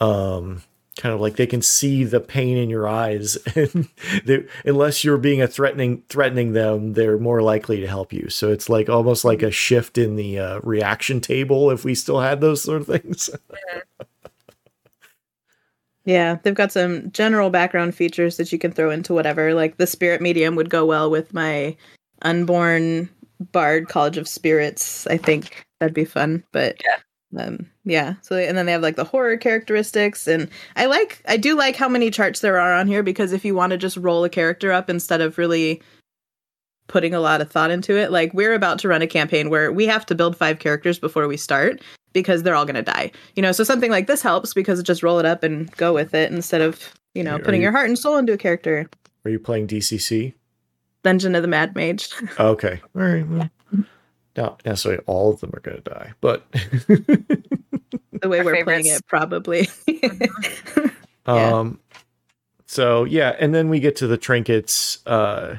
um 0.00 0.62
kind 0.98 1.14
of 1.14 1.20
like 1.20 1.36
they 1.36 1.46
can 1.46 1.62
see 1.62 2.04
the 2.04 2.20
pain 2.20 2.58
in 2.58 2.68
your 2.68 2.86
eyes 2.86 3.36
and 3.56 3.88
they, 4.26 4.44
unless 4.66 5.02
you're 5.02 5.16
being 5.16 5.40
a 5.40 5.48
threatening 5.48 6.02
threatening 6.08 6.52
them 6.52 6.92
they're 6.92 7.18
more 7.18 7.40
likely 7.40 7.80
to 7.80 7.86
help 7.86 8.12
you 8.12 8.28
so 8.28 8.52
it's 8.52 8.68
like 8.68 8.90
almost 8.90 9.24
like 9.24 9.42
a 9.42 9.50
shift 9.50 9.96
in 9.96 10.16
the 10.16 10.38
uh, 10.38 10.60
reaction 10.62 11.20
table 11.20 11.70
if 11.70 11.84
we 11.84 11.94
still 11.94 12.20
had 12.20 12.40
those 12.40 12.60
sort 12.62 12.80
of 12.82 12.86
things 12.86 13.30
Yeah, 16.04 16.38
they've 16.42 16.54
got 16.54 16.72
some 16.72 17.10
general 17.12 17.50
background 17.50 17.94
features 17.94 18.38
that 18.38 18.50
you 18.50 18.58
can 18.58 18.72
throw 18.72 18.90
into 18.90 19.12
whatever. 19.12 19.52
Like 19.52 19.76
the 19.76 19.86
spirit 19.86 20.22
medium 20.22 20.56
would 20.56 20.70
go 20.70 20.86
well 20.86 21.10
with 21.10 21.34
my 21.34 21.76
unborn 22.22 23.10
bard 23.52 23.88
college 23.88 24.16
of 24.16 24.26
spirits. 24.26 25.06
I 25.08 25.18
think 25.18 25.66
that'd 25.80 25.92
be 25.92 26.06
fun. 26.06 26.42
But 26.50 26.80
Yeah. 26.82 26.96
Um, 27.36 27.66
yeah. 27.84 28.14
So 28.22 28.36
and 28.36 28.56
then 28.56 28.66
they 28.66 28.72
have 28.72 28.82
like 28.82 28.96
the 28.96 29.04
horror 29.04 29.36
characteristics, 29.36 30.26
and 30.26 30.48
I 30.76 30.86
like 30.86 31.22
I 31.26 31.36
do 31.36 31.56
like 31.56 31.76
how 31.76 31.88
many 31.88 32.10
charts 32.10 32.40
there 32.40 32.58
are 32.58 32.72
on 32.74 32.86
here 32.86 33.02
because 33.02 33.32
if 33.32 33.44
you 33.44 33.54
want 33.54 33.70
to 33.72 33.76
just 33.76 33.96
roll 33.98 34.24
a 34.24 34.30
character 34.30 34.72
up 34.72 34.88
instead 34.88 35.20
of 35.20 35.36
really 35.38 35.82
putting 36.86 37.12
a 37.14 37.20
lot 37.20 37.40
of 37.42 37.50
thought 37.50 37.70
into 37.70 37.96
it, 37.98 38.10
like 38.10 38.32
we're 38.32 38.54
about 38.54 38.78
to 38.78 38.88
run 38.88 39.02
a 39.02 39.06
campaign 39.06 39.50
where 39.50 39.70
we 39.70 39.84
have 39.86 40.06
to 40.06 40.14
build 40.14 40.36
five 40.36 40.58
characters 40.58 40.98
before 40.98 41.28
we 41.28 41.36
start 41.36 41.82
because 42.14 42.42
they're 42.42 42.54
all 42.54 42.64
going 42.64 42.74
to 42.76 42.82
die. 42.82 43.10
You 43.36 43.42
know, 43.42 43.52
so 43.52 43.62
something 43.62 43.90
like 43.90 44.06
this 44.06 44.22
helps 44.22 44.54
because 44.54 44.82
just 44.82 45.02
roll 45.02 45.18
it 45.18 45.26
up 45.26 45.42
and 45.42 45.70
go 45.76 45.92
with 45.92 46.14
it 46.14 46.32
instead 46.32 46.62
of, 46.62 46.94
you 47.14 47.22
know, 47.22 47.36
Are 47.36 47.38
putting 47.38 47.60
you- 47.60 47.64
your 47.66 47.72
heart 47.72 47.88
and 47.88 47.98
soul 47.98 48.16
into 48.16 48.32
a 48.32 48.38
character. 48.38 48.88
are 49.26 49.30
you 49.30 49.38
playing 49.38 49.66
dcc 49.66 50.32
Dungeon 51.04 51.34
of 51.34 51.42
the 51.42 51.48
Mad 51.48 51.76
Mage. 51.76 52.08
okay 52.40 52.80
all 52.96 53.02
right 53.02 53.28
well, 53.28 53.50
not 54.38 54.64
necessarily 54.64 55.02
all 55.06 55.30
of 55.32 55.40
them 55.40 55.50
are 55.54 55.60
going 55.60 55.76
to 55.76 55.82
die 55.90 56.12
but 56.20 56.50
the 58.22 58.28
way 58.28 58.38
Our 58.38 58.44
we're 58.46 58.64
playing 58.64 58.86
it, 58.86 59.06
probably. 59.06 59.68
Yeah. 61.26 61.58
Um, 61.58 61.78
so 62.66 63.04
yeah, 63.04 63.36
and 63.38 63.54
then 63.54 63.68
we 63.68 63.80
get 63.80 63.96
to 63.96 64.06
the 64.06 64.16
trinkets, 64.16 65.06
uh, 65.06 65.56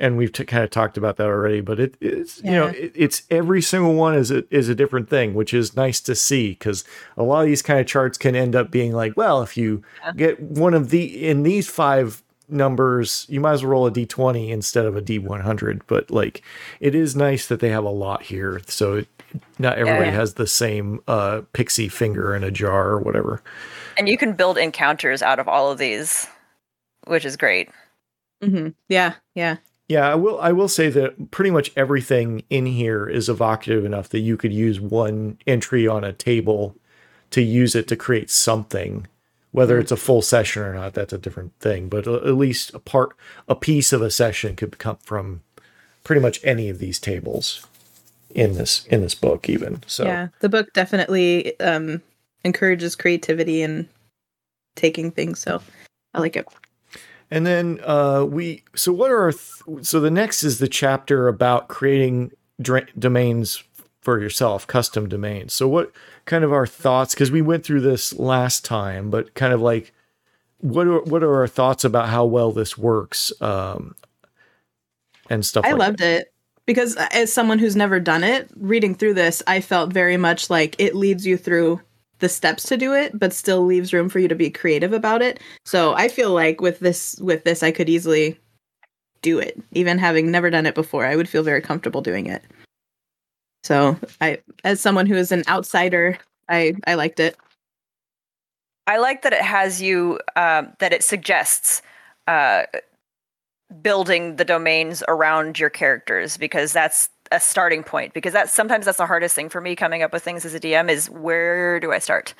and 0.00 0.16
we've 0.16 0.32
t- 0.32 0.44
kind 0.44 0.64
of 0.64 0.70
talked 0.70 0.96
about 0.96 1.16
that 1.18 1.26
already. 1.28 1.60
But 1.60 1.78
it, 1.78 1.96
it's 2.00 2.42
you 2.42 2.50
know 2.50 2.66
it, 2.66 2.90
it's 2.96 3.22
every 3.30 3.62
single 3.62 3.94
one 3.94 4.16
is 4.16 4.32
a, 4.32 4.42
is 4.52 4.68
a 4.68 4.74
different 4.74 5.08
thing, 5.08 5.34
which 5.34 5.54
is 5.54 5.76
nice 5.76 6.00
to 6.00 6.16
see 6.16 6.50
because 6.50 6.84
a 7.16 7.22
lot 7.22 7.42
of 7.42 7.46
these 7.46 7.62
kind 7.62 7.78
of 7.78 7.86
charts 7.86 8.18
can 8.18 8.34
end 8.34 8.56
up 8.56 8.72
being 8.72 8.92
like, 8.92 9.16
well, 9.16 9.42
if 9.42 9.56
you 9.56 9.84
Yeah. 10.04 10.12
get 10.16 10.40
one 10.40 10.74
of 10.74 10.90
the 10.90 11.24
in 11.28 11.44
these 11.44 11.68
five 11.68 12.20
numbers, 12.48 13.26
you 13.28 13.40
might 13.40 13.52
as 13.52 13.62
well 13.62 13.72
roll 13.72 13.86
a 13.86 13.90
d20 13.90 14.50
instead 14.50 14.86
of 14.86 14.96
a 14.96 15.02
d100. 15.02 15.82
But 15.86 16.10
like, 16.10 16.42
it 16.80 16.94
is 16.94 17.14
nice 17.16 17.46
that 17.48 17.60
they 17.60 17.70
have 17.70 17.84
a 17.84 17.90
lot 17.90 18.22
here, 18.22 18.60
so 18.66 18.98
it, 18.98 19.08
not 19.58 19.78
everybody 19.78 20.10
Yeah. 20.10 20.16
has 20.16 20.34
the 20.34 20.46
same 20.46 21.00
uh, 21.08 21.42
pixie 21.52 21.88
finger 21.88 22.34
in 22.34 22.44
a 22.44 22.50
jar 22.50 22.88
or 22.90 22.98
whatever. 23.00 23.42
And 23.98 24.08
you 24.08 24.18
can 24.18 24.32
build 24.34 24.58
encounters 24.58 25.22
out 25.22 25.38
of 25.38 25.48
all 25.48 25.70
of 25.70 25.78
these, 25.78 26.26
which 27.06 27.24
is 27.24 27.36
great. 27.36 27.68
hmm 28.42 28.68
Yeah, 28.88 29.14
yeah. 29.34 29.56
Yeah, 29.86 30.08
I 30.10 30.14
will. 30.14 30.40
I 30.40 30.50
will 30.52 30.68
say 30.68 30.88
that 30.88 31.30
pretty 31.30 31.50
much 31.50 31.70
everything 31.76 32.42
in 32.48 32.64
here 32.64 33.06
is 33.06 33.28
evocative 33.28 33.84
enough 33.84 34.08
that 34.08 34.20
you 34.20 34.36
could 34.38 34.52
use 34.52 34.80
one 34.80 35.36
entry 35.46 35.86
on 35.86 36.04
a 36.04 36.12
table 36.12 36.74
to 37.32 37.42
use 37.42 37.74
it 37.74 37.86
to 37.88 37.96
create 37.96 38.30
something. 38.30 39.06
Whether 39.54 39.78
it's 39.78 39.92
a 39.92 39.96
full 39.96 40.20
session 40.20 40.64
or 40.64 40.74
not, 40.74 40.94
that's 40.94 41.12
a 41.12 41.18
different 41.18 41.56
thing. 41.60 41.88
But 41.88 42.08
at 42.08 42.34
least 42.34 42.74
a 42.74 42.80
part, 42.80 43.16
a 43.46 43.54
piece 43.54 43.92
of 43.92 44.02
a 44.02 44.10
session 44.10 44.56
could 44.56 44.78
come 44.78 44.96
from 44.96 45.42
pretty 46.02 46.20
much 46.20 46.40
any 46.42 46.68
of 46.68 46.80
these 46.80 46.98
tables 46.98 47.64
in 48.34 48.54
this 48.54 48.84
in 48.86 49.00
this 49.00 49.14
book, 49.14 49.48
even. 49.48 49.84
So 49.86 50.06
Yeah. 50.06 50.28
The 50.40 50.48
book 50.48 50.72
definitely 50.72 51.58
um 51.60 52.02
encourages 52.42 52.96
creativity 52.96 53.62
and 53.62 53.88
taking 54.74 55.12
things, 55.12 55.38
so 55.38 55.62
I 56.14 56.18
like 56.18 56.34
it. 56.34 56.48
And 57.30 57.46
then 57.46 57.78
uh, 57.84 58.24
we. 58.28 58.64
So 58.74 58.92
what 58.92 59.12
are 59.12 59.22
our? 59.22 59.32
Th- 59.32 59.86
so 59.86 60.00
the 60.00 60.10
next 60.10 60.42
is 60.42 60.58
the 60.58 60.66
chapter 60.66 61.28
about 61.28 61.68
creating 61.68 62.32
dra- 62.60 62.88
domains 62.98 63.62
for 64.04 64.20
yourself, 64.20 64.66
custom 64.66 65.08
domains. 65.08 65.54
So 65.54 65.66
what 65.66 65.90
kind 66.26 66.44
of 66.44 66.52
our 66.52 66.66
thoughts? 66.66 67.14
Because 67.14 67.30
we 67.30 67.42
went 67.42 67.64
through 67.64 67.80
this 67.80 68.12
last 68.12 68.64
time, 68.64 69.10
but 69.10 69.34
kind 69.34 69.52
of 69.52 69.60
like, 69.60 69.92
what 70.58 70.86
are 70.86 71.00
what 71.02 71.22
are 71.22 71.34
our 71.40 71.48
thoughts 71.48 71.84
about 71.84 72.08
how 72.08 72.24
well 72.24 72.52
this 72.52 72.78
works? 72.78 73.32
Um, 73.40 73.96
and 75.30 75.44
stuff. 75.44 75.64
I 75.64 75.70
like 75.70 75.78
loved 75.78 76.00
it 76.00 76.32
because 76.66 76.96
uh, 76.96 77.08
as 77.12 77.32
someone 77.32 77.58
who's 77.58 77.76
never 77.76 78.00
done 78.00 78.24
it, 78.24 78.50
reading 78.56 78.94
through 78.94 79.14
this, 79.14 79.42
I 79.46 79.60
felt 79.60 79.92
very 79.92 80.16
much 80.16 80.50
like 80.50 80.76
it 80.78 80.94
leads 80.94 81.26
you 81.26 81.36
through 81.36 81.80
the 82.20 82.28
steps 82.28 82.64
to 82.64 82.76
do 82.76 82.92
it, 82.92 83.18
but 83.18 83.32
still 83.32 83.64
leaves 83.64 83.92
room 83.92 84.08
for 84.08 84.18
you 84.18 84.28
to 84.28 84.34
be 84.34 84.50
creative 84.50 84.92
about 84.92 85.22
it. 85.22 85.40
So 85.64 85.94
I 85.94 86.08
feel 86.08 86.30
like 86.30 86.60
with 86.60 86.80
this 86.80 87.16
with 87.20 87.44
this 87.44 87.62
I 87.62 87.70
could 87.70 87.88
easily 87.88 88.38
do 89.22 89.38
it. 89.38 89.60
Even 89.72 89.98
having 89.98 90.30
never 90.30 90.50
done 90.50 90.66
it 90.66 90.74
before, 90.74 91.06
I 91.06 91.16
would 91.16 91.28
feel 91.28 91.42
very 91.42 91.60
comfortable 91.60 92.02
doing 92.02 92.26
it. 92.26 92.42
So 93.64 93.98
I 94.20 94.38
as 94.62 94.80
someone 94.80 95.06
who 95.06 95.16
is 95.16 95.32
an 95.32 95.42
outsider, 95.48 96.18
I 96.48 96.74
I 96.86 96.94
liked 96.94 97.18
it. 97.18 97.36
I 98.86 98.98
like 98.98 99.22
that 99.22 99.32
it 99.32 99.40
has 99.42 99.80
you 99.80 100.20
um, 100.36 100.74
that 100.78 100.92
it 100.92 101.02
suggests 101.02 101.80
uh, 102.28 102.64
building 103.82 104.36
the 104.36 104.44
domains 104.44 105.02
around 105.08 105.58
your 105.58 105.70
characters 105.70 106.36
because 106.36 106.72
that's 106.72 107.08
a 107.32 107.40
starting 107.40 107.82
point. 107.82 108.12
Because 108.14 108.32
that's 108.32 108.52
sometimes 108.52 108.84
that's 108.84 108.98
the 108.98 109.06
hardest 109.06 109.34
thing 109.34 109.48
for 109.48 109.60
me 109.60 109.74
coming 109.74 110.02
up 110.02 110.12
with 110.12 110.22
things 110.22 110.44
as 110.44 110.54
a 110.54 110.60
DM 110.60 110.88
is 110.90 111.10
where 111.10 111.80
do 111.80 111.92
I 111.92 111.98
start? 111.98 112.34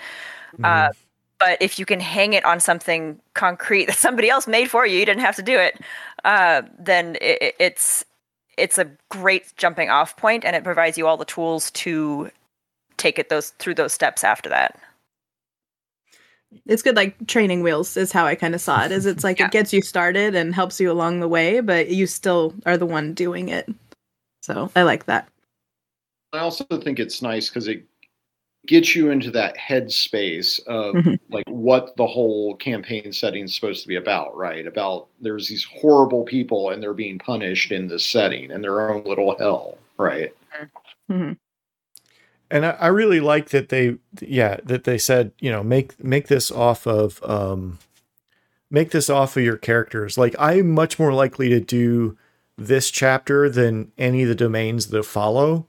Mhm. 0.58 0.64
Uh, 0.64 0.92
but 1.40 1.60
if 1.60 1.78
you 1.78 1.86
can 1.86 2.00
hang 2.00 2.32
it 2.34 2.44
on 2.44 2.60
something 2.60 3.20
concrete 3.34 3.86
that 3.86 3.96
somebody 3.96 4.30
else 4.30 4.46
made 4.46 4.70
for 4.70 4.86
you, 4.86 4.98
you 4.98 5.06
didn't 5.06 5.22
have 5.22 5.36
to 5.36 5.42
do 5.42 5.58
it. 5.58 5.80
Uh, 6.24 6.62
then 6.78 7.16
it, 7.20 7.38
it- 7.42 7.56
it's 7.58 8.04
it's 8.56 8.78
a 8.78 8.90
great 9.10 9.52
jumping 9.56 9.90
off 9.90 10.16
point, 10.16 10.44
and 10.44 10.54
it 10.56 10.64
provides 10.64 10.96
you 10.98 11.06
all 11.06 11.16
the 11.16 11.24
tools 11.24 11.70
to 11.72 12.30
take 12.96 13.18
it 13.18 13.28
those 13.28 13.50
through 13.58 13.74
those 13.74 13.92
steps 13.92 14.24
after 14.24 14.48
that. 14.48 14.78
It's 16.66 16.82
good 16.82 16.94
like 16.96 17.26
training 17.26 17.62
wheels 17.62 17.96
is 17.96 18.12
how 18.12 18.26
I 18.26 18.36
kind 18.36 18.54
of 18.54 18.60
saw 18.60 18.84
it. 18.84 18.92
Is 18.92 19.06
it's 19.06 19.24
like 19.24 19.38
Yeah. 19.40 19.46
it 19.46 19.52
gets 19.52 19.72
you 19.72 19.82
started 19.82 20.34
and 20.34 20.54
helps 20.54 20.80
you 20.80 20.90
along 20.90 21.20
the 21.20 21.28
way, 21.28 21.60
but 21.60 21.88
you 21.88 22.06
still 22.06 22.54
are 22.66 22.76
the 22.76 22.86
one 22.86 23.12
doing 23.14 23.48
it. 23.48 23.68
So 24.42 24.70
I 24.76 24.82
like 24.82 25.06
that. 25.06 25.28
I 26.32 26.38
also 26.38 26.64
think 26.64 26.98
it's 26.98 27.22
nice 27.22 27.48
because 27.48 27.68
it 27.68 27.84
gets 28.66 28.94
you 28.96 29.10
into 29.10 29.30
that 29.32 29.56
headspace 29.56 30.60
of 30.66 30.94
Mhm. 30.96 31.18
like 31.30 31.44
what 31.48 31.96
the 31.96 32.06
whole 32.06 32.54
campaign 32.56 33.12
setting 33.12 33.44
is 33.44 33.54
supposed 33.54 33.82
to 33.82 33.88
be 33.88 33.96
about, 33.96 34.36
right? 34.36 34.66
About 34.66 35.08
there's 35.20 35.48
these 35.48 35.64
horrible 35.64 36.24
people 36.24 36.70
and 36.70 36.82
they're 36.82 36.94
being 36.94 37.18
punished 37.18 37.72
in 37.72 37.88
this 37.88 38.06
setting 38.06 38.50
in 38.50 38.62
their 38.62 38.90
own 38.90 39.04
little 39.04 39.36
hell, 39.38 39.78
right? 39.98 40.32
hmm 41.08 41.32
and 42.50 42.66
I, 42.66 42.70
I 42.72 42.86
really 42.88 43.20
like 43.20 43.50
that 43.50 43.68
they 43.68 43.96
yeah 44.20 44.58
that 44.64 44.84
they 44.84 44.98
said 44.98 45.32
you 45.40 45.50
know 45.50 45.62
make 45.62 46.02
make 46.02 46.28
this 46.28 46.50
off 46.50 46.86
of 46.86 47.22
um 47.24 47.78
make 48.70 48.90
this 48.90 49.10
off 49.10 49.36
of 49.36 49.42
your 49.44 49.56
characters 49.56 50.18
like 50.18 50.34
i'm 50.38 50.70
much 50.70 50.98
more 50.98 51.12
likely 51.12 51.48
to 51.50 51.60
do 51.60 52.16
this 52.56 52.90
chapter 52.90 53.48
than 53.50 53.92
any 53.98 54.22
of 54.22 54.28
the 54.28 54.34
domains 54.34 54.88
that 54.88 55.04
follow 55.04 55.66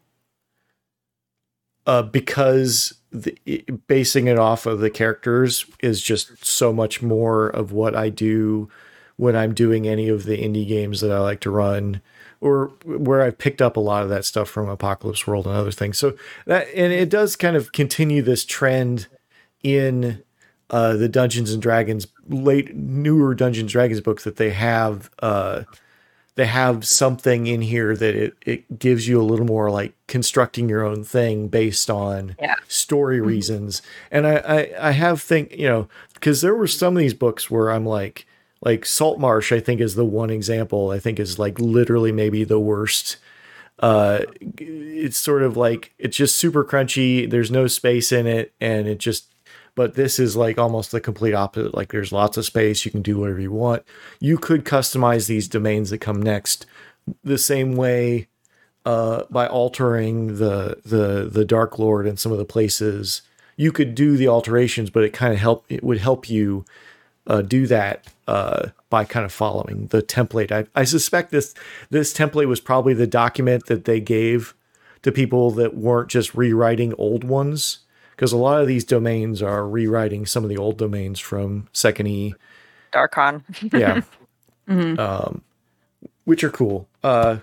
uh 1.85 2.01
because 2.01 2.93
the, 3.11 3.37
basing 3.87 4.27
it 4.27 4.37
off 4.37 4.65
of 4.65 4.79
the 4.79 4.89
characters 4.89 5.65
is 5.79 6.01
just 6.01 6.45
so 6.45 6.73
much 6.73 7.01
more 7.01 7.47
of 7.47 7.71
what 7.71 7.95
i 7.95 8.09
do 8.09 8.69
when 9.17 9.35
I'm 9.35 9.53
doing 9.53 9.87
any 9.87 10.09
of 10.09 10.25
the 10.25 10.37
indie 10.37 10.67
games 10.67 11.01
that 11.01 11.11
I 11.11 11.19
like 11.19 11.39
to 11.41 11.51
run 11.51 12.01
or 12.41 12.67
where 12.83 13.21
I've 13.21 13.37
picked 13.37 13.61
up 13.61 13.77
a 13.77 13.81
lot 13.81 14.03
of 14.03 14.09
that 14.09 14.25
stuff 14.25 14.49
from 14.49 14.67
Apocalypse 14.67 15.25
World 15.25 15.47
and 15.47 15.55
other 15.55 15.71
things. 15.71 15.97
So 15.97 16.17
that 16.45 16.67
and 16.75 16.91
it 16.91 17.09
does 17.09 17.35
kind 17.35 17.55
of 17.55 17.71
continue 17.71 18.21
this 18.21 18.45
trend 18.45 19.07
in 19.63 20.21
uh, 20.69 20.93
the 20.93 21.09
Dungeons 21.09 21.53
and 21.53 21.61
Dragons 21.61 22.07
late 22.27 22.75
newer 22.75 23.33
Dungeons 23.35 23.61
and 23.61 23.69
Dragons 23.69 24.01
books 24.01 24.23
that 24.25 24.35
they 24.35 24.49
have 24.49 25.09
uh, 25.19 25.63
they 26.35 26.45
have 26.45 26.85
something 26.85 27.47
in 27.47 27.61
here 27.61 27.95
that 27.95 28.13
it, 28.13 28.35
it 28.45 28.77
gives 28.77 29.07
you 29.07 29.21
a 29.21 29.23
little 29.23 29.45
more 29.45 29.71
like 29.71 29.93
constructing 30.07 30.67
your 30.67 30.83
own 30.83 31.03
thing 31.03 31.47
based 31.47 31.89
on 31.89 32.35
Yeah. 32.39 32.55
story 32.67 33.21
reasons. 33.21 33.81
And 34.11 34.27
I, 34.27 34.35
I, 34.35 34.89
I 34.89 34.91
have 34.91 35.21
think, 35.21 35.55
you 35.57 35.67
know, 35.67 35.87
because 36.13 36.41
there 36.41 36.55
were 36.55 36.67
some 36.67 36.95
of 36.95 36.99
these 36.99 37.13
books 37.13 37.49
where 37.49 37.71
I'm 37.71 37.85
like, 37.85 38.25
like 38.61 38.85
Saltmarsh, 38.85 39.51
I 39.51 39.59
think 39.59 39.79
is 39.79 39.95
the 39.95 40.05
one 40.05 40.29
example 40.29 40.91
I 40.91 40.99
think 40.99 41.19
is 41.19 41.39
like 41.39 41.59
literally 41.59 42.11
maybe 42.11 42.43
the 42.43 42.59
worst. 42.59 43.17
Uh, 43.79 44.21
it's 44.57 45.17
sort 45.17 45.43
of 45.43 45.55
like, 45.55 45.93
it's 45.97 46.17
just 46.17 46.35
super 46.37 46.63
crunchy. 46.65 47.29
There's 47.29 47.51
no 47.51 47.67
space 47.67 48.11
in 48.11 48.27
it. 48.27 48.53
And 48.59 48.87
it 48.87 48.97
just, 48.97 49.34
but 49.75 49.95
this 49.95 50.19
is 50.19 50.35
like 50.35 50.57
almost 50.57 50.91
the 50.91 51.01
complete 51.01 51.33
opposite. 51.33 51.75
Like 51.75 51.91
there's 51.91 52.11
lots 52.11 52.37
of 52.37 52.45
space. 52.45 52.85
You 52.85 52.91
can 52.91 53.01
do 53.01 53.19
whatever 53.19 53.41
you 53.41 53.51
want. 53.51 53.83
You 54.19 54.37
could 54.37 54.63
customize 54.63 55.27
these 55.27 55.47
domains 55.47 55.89
that 55.89 55.99
come 55.99 56.21
next 56.21 56.65
the 57.23 57.37
same 57.37 57.75
way 57.75 58.27
uh, 58.85 59.23
by 59.29 59.47
altering 59.47 60.37
the 60.37 60.77
the 60.85 61.29
the 61.31 61.45
Dark 61.45 61.77
Lord 61.77 62.07
and 62.07 62.19
some 62.19 62.31
of 62.31 62.37
the 62.37 62.45
places. 62.45 63.21
You 63.57 63.71
could 63.71 63.95
do 63.95 64.17
the 64.17 64.27
alterations, 64.27 64.89
but 64.89 65.03
it 65.03 65.13
kind 65.13 65.33
of 65.33 65.39
help. 65.39 65.65
It 65.69 65.83
would 65.83 65.99
help 65.99 66.29
you 66.29 66.65
uh, 67.27 67.41
do 67.41 67.67
that 67.67 68.07
uh, 68.27 68.69
by 68.89 69.05
kind 69.05 69.25
of 69.25 69.31
following 69.31 69.87
the 69.87 70.01
template. 70.01 70.51
I, 70.51 70.65
I 70.79 70.83
suspect 70.83 71.31
this 71.31 71.53
this 71.89 72.13
template 72.13 72.47
was 72.47 72.59
probably 72.59 72.93
the 72.93 73.07
document 73.07 73.65
that 73.67 73.85
they 73.85 73.99
gave 73.99 74.53
to 75.01 75.11
people 75.11 75.51
that 75.51 75.75
weren't 75.75 76.09
just 76.09 76.33
rewriting 76.33 76.93
old 76.97 77.23
ones, 77.23 77.79
because 78.15 78.31
a 78.31 78.37
lot 78.37 78.61
of 78.61 78.67
these 78.67 78.83
domains 78.83 79.41
are 79.41 79.67
rewriting 79.67 80.25
some 80.25 80.43
of 80.43 80.49
the 80.49 80.57
old 80.57 80.77
domains 80.77 81.19
from 81.19 81.67
Second 81.73 82.07
E. 82.07 82.35
Darkon. 82.93 83.43
yeah. 83.73 84.01
Um 84.67 85.43
which 86.23 86.43
are 86.43 86.49
cool. 86.49 86.87
Uh 87.03 87.37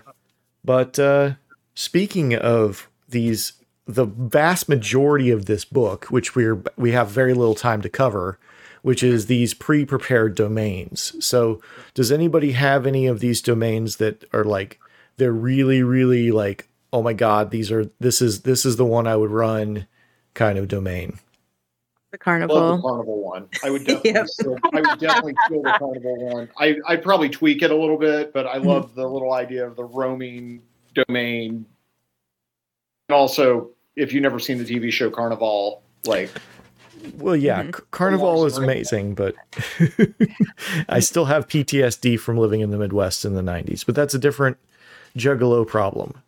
but 0.65 0.99
uh 0.99 1.35
speaking 1.73 2.35
of 2.35 2.89
these 3.07 3.53
the 3.85 4.03
vast 4.03 4.67
majority 4.67 5.29
of 5.29 5.45
this 5.45 5.63
book 5.63 6.05
which 6.05 6.35
we're 6.35 6.61
we 6.75 6.91
have 6.91 7.09
very 7.09 7.33
little 7.33 7.55
time 7.55 7.81
to 7.81 7.89
cover 7.89 8.37
which 8.81 9.01
is 9.01 9.27
these 9.27 9.53
pre-prepared 9.53 10.35
domains. 10.35 11.15
So 11.25 11.61
does 11.93 12.11
anybody 12.11 12.51
have 12.51 12.85
any 12.85 13.07
of 13.07 13.21
these 13.21 13.41
domains 13.41 13.95
that 13.97 14.25
are 14.33 14.43
like 14.43 14.81
they're 15.17 15.31
really 15.31 15.81
really 15.83 16.31
like 16.31 16.67
oh 16.91 17.01
my 17.01 17.13
god 17.13 17.51
these 17.51 17.71
are 17.71 17.89
this 17.99 18.21
is 18.21 18.41
this 18.41 18.65
is 18.65 18.75
the 18.75 18.85
one 18.85 19.07
i 19.07 19.15
would 19.15 19.31
run 19.31 19.87
kind 20.33 20.57
of 20.57 20.67
domain 20.67 21.19
The 22.11 22.17
Love 22.17 22.19
the 22.19 22.23
carnival. 22.23 22.81
carnival 22.81 23.23
one. 23.23 23.49
I 23.63 23.69
would 23.69 23.83
definitely, 23.85 24.11
Yep. 24.13 24.27
still, 24.27 24.59
I 24.73 24.81
would 24.81 24.99
definitely 24.99 25.35
kill 25.47 25.63
the 25.63 25.73
carnival 25.73 26.15
one. 26.31 26.49
I 26.59 26.75
I 26.87 26.95
probably 26.97 27.29
tweak 27.29 27.61
it 27.61 27.71
a 27.71 27.75
little 27.75 27.97
bit, 27.97 28.33
but 28.33 28.45
I 28.47 28.57
Mm-hmm. 28.57 28.67
love 28.67 28.95
the 28.95 29.07
little 29.07 29.33
idea 29.33 29.65
of 29.67 29.75
the 29.75 29.83
roaming 29.85 30.61
domain. 30.93 31.65
And 33.09 33.15
also, 33.15 33.69
if 33.95 34.13
you've 34.13 34.23
never 34.23 34.39
seen 34.39 34.57
the 34.57 34.63
TV 34.65 34.91
show 34.91 35.09
Carnival, 35.09 35.83
like 36.05 36.29
Well, 37.17 37.35
yeah, 37.35 37.63
Mhm. 37.63 37.81
Carnival 37.91 38.45
is 38.45 38.53
story. 38.53 38.65
amazing, 38.65 39.13
but 39.15 39.35
I 40.89 40.99
still 40.99 41.25
have 41.25 41.47
PTSD 41.47 42.17
from 42.19 42.37
living 42.37 42.61
in 42.61 42.71
the 42.71 42.77
Midwest 42.77 43.25
in 43.25 43.33
the 43.33 43.41
90s, 43.41 43.83
but 43.85 43.93
that's 43.95 44.13
a 44.13 44.19
different 44.19 44.57
juggalo 45.17 45.67
problem. 45.67 46.21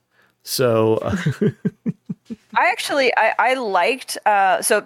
So, 0.44 0.96
uh, 0.98 1.16
I 2.56 2.68
actually 2.68 3.12
I, 3.18 3.34
I 3.38 3.54
liked 3.56 4.18
uh 4.26 4.62
so 4.62 4.86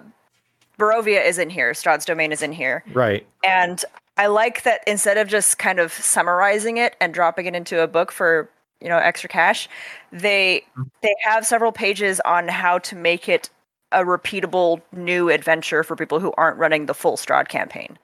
Barovia 0.80 1.24
is 1.24 1.38
in 1.38 1.50
here, 1.50 1.72
Strahd's 1.72 2.06
domain 2.06 2.32
is 2.32 2.42
in 2.42 2.52
here. 2.52 2.82
right. 2.94 3.26
And 3.44 3.84
I 4.16 4.26
like 4.26 4.64
that 4.64 4.82
instead 4.86 5.18
of 5.18 5.28
just 5.28 5.58
kind 5.58 5.78
of 5.78 5.92
summarizing 5.92 6.78
it 6.78 6.96
and 7.00 7.14
dropping 7.14 7.46
it 7.46 7.54
into 7.54 7.82
a 7.82 7.86
book 7.86 8.10
for, 8.10 8.50
you 8.80 8.88
know, 8.88 8.98
extra 8.98 9.28
cash, 9.28 9.68
they 10.10 10.64
they 11.02 11.14
have 11.22 11.46
several 11.46 11.70
pages 11.70 12.20
on 12.24 12.48
how 12.48 12.78
to 12.78 12.96
make 12.96 13.28
it 13.28 13.50
a 13.92 14.04
repeatable 14.04 14.80
new 14.92 15.30
adventure 15.30 15.82
for 15.82 15.96
people 15.96 16.20
who 16.20 16.32
aren't 16.36 16.58
running 16.58 16.86
the 16.86 16.94
full 16.94 17.16
Strahd 17.16 17.48
campaign. 17.48 17.98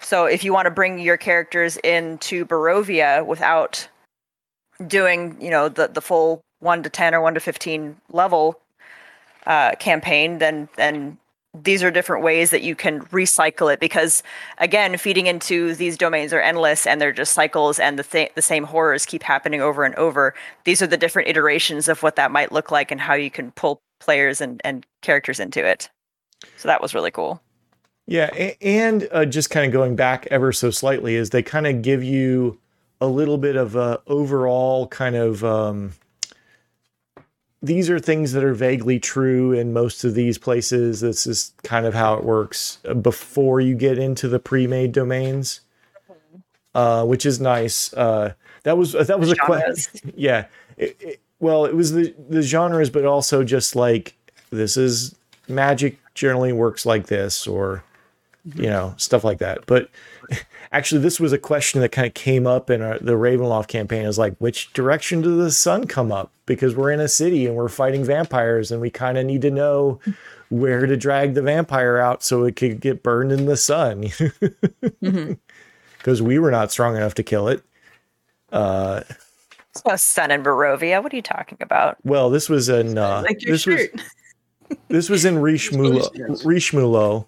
So 0.00 0.24
if 0.24 0.42
you 0.42 0.52
want 0.52 0.66
to 0.66 0.70
bring 0.70 0.98
your 0.98 1.16
characters 1.16 1.76
into 1.78 2.44
Barovia 2.44 3.24
without 3.24 3.88
doing, 4.86 5.36
you 5.40 5.50
know, 5.50 5.68
the 5.68 5.88
the 5.88 6.00
full 6.02 6.40
1 6.60 6.82
to 6.82 6.90
10 6.90 7.14
or 7.14 7.20
1 7.20 7.34
to 7.34 7.40
15 7.40 7.96
level 8.10 8.58
uh, 9.46 9.74
campaign, 9.76 10.38
then 10.38 10.68
then 10.76 11.18
these 11.54 11.82
are 11.82 11.90
different 11.90 12.24
ways 12.24 12.50
that 12.50 12.62
you 12.62 12.74
can 12.74 13.00
recycle 13.06 13.72
it 13.72 13.78
because 13.78 14.22
again 14.56 14.96
feeding 14.96 15.26
into 15.26 15.74
these 15.74 15.98
domains 15.98 16.32
are 16.32 16.40
endless 16.40 16.86
and 16.86 16.98
they're 16.98 17.12
just 17.12 17.34
cycles 17.34 17.78
and 17.78 17.98
the 17.98 18.02
th- 18.02 18.32
the 18.34 18.40
same 18.40 18.64
horrors 18.64 19.04
keep 19.04 19.22
happening 19.22 19.60
over 19.60 19.84
and 19.84 19.94
over. 19.96 20.34
These 20.64 20.80
are 20.80 20.86
the 20.86 20.96
different 20.96 21.28
iterations 21.28 21.88
of 21.88 22.02
what 22.02 22.16
that 22.16 22.30
might 22.30 22.52
look 22.52 22.70
like 22.70 22.90
and 22.90 23.00
how 23.00 23.14
you 23.14 23.30
can 23.30 23.50
pull 23.52 23.80
players 24.00 24.40
and, 24.40 24.60
and 24.64 24.86
characters 25.02 25.38
into 25.38 25.64
it. 25.64 25.90
So 26.56 26.68
that 26.68 26.80
was 26.80 26.94
really 26.94 27.10
cool. 27.10 27.40
Yeah, 28.06 28.54
and 28.60 29.08
uh, 29.12 29.24
just 29.26 29.50
kind 29.50 29.64
of 29.64 29.72
going 29.72 29.94
back 29.94 30.26
ever 30.30 30.52
so 30.52 30.70
slightly 30.70 31.14
is 31.14 31.30
they 31.30 31.42
kind 31.42 31.68
of 31.68 31.82
give 31.82 32.02
you 32.02 32.58
a 33.00 33.06
little 33.06 33.38
bit 33.38 33.56
of 33.56 33.76
a 33.76 34.00
overall 34.06 34.88
kind 34.88 35.14
of 35.14 35.44
um, 35.44 35.92
these 37.62 37.88
are 37.88 37.98
things 38.00 38.32
that 38.32 38.42
are 38.42 38.54
vaguely 38.54 38.98
true 38.98 39.52
in 39.52 39.72
most 39.72 40.02
of 40.04 40.14
these 40.14 40.36
places. 40.38 41.00
This 41.00 41.26
is 41.26 41.52
kind 41.62 41.86
of 41.86 41.94
how 41.94 42.14
it 42.14 42.24
works 42.24 42.78
uh, 42.88 42.94
before 42.94 43.60
you 43.60 43.74
get 43.74 43.98
into 43.98 44.26
the 44.28 44.38
pre-made 44.40 44.92
domains, 44.92 45.60
uh, 46.74 47.04
which 47.04 47.24
is 47.26 47.40
nice. 47.40 47.92
Uh, 47.94 48.34
that 48.64 48.76
was 48.76 48.92
that 48.92 49.18
was 49.20 49.30
a 49.30 49.36
question. 49.36 50.12
Yeah, 50.16 50.46
It- 50.76 50.96
it- 51.00 51.20
well, 51.38 51.64
it 51.64 51.74
was 51.74 51.92
the 51.92 52.14
the 52.28 52.40
genres, 52.42 52.88
but 52.90 53.04
also 53.04 53.42
just 53.42 53.74
like 53.74 54.14
this 54.50 54.76
is 54.76 55.14
magic 55.48 55.98
generally 56.14 56.52
works 56.52 56.86
like 56.86 57.06
this, 57.06 57.48
or 57.48 57.82
you 58.54 58.68
know 58.68 58.94
stuff 58.96 59.24
like 59.24 59.38
that. 59.38 59.66
But 59.66 59.88
actually, 60.72 61.00
this 61.00 61.20
was 61.20 61.32
a 61.32 61.38
question 61.38 61.80
that 61.80 61.90
kind 61.90 62.06
of 62.06 62.14
came 62.14 62.46
up 62.46 62.70
in 62.70 62.82
our, 62.82 62.98
the 62.98 63.12
Ravenloft 63.12 63.68
campaign. 63.68 64.04
Is 64.04 64.18
like, 64.18 64.36
which 64.38 64.72
direction 64.72 65.22
does 65.22 65.36
the 65.36 65.50
sun 65.50 65.86
come 65.86 66.12
up? 66.12 66.30
Because 66.46 66.74
we're 66.74 66.90
in 66.90 67.00
a 67.00 67.08
city 67.08 67.46
and 67.46 67.56
we're 67.56 67.68
fighting 67.68 68.04
vampires, 68.04 68.70
and 68.70 68.80
we 68.80 68.90
kind 68.90 69.18
of 69.18 69.26
need 69.26 69.42
to 69.42 69.50
know 69.50 70.00
where 70.48 70.86
to 70.86 70.96
drag 70.96 71.34
the 71.34 71.42
vampire 71.42 71.98
out 71.98 72.22
so 72.22 72.44
it 72.44 72.56
could 72.56 72.80
get 72.80 73.02
burned 73.02 73.32
in 73.32 73.46
the 73.46 73.56
sun. 73.56 74.08
Because 75.98 76.20
we 76.20 76.40
were 76.40 76.50
not 76.50 76.72
strong 76.72 76.96
enough 76.96 77.14
to 77.14 77.22
kill 77.22 77.46
it. 77.46 77.62
Uh, 78.50 79.02
it's 79.70 79.84
no 79.86 79.94
sun 79.94 80.32
in 80.32 80.42
barovia 80.42 81.00
what 81.00 81.12
are 81.12 81.16
you 81.16 81.22
talking 81.22 81.56
about 81.60 81.96
well, 82.02 82.28
this 82.28 82.48
was 82.48 82.68
in 82.68 82.98
uh, 82.98 83.22
Like 83.24 83.40
your 83.40 83.52
this 83.52 83.66
was 83.66 83.86
this 84.88 85.08
was 85.08 85.24
in 85.24 85.36
Richemulot, 85.36 86.12
Richemulot 86.42 87.26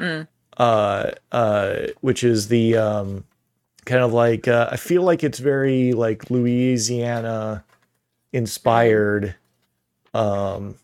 Mm. 0.00 0.26
Uh, 0.60 1.10
uh, 1.32 1.86
which 2.02 2.22
is 2.22 2.48
the 2.48 2.76
um, 2.76 3.24
kind 3.86 4.02
of 4.02 4.12
like 4.12 4.46
uh, 4.46 4.68
I 4.70 4.76
feel 4.76 5.02
like 5.02 5.24
it's 5.24 5.38
very 5.38 5.94
like 5.94 6.30
Louisiana 6.30 7.64
inspired, 8.34 9.34
um, 10.12 10.74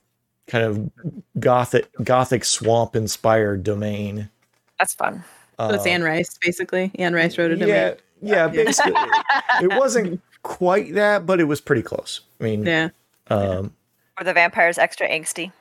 kind 0.47 0.65
of 0.65 0.91
gothic 1.39 1.89
gothic 2.03 2.45
swamp 2.47 2.97
inspired 2.97 3.65
domain. 3.65 4.31
that's 4.79 4.95
fun 4.95 5.23
So 5.59 5.71
it's 5.71 5.87
Anne 5.87 6.03
Rice, 6.03 6.39
basically. 6.41 6.91
Anne 6.99 7.13
Rice 7.15 7.37
wrote 7.37 7.51
a 7.51 7.57
domain. 7.57 7.69
yeah, 7.69 7.95
yeah, 8.23 8.49
basically, 8.49 8.93
it 9.63 9.69
wasn't 9.79 10.21
quite 10.43 10.95
that, 10.95 11.27
but 11.27 11.39
it 11.39 11.45
was 11.45 11.61
pretty 11.61 11.83
close. 11.83 12.21
I 12.41 12.45
mean, 12.45 12.65
Yeah. 12.65 12.89
um, 13.29 13.75
were 14.19 14.25
the 14.25 14.33
vampires 14.33 14.79
extra 14.79 15.07
angsty 15.07 15.53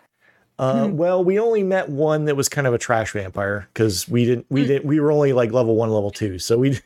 Uh, 0.58 0.88
Hmm. 0.88 0.96
well, 0.96 1.22
we 1.24 1.38
only 1.38 1.64
met 1.64 1.90
one 1.90 2.26
that 2.26 2.36
was 2.38 2.48
kind 2.48 2.66
of 2.66 2.74
a 2.74 2.78
trash 2.78 3.12
vampire 3.12 3.68
because 3.74 4.08
we 4.08 4.24
didn't 4.26 4.46
we 4.50 4.62
Hmm. 4.62 4.68
didn't 4.68 4.86
we 4.86 5.00
were 5.02 5.12
only 5.12 5.34
like 5.34 5.52
level 5.52 5.76
one, 5.76 5.90
level 5.90 6.12
two, 6.12 6.40
so 6.40 6.58
we 6.58 6.80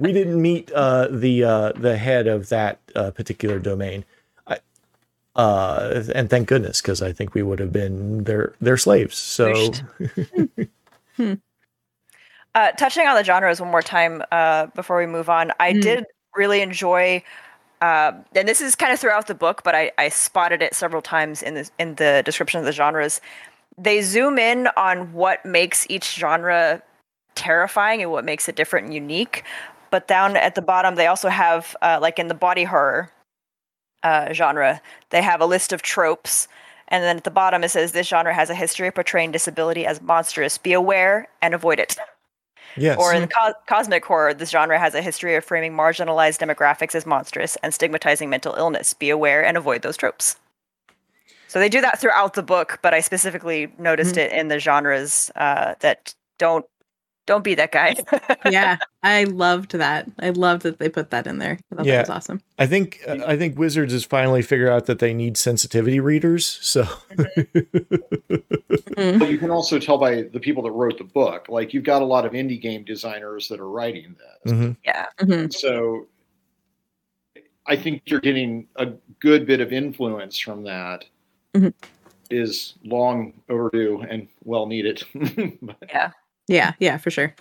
we 0.00 0.12
didn't 0.12 0.40
meet 0.40 0.72
uh, 0.72 1.08
the 1.10 1.44
uh, 1.44 1.72
the 1.72 1.96
head 1.98 2.26
of 2.26 2.48
that 2.48 2.78
uh, 2.94 3.10
particular 3.10 3.58
domain. 3.58 4.04
I, 4.46 4.58
uh, 5.36 6.04
and 6.14 6.30
thank 6.30 6.48
goodness 6.48 6.80
because 6.80 7.02
I 7.02 7.12
think 7.12 7.34
we 7.34 7.42
would 7.42 7.58
have 7.58 7.72
been 7.72 8.24
their 8.24 8.54
their 8.62 8.78
slaves. 8.78 9.18
So 9.18 9.48
Wished. 9.48 9.82
Uh, 12.54 12.70
touching 12.72 13.04
on 13.08 13.16
the 13.16 13.24
genres 13.24 13.60
one 13.60 13.70
more 13.70 13.82
time 13.82 14.22
uh, 14.30 14.66
before 14.76 14.96
we 14.96 15.06
move 15.06 15.28
on, 15.28 15.50
I 15.58 15.72
Mm. 15.72 15.82
did 15.82 16.04
really 16.36 16.60
enjoy, 16.60 17.20
uh, 17.84 18.14
and 18.34 18.48
this 18.48 18.62
is 18.62 18.74
kind 18.74 18.94
of 18.94 18.98
throughout 18.98 19.26
the 19.26 19.34
book, 19.34 19.62
but 19.62 19.74
I, 19.74 19.92
I 19.98 20.08
spotted 20.08 20.62
it 20.62 20.72
several 20.72 21.02
times 21.02 21.42
in 21.42 21.52
the 21.52 21.70
in 21.78 21.96
the 21.96 22.22
description 22.24 22.58
of 22.58 22.64
the 22.64 22.72
genres. 22.72 23.20
They 23.76 24.00
zoom 24.00 24.38
in 24.38 24.68
on 24.74 25.12
what 25.12 25.44
makes 25.44 25.84
each 25.90 26.14
genre 26.14 26.80
terrifying 27.34 28.00
and 28.00 28.10
what 28.10 28.24
makes 28.24 28.48
it 28.48 28.56
different 28.56 28.86
and 28.86 28.94
unique. 28.94 29.44
But 29.90 30.08
down 30.08 30.34
at 30.34 30.54
the 30.54 30.62
bottom, 30.62 30.94
they 30.94 31.08
also 31.08 31.28
have, 31.28 31.76
uh, 31.82 31.98
like 32.00 32.18
in 32.18 32.28
the 32.28 32.34
body 32.34 32.64
horror 32.64 33.10
uh, 34.02 34.32
genre, 34.32 34.80
they 35.10 35.20
have 35.20 35.42
a 35.42 35.46
list 35.46 35.70
of 35.74 35.82
tropes. 35.82 36.48
And 36.88 37.04
then 37.04 37.18
at 37.18 37.24
the 37.24 37.30
bottom, 37.30 37.62
it 37.64 37.68
says 37.68 37.92
this 37.92 38.06
genre 38.06 38.32
has 38.32 38.48
a 38.48 38.54
history 38.54 38.88
of 38.88 38.94
portraying 38.94 39.30
disability 39.30 39.84
as 39.84 40.00
monstrous. 40.00 40.56
Be 40.56 40.72
aware 40.72 41.28
and 41.42 41.52
avoid 41.52 41.78
it. 41.78 41.98
Yes. 42.76 42.98
Or 42.98 43.14
in 43.14 43.28
co- 43.28 43.54
cosmic 43.66 44.04
horror, 44.04 44.34
this 44.34 44.50
genre 44.50 44.78
has 44.78 44.94
a 44.94 45.02
history 45.02 45.36
of 45.36 45.44
framing 45.44 45.72
marginalized 45.72 46.38
demographics 46.38 46.94
as 46.94 47.06
monstrous 47.06 47.56
and 47.62 47.72
stigmatizing 47.72 48.28
mental 48.28 48.54
illness. 48.54 48.94
Be 48.94 49.10
aware 49.10 49.44
and 49.44 49.56
avoid 49.56 49.82
those 49.82 49.96
tropes. 49.96 50.36
So 51.46 51.60
they 51.60 51.68
do 51.68 51.80
that 51.82 52.00
throughout 52.00 52.34
the 52.34 52.42
book, 52.42 52.80
but 52.82 52.92
I 52.92 53.00
specifically 53.00 53.72
noticed 53.78 54.16
Mm-hmm. 54.16 54.34
it 54.34 54.38
in 54.40 54.48
the 54.48 54.58
genres 54.58 55.30
uh, 55.36 55.74
that 55.80 56.14
don't 56.38 56.66
don't 57.26 57.44
be 57.44 57.54
that 57.54 57.72
guy. 57.72 57.96
yeah, 58.50 58.76
I 59.02 59.24
loved 59.24 59.72
that. 59.72 60.10
I 60.18 60.30
loved 60.30 60.62
that 60.62 60.78
they 60.78 60.88
put 60.88 61.10
that 61.10 61.26
in 61.26 61.38
there. 61.38 61.58
I 61.72 61.76
thought 61.76 61.86
Yeah. 61.86 61.96
that 61.96 62.08
was 62.08 62.10
awesome. 62.10 62.40
I 62.58 62.66
think 62.66 63.00
I 63.06 63.36
think 63.36 63.58
Wizards 63.58 63.92
has 63.92 64.04
finally 64.04 64.42
figured 64.42 64.68
out 64.68 64.86
that 64.86 64.98
they 64.98 65.14
need 65.14 65.36
sensitivity 65.36 66.00
readers. 66.00 66.58
So 66.62 66.86
But 68.96 69.30
you 69.30 69.38
can 69.38 69.50
also 69.50 69.78
tell 69.78 69.98
by 69.98 70.22
the 70.22 70.40
people 70.40 70.62
that 70.64 70.72
wrote 70.72 70.98
the 70.98 71.04
book. 71.04 71.46
Like 71.48 71.74
you've 71.74 71.84
got 71.84 72.02
a 72.02 72.04
lot 72.04 72.24
of 72.24 72.32
indie 72.32 72.60
game 72.60 72.84
designers 72.84 73.48
that 73.48 73.60
are 73.60 73.68
writing 73.68 74.14
this. 74.44 74.52
Mhm. 74.52 74.76
yeah. 74.84 75.06
Mhm. 75.20 75.52
So 75.52 76.06
I 77.66 77.76
think 77.76 78.02
you're 78.06 78.20
getting 78.20 78.66
a 78.76 78.86
good 79.20 79.46
bit 79.46 79.60
of 79.60 79.72
influence 79.72 80.38
from 80.38 80.62
that. 80.64 81.04
Is 82.30 82.74
Mhm. 82.84 82.90
long 82.90 83.32
overdue 83.48 84.02
and 84.08 84.28
well 84.44 84.66
needed. 84.66 85.02
But 85.62 85.76
Yeah. 85.88 86.10
Yeah, 86.48 86.72
yeah, 86.78 86.98
for 86.98 87.10
sure. 87.10 87.34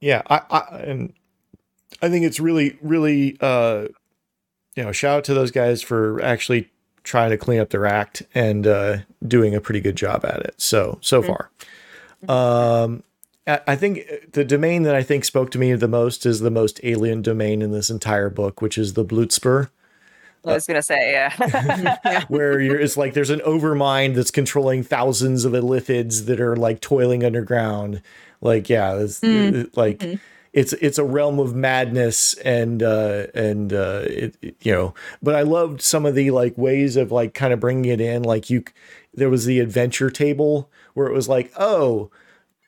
yeah, 0.00 0.22
I, 0.28 0.40
I 0.50 0.78
and 0.78 1.12
I 2.00 2.08
think 2.08 2.24
it's 2.24 2.40
really 2.40 2.78
really 2.80 3.36
uh 3.40 3.88
you 4.76 4.82
know 4.84 4.92
shout 4.92 5.18
out 5.18 5.24
to 5.24 5.34
those 5.34 5.50
guys 5.50 5.82
for 5.82 6.20
actually 6.22 6.70
trying 7.02 7.30
to 7.30 7.36
clean 7.38 7.60
up 7.60 7.70
their 7.70 7.86
act 7.86 8.22
and 8.34 8.66
uh 8.66 8.98
doing 9.26 9.54
a 9.54 9.60
pretty 9.60 9.80
good 9.80 9.96
job 9.96 10.24
at 10.24 10.40
it. 10.40 10.54
So 10.58 10.98
so 11.02 11.22
Mhm. 11.22 11.26
far. 11.26 11.50
Um 12.84 13.02
I 13.46 13.60
I 13.66 13.76
think 13.76 14.06
the 14.32 14.44
domain 14.44 14.82
that 14.84 14.94
I 14.94 15.02
think 15.02 15.24
spoke 15.24 15.50
to 15.52 15.58
me 15.58 15.72
the 15.74 15.88
most 15.88 16.24
is 16.24 16.40
the 16.40 16.50
most 16.50 16.80
alien 16.82 17.22
domain 17.22 17.62
in 17.62 17.70
this 17.72 17.90
entire 17.90 18.30
book, 18.30 18.62
which 18.62 18.78
is 18.78 18.94
the 18.94 19.04
Bluetspur. 19.04 19.68
I 20.46 20.54
was 20.54 20.66
gonna 20.66 20.82
say, 20.82 21.12
yeah. 21.12 22.24
where 22.28 22.60
you're 22.60 22.80
it's 22.80 22.96
like 22.96 23.14
there's 23.14 23.30
an 23.30 23.40
overmind 23.40 24.14
that's 24.14 24.30
controlling 24.30 24.82
thousands 24.82 25.44
of 25.44 25.52
illithids 25.52 26.26
that 26.26 26.40
are 26.40 26.56
like 26.56 26.80
toiling 26.80 27.24
underground 27.24 28.00
like 28.40 28.68
yeah 28.70 28.94
it's 28.94 29.20
Mm. 29.20 29.68
like 29.76 29.98
Mhm. 29.98 30.20
it's 30.54 30.72
it's 30.74 30.96
a 30.98 31.04
realm 31.04 31.38
of 31.38 31.54
madness 31.54 32.34
and 32.44 32.82
uh 32.82 33.26
and 33.34 33.72
uh 33.72 34.02
it, 34.06 34.34
it- 34.40 34.56
you 34.62 34.72
know 34.72 34.94
but 35.22 35.34
i 35.34 35.42
loved 35.42 35.82
some 35.82 36.06
of 36.06 36.14
the 36.14 36.30
like 36.30 36.56
ways 36.56 36.96
of 36.96 37.12
like 37.12 37.34
kind 37.34 37.52
of 37.52 37.60
bringing 37.60 37.84
it 37.90 38.00
in 38.00 38.22
like 38.22 38.48
you 38.48 38.64
there 39.12 39.28
was 39.28 39.44
the 39.44 39.60
adventure 39.60 40.08
table 40.10 40.70
where 40.94 41.06
it 41.06 41.12
was 41.12 41.28
like 41.28 41.52
oh 41.58 42.10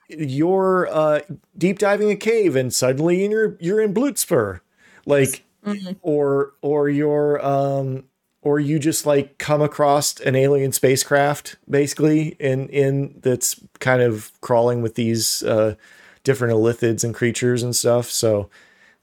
you're 0.08 0.88
uh 0.92 1.20
deep 1.56 1.78
diving 1.78 2.10
a 2.10 2.16
cave 2.16 2.54
and 2.54 2.74
suddenly 2.74 3.26
you're 3.30 3.56
you're 3.60 3.80
in 3.80 3.94
Bluetspur 3.94 4.60
like 5.06 5.44
Mhm. 5.66 5.96
or 6.02 6.54
or 6.62 6.88
you're 6.88 7.44
um 7.44 8.04
or 8.42 8.58
you 8.58 8.78
just 8.80 9.06
like 9.06 9.38
come 9.38 9.62
across 9.62 10.18
an 10.20 10.34
alien 10.34 10.72
spacecraft 10.72 11.56
basically 11.70 12.28
in 12.40 12.68
in 12.68 13.14
that's 13.22 13.60
kind 13.78 14.02
of 14.02 14.32
crawling 14.40 14.82
with 14.82 14.96
these 14.96 15.42
uh 15.44 15.74
different 16.24 16.52
illithids 16.54 17.04
and 17.04 17.14
creatures 17.14 17.62
and 17.62 17.76
stuff 17.76 18.10
so 18.10 18.50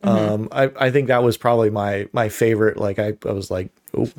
um 0.04 0.47
I, 0.52 0.72
I 0.80 0.91
think 0.91 1.08
that 1.08 1.24
was 1.24 1.38
probably 1.38 1.70
my 1.70 2.08
my 2.14 2.30
favorite 2.30 2.78
like 2.78 3.00
I, 3.00 3.14
I 3.26 3.32
was 3.32 3.52
like 3.52 3.70
oh 3.97 4.10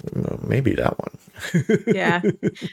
maybe 0.43 0.75
that 0.75 0.99
one 0.99 1.11
yeah. 1.87 2.21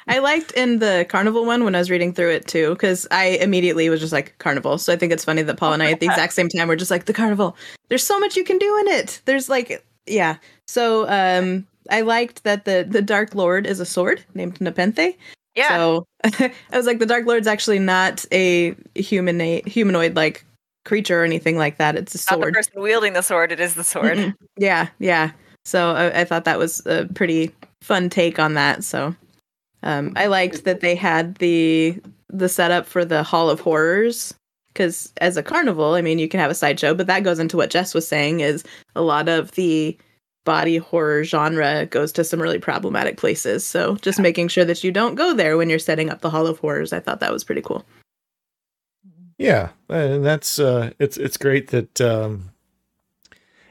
I 0.07 0.19
liked 0.19 0.51
in 0.53 0.79
the 0.79 1.05
carnival 1.09 1.45
one 1.45 1.63
when 1.63 1.75
I 1.75 1.79
was 1.79 1.89
reading 1.89 2.13
through 2.13 2.31
it 2.31 2.47
too, 2.47 2.71
because 2.71 3.07
I 3.11 3.25
immediately 3.41 3.89
was 3.89 3.99
just 3.99 4.13
like 4.13 4.37
carnival. 4.39 4.77
So 4.77 4.93
I 4.93 4.95
think 4.95 5.13
it's 5.13 5.25
funny 5.25 5.41
that 5.41 5.57
Paul 5.57 5.73
and 5.73 5.83
I 5.83 5.91
at 5.91 5.99
the 5.99 6.05
exact 6.11 6.33
same 6.33 6.49
time 6.49 6.67
were 6.67 6.75
just 6.75 6.91
like 6.91 7.05
the 7.05 7.13
carnival. 7.13 7.55
There's 7.89 8.03
so 8.03 8.19
much 8.19 8.35
you 8.35 8.43
can 8.43 8.57
do 8.57 8.77
in 8.79 8.87
it. 8.87 9.21
There's 9.25 9.49
like 9.49 9.85
yeah. 10.05 10.37
So 10.65 11.07
um 11.09 11.65
I 11.89 12.01
liked 12.01 12.43
that 12.43 12.65
the 12.65 12.85
the 12.87 13.01
Dark 13.01 13.35
Lord 13.35 13.65
is 13.65 13.79
a 13.79 13.85
sword 13.85 14.23
named 14.33 14.59
Nepenthe. 14.59 15.15
yeah. 15.55 15.69
So 15.69 16.07
I 16.23 16.51
was 16.73 16.85
like, 16.85 16.99
the 16.99 17.05
Dark 17.05 17.25
Lord's 17.25 17.47
actually 17.47 17.79
not 17.79 18.25
a 18.31 18.75
human 18.95 19.39
humanoid 19.65 20.15
like 20.15 20.45
creature 20.87 21.21
or 21.21 21.25
anything 21.25 21.57
like 21.57 21.77
that. 21.77 21.95
It's 21.95 22.15
a 22.15 22.17
sword. 22.17 22.39
Not 22.39 22.47
the 22.47 22.51
person 22.53 22.81
wielding 22.81 23.13
the 23.13 23.21
sword, 23.21 23.51
it 23.51 23.59
is 23.59 23.75
the 23.75 23.83
sword. 23.83 24.17
Mm-mm. 24.17 24.33
Yeah, 24.57 24.87
yeah. 24.97 25.31
So 25.65 25.91
I, 25.91 26.21
I 26.21 26.23
thought 26.23 26.45
that 26.45 26.57
was 26.57 26.83
a 26.85 27.05
pretty 27.13 27.53
fun 27.81 28.09
take 28.09 28.39
on 28.39 28.53
that. 28.55 28.83
So 28.83 29.15
um, 29.83 30.13
I 30.15 30.27
liked 30.27 30.63
that 30.63 30.79
they 30.79 30.95
had 30.95 31.35
the 31.35 32.01
the 32.29 32.49
setup 32.49 32.85
for 32.85 33.05
the 33.05 33.23
Hall 33.23 33.49
of 33.49 33.59
Horrors 33.59 34.33
because 34.73 35.11
as 35.17 35.37
a 35.37 35.43
carnival, 35.43 35.93
I 35.93 36.01
mean, 36.01 36.19
you 36.19 36.27
can 36.27 36.39
have 36.39 36.51
a 36.51 36.55
sideshow, 36.55 36.93
but 36.93 37.07
that 37.07 37.23
goes 37.23 37.39
into 37.39 37.57
what 37.57 37.69
Jess 37.69 37.93
was 37.93 38.07
saying 38.07 38.41
is 38.41 38.63
a 38.95 39.01
lot 39.01 39.27
of 39.27 39.51
the 39.51 39.97
body 40.45 40.77
horror 40.77 41.25
genre 41.25 41.85
goes 41.87 42.13
to 42.13 42.23
some 42.23 42.41
really 42.41 42.59
problematic 42.59 43.17
places. 43.17 43.65
So 43.65 43.95
just 43.97 44.19
making 44.19 44.47
sure 44.47 44.63
that 44.63 44.83
you 44.83 44.91
don't 44.91 45.15
go 45.15 45.33
there 45.33 45.57
when 45.57 45.69
you're 45.69 45.79
setting 45.79 46.09
up 46.09 46.21
the 46.21 46.29
Hall 46.29 46.47
of 46.47 46.59
Horrors, 46.59 46.93
I 46.93 47.01
thought 47.01 47.19
that 47.19 47.33
was 47.33 47.43
pretty 47.43 47.61
cool. 47.61 47.85
Yeah, 49.37 49.69
and 49.87 50.25
that's 50.25 50.59
uh, 50.59 50.91
it's 50.99 51.17
it's 51.17 51.37
great 51.37 51.67
that 51.69 52.01
um, 52.01 52.51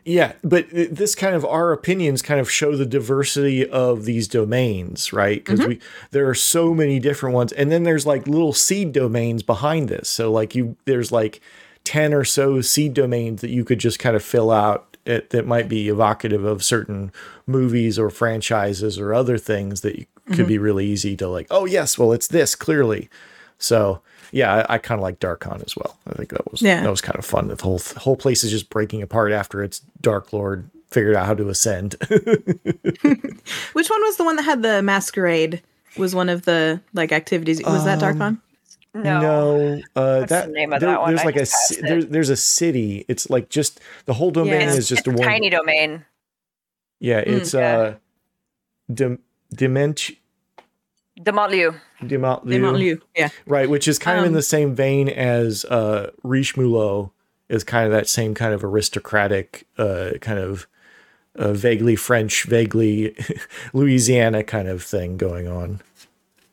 yeah, 0.06 0.34
but 0.44 0.68
this 0.70 1.16
kind 1.16 1.34
of 1.34 1.44
our 1.44 1.72
opinions 1.72 2.22
kind 2.22 2.38
of 2.38 2.48
show 2.48 2.76
the 2.76 2.86
diversity 2.86 3.68
of 3.68 4.04
these 4.04 4.28
domains, 4.28 5.12
right? 5.12 5.44
Because 5.44 5.66
we 5.66 5.80
there 6.12 6.28
are 6.28 6.34
so 6.34 6.72
many 6.72 7.00
different 7.00 7.34
ones, 7.34 7.50
and 7.50 7.72
then 7.72 7.82
there's 7.82 8.06
like 8.06 8.28
little 8.28 8.52
seed 8.52 8.92
domains 8.92 9.42
behind 9.42 9.88
this. 9.88 10.08
So 10.08 10.30
like 10.30 10.54
you, 10.54 10.76
there's 10.84 11.10
like 11.10 11.40
ten 11.82 12.14
or 12.14 12.22
so 12.22 12.60
seed 12.60 12.94
domains 12.94 13.40
that 13.40 13.50
you 13.50 13.64
could 13.64 13.80
just 13.80 13.98
kind 13.98 14.14
of 14.14 14.22
fill 14.22 14.52
out. 14.52 14.96
It, 15.04 15.30
that 15.30 15.46
might 15.46 15.68
be 15.68 15.88
evocative 15.88 16.44
of 16.44 16.64
certain 16.64 17.12
movies 17.46 17.96
or 17.96 18.10
franchises 18.10 18.98
or 18.98 19.14
other 19.14 19.38
things 19.38 19.82
that 19.82 19.96
you, 19.96 20.06
could 20.34 20.48
be 20.48 20.58
really 20.58 20.86
easy 20.86 21.16
to 21.16 21.28
like. 21.28 21.48
Oh 21.50 21.64
yes, 21.64 21.98
well 21.98 22.12
it's 22.12 22.28
this 22.28 22.54
clearly. 22.54 23.08
So 23.58 24.02
yeah, 24.32 24.64
I, 24.68 24.74
I 24.74 24.78
kind 24.78 24.98
of 24.98 25.02
like 25.02 25.18
Darkon 25.20 25.64
as 25.64 25.76
well. 25.76 25.96
I 26.08 26.14
think 26.14 26.30
that 26.30 26.50
was 26.50 26.62
Yeah. 26.62 26.82
that 26.82 26.90
was 26.90 27.00
kind 27.00 27.18
of 27.18 27.24
fun. 27.24 27.48
The 27.48 27.56
whole 27.62 27.80
whole 27.96 28.16
place 28.16 28.44
is 28.44 28.50
just 28.50 28.70
breaking 28.70 29.02
apart 29.02 29.32
after 29.32 29.62
its 29.62 29.80
Dark 30.00 30.32
Lord 30.32 30.70
figured 30.90 31.16
out 31.16 31.26
how 31.26 31.34
to 31.34 31.48
ascend. 31.48 31.96
Which 32.80 33.88
one 33.90 34.00
was 34.02 34.16
the 34.16 34.24
one 34.24 34.36
that 34.36 34.44
had 34.44 34.62
the 34.62 34.82
masquerade? 34.82 35.62
Was 35.96 36.14
one 36.14 36.28
of 36.28 36.44
the 36.44 36.80
like 36.94 37.12
activities? 37.12 37.62
Was 37.62 37.84
that 37.84 38.02
Um, 38.02 38.18
Darkon? 38.18 38.40
No. 38.94 39.80
uh, 39.94 40.18
What's 40.20 40.30
that 40.30 40.46
the 40.46 40.52
name 40.52 40.72
of 40.72 40.80
there- 40.80 40.90
that 40.90 41.00
one? 41.00 41.10
there's 41.10 41.20
I 41.20 41.24
like 41.24 41.36
a 41.36 41.40
ci- 41.46 41.52
passed 41.52 41.82
there's, 41.82 42.06
there's 42.06 42.30
a 42.30 42.36
city. 42.36 43.04
It's 43.08 43.28
like 43.28 43.48
just 43.50 43.80
the 44.06 44.14
whole 44.14 44.30
domain 44.30 44.60
Yeah. 44.62 44.70
is 44.72 44.88
just 44.88 45.00
it's 45.00 45.08
a 45.08 45.10
a 45.10 45.14
one. 45.14 45.22
tiny 45.28 45.50
domain. 45.50 46.04
yeah, 46.98 47.22
Mm, 47.22 47.26
it's 47.36 47.52
yeah. 47.54 47.60
uh, 47.76 47.94
dim, 48.92 49.18
Dement. 49.54 50.10
Dementlieu. 51.20 51.80
They 52.02 52.18
Mont 52.18 52.44
Yeah. 53.16 53.30
Right, 53.46 53.68
which 53.68 53.88
is 53.88 53.98
kind 53.98 54.18
of 54.18 54.24
in 54.24 54.30
Um, 54.30 54.34
the 54.34 54.42
same 54.42 54.74
vein 54.74 55.08
as 55.08 55.64
uh 55.66 56.10
Richemulot 56.24 57.10
is 57.48 57.64
kind 57.64 57.86
of 57.86 57.92
that 57.92 58.08
same 58.08 58.34
kind 58.34 58.52
of 58.52 58.64
aristocratic 58.64 59.66
uh 59.78 60.12
kind 60.20 60.38
of 60.38 60.66
uh, 61.38 61.52
vaguely 61.52 61.96
French, 61.96 62.44
vaguely 62.44 63.14
Louisiana 63.72 64.42
kind 64.42 64.68
of 64.68 64.82
thing 64.82 65.16
going 65.16 65.48
on. 65.48 65.80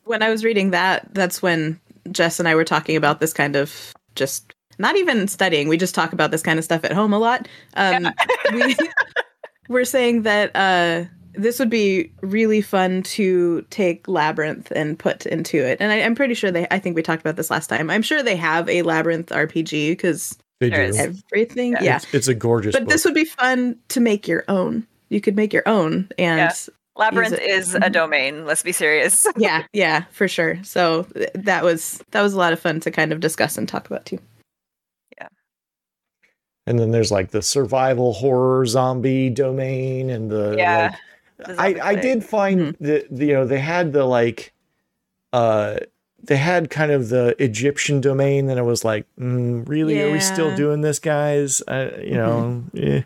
When 0.04 0.22
I 0.22 0.30
was 0.30 0.44
reading 0.44 0.70
that, 0.70 1.08
that's 1.14 1.40
when 1.40 1.80
Jess 2.10 2.38
and 2.38 2.46
I 2.48 2.54
were 2.54 2.64
talking 2.64 2.96
about 2.96 3.20
this 3.20 3.32
kind 3.32 3.56
of 3.56 3.94
just 4.14 4.54
not 4.78 4.96
even 4.96 5.28
studying. 5.28 5.68
We 5.68 5.76
just 5.76 5.94
talk 5.94 6.12
about 6.12 6.30
this 6.30 6.42
kind 6.42 6.58
of 6.58 6.64
stuff 6.64 6.84
at 6.84 6.92
home 6.92 7.12
a 7.12 7.18
lot. 7.18 7.48
Um, 7.74 8.08
we, 8.52 8.76
we're 9.68 9.84
saying 9.84 10.22
that 10.22 10.54
uh, 10.54 11.04
this 11.36 11.58
would 11.58 11.70
be 11.70 12.12
really 12.22 12.60
fun 12.60 13.02
to 13.02 13.62
take 13.70 14.06
Labyrinth 14.08 14.70
and 14.74 14.98
put 14.98 15.26
into 15.26 15.56
it. 15.58 15.78
And 15.80 15.92
I, 15.92 16.00
I'm 16.02 16.14
pretty 16.14 16.34
sure 16.34 16.50
they, 16.50 16.66
I 16.70 16.78
think 16.78 16.96
we 16.96 17.02
talked 17.02 17.20
about 17.22 17.36
this 17.36 17.50
last 17.50 17.68
time. 17.68 17.90
I'm 17.90 18.02
sure 18.02 18.22
they 18.22 18.36
have 18.36 18.68
a 18.68 18.82
Labyrinth 18.82 19.28
RPG 19.30 19.90
because 19.92 20.38
They 20.60 20.70
do. 20.70 20.76
everything. 20.96 21.72
Yeah. 21.72 21.82
Yeah. 21.82 21.96
It's, 21.96 22.14
it's 22.14 22.28
a 22.28 22.34
gorgeous 22.34 22.72
But 22.74 22.84
book. 22.84 22.90
this 22.90 23.04
would 23.04 23.14
be 23.14 23.24
fun 23.24 23.76
to 23.88 24.00
make 24.00 24.26
your 24.28 24.44
own. 24.48 24.86
You 25.10 25.20
could 25.20 25.36
make 25.36 25.52
your 25.52 25.64
own. 25.66 26.08
And 26.18 26.38
Yeah. 26.38 26.54
Labyrinth 26.96 27.38
is 27.40 27.74
a 27.74 27.90
domain. 27.90 28.46
Let's 28.46 28.62
be 28.62 28.70
serious. 28.70 29.26
yeah, 29.36 29.64
yeah, 29.72 30.04
for 30.12 30.28
sure. 30.28 30.62
So 30.62 31.02
th- 31.14 31.28
that 31.34 31.64
was 31.64 32.00
that 32.12 32.22
was 32.22 32.34
a 32.34 32.38
lot 32.38 32.52
of 32.52 32.60
fun 32.60 32.78
to 32.80 32.90
kind 32.92 33.12
of 33.12 33.18
discuss 33.18 33.58
and 33.58 33.68
talk 33.68 33.86
about 33.88 34.06
too. 34.06 34.20
Yeah. 35.18 35.26
And 36.68 36.78
then 36.78 36.92
there's 36.92 37.10
like 37.10 37.32
the 37.32 37.42
survival 37.42 38.12
horror 38.12 38.64
zombie 38.66 39.28
domain 39.28 40.08
and 40.08 40.30
the 40.30 40.54
Yeah. 40.56 40.82
like 40.82 40.92
The 40.92 40.98
I, 41.58 41.76
I 41.82 41.94
did 41.94 42.24
find 42.24 42.76
that 42.80 43.06
the, 43.10 43.26
you 43.26 43.32
know 43.32 43.46
they 43.46 43.60
had 43.60 43.92
the 43.92 44.04
like 44.04 44.52
uh 45.32 45.78
they 46.24 46.36
had 46.36 46.70
kind 46.70 46.90
of 46.90 47.08
the 47.10 47.36
Egyptian 47.42 48.00
domain. 48.00 48.48
and 48.48 48.58
it 48.58 48.62
was 48.62 48.84
like, 48.84 49.06
mm, 49.18 49.68
really, 49.68 50.00
are 50.00 50.10
we 50.10 50.20
still 50.20 50.56
doing 50.56 50.80
this, 50.80 50.98
guys? 50.98 51.60
Uh, 51.62 51.90
you 52.02 52.14
know, 52.14 52.64
eh. 52.76 53.02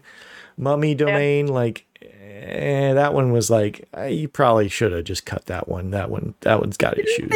mummy 0.57 0.95
domain, 0.95 1.49
like. 1.49 1.85
Eh, 2.01 2.95
that 2.95 3.13
one 3.13 3.31
was 3.31 3.51
like 3.51 3.87
eh, 3.95 4.07
you 4.07 4.27
probably 4.27 4.69
should 4.69 4.93
have 4.93 5.05
just 5.05 5.27
cut 5.27 5.45
that 5.47 5.69
one. 5.69 5.91
That 5.91 6.09
one, 6.09 6.35
that 6.43 6.61
one's 6.61 6.79
got 6.79 6.97
issues. 6.97 7.31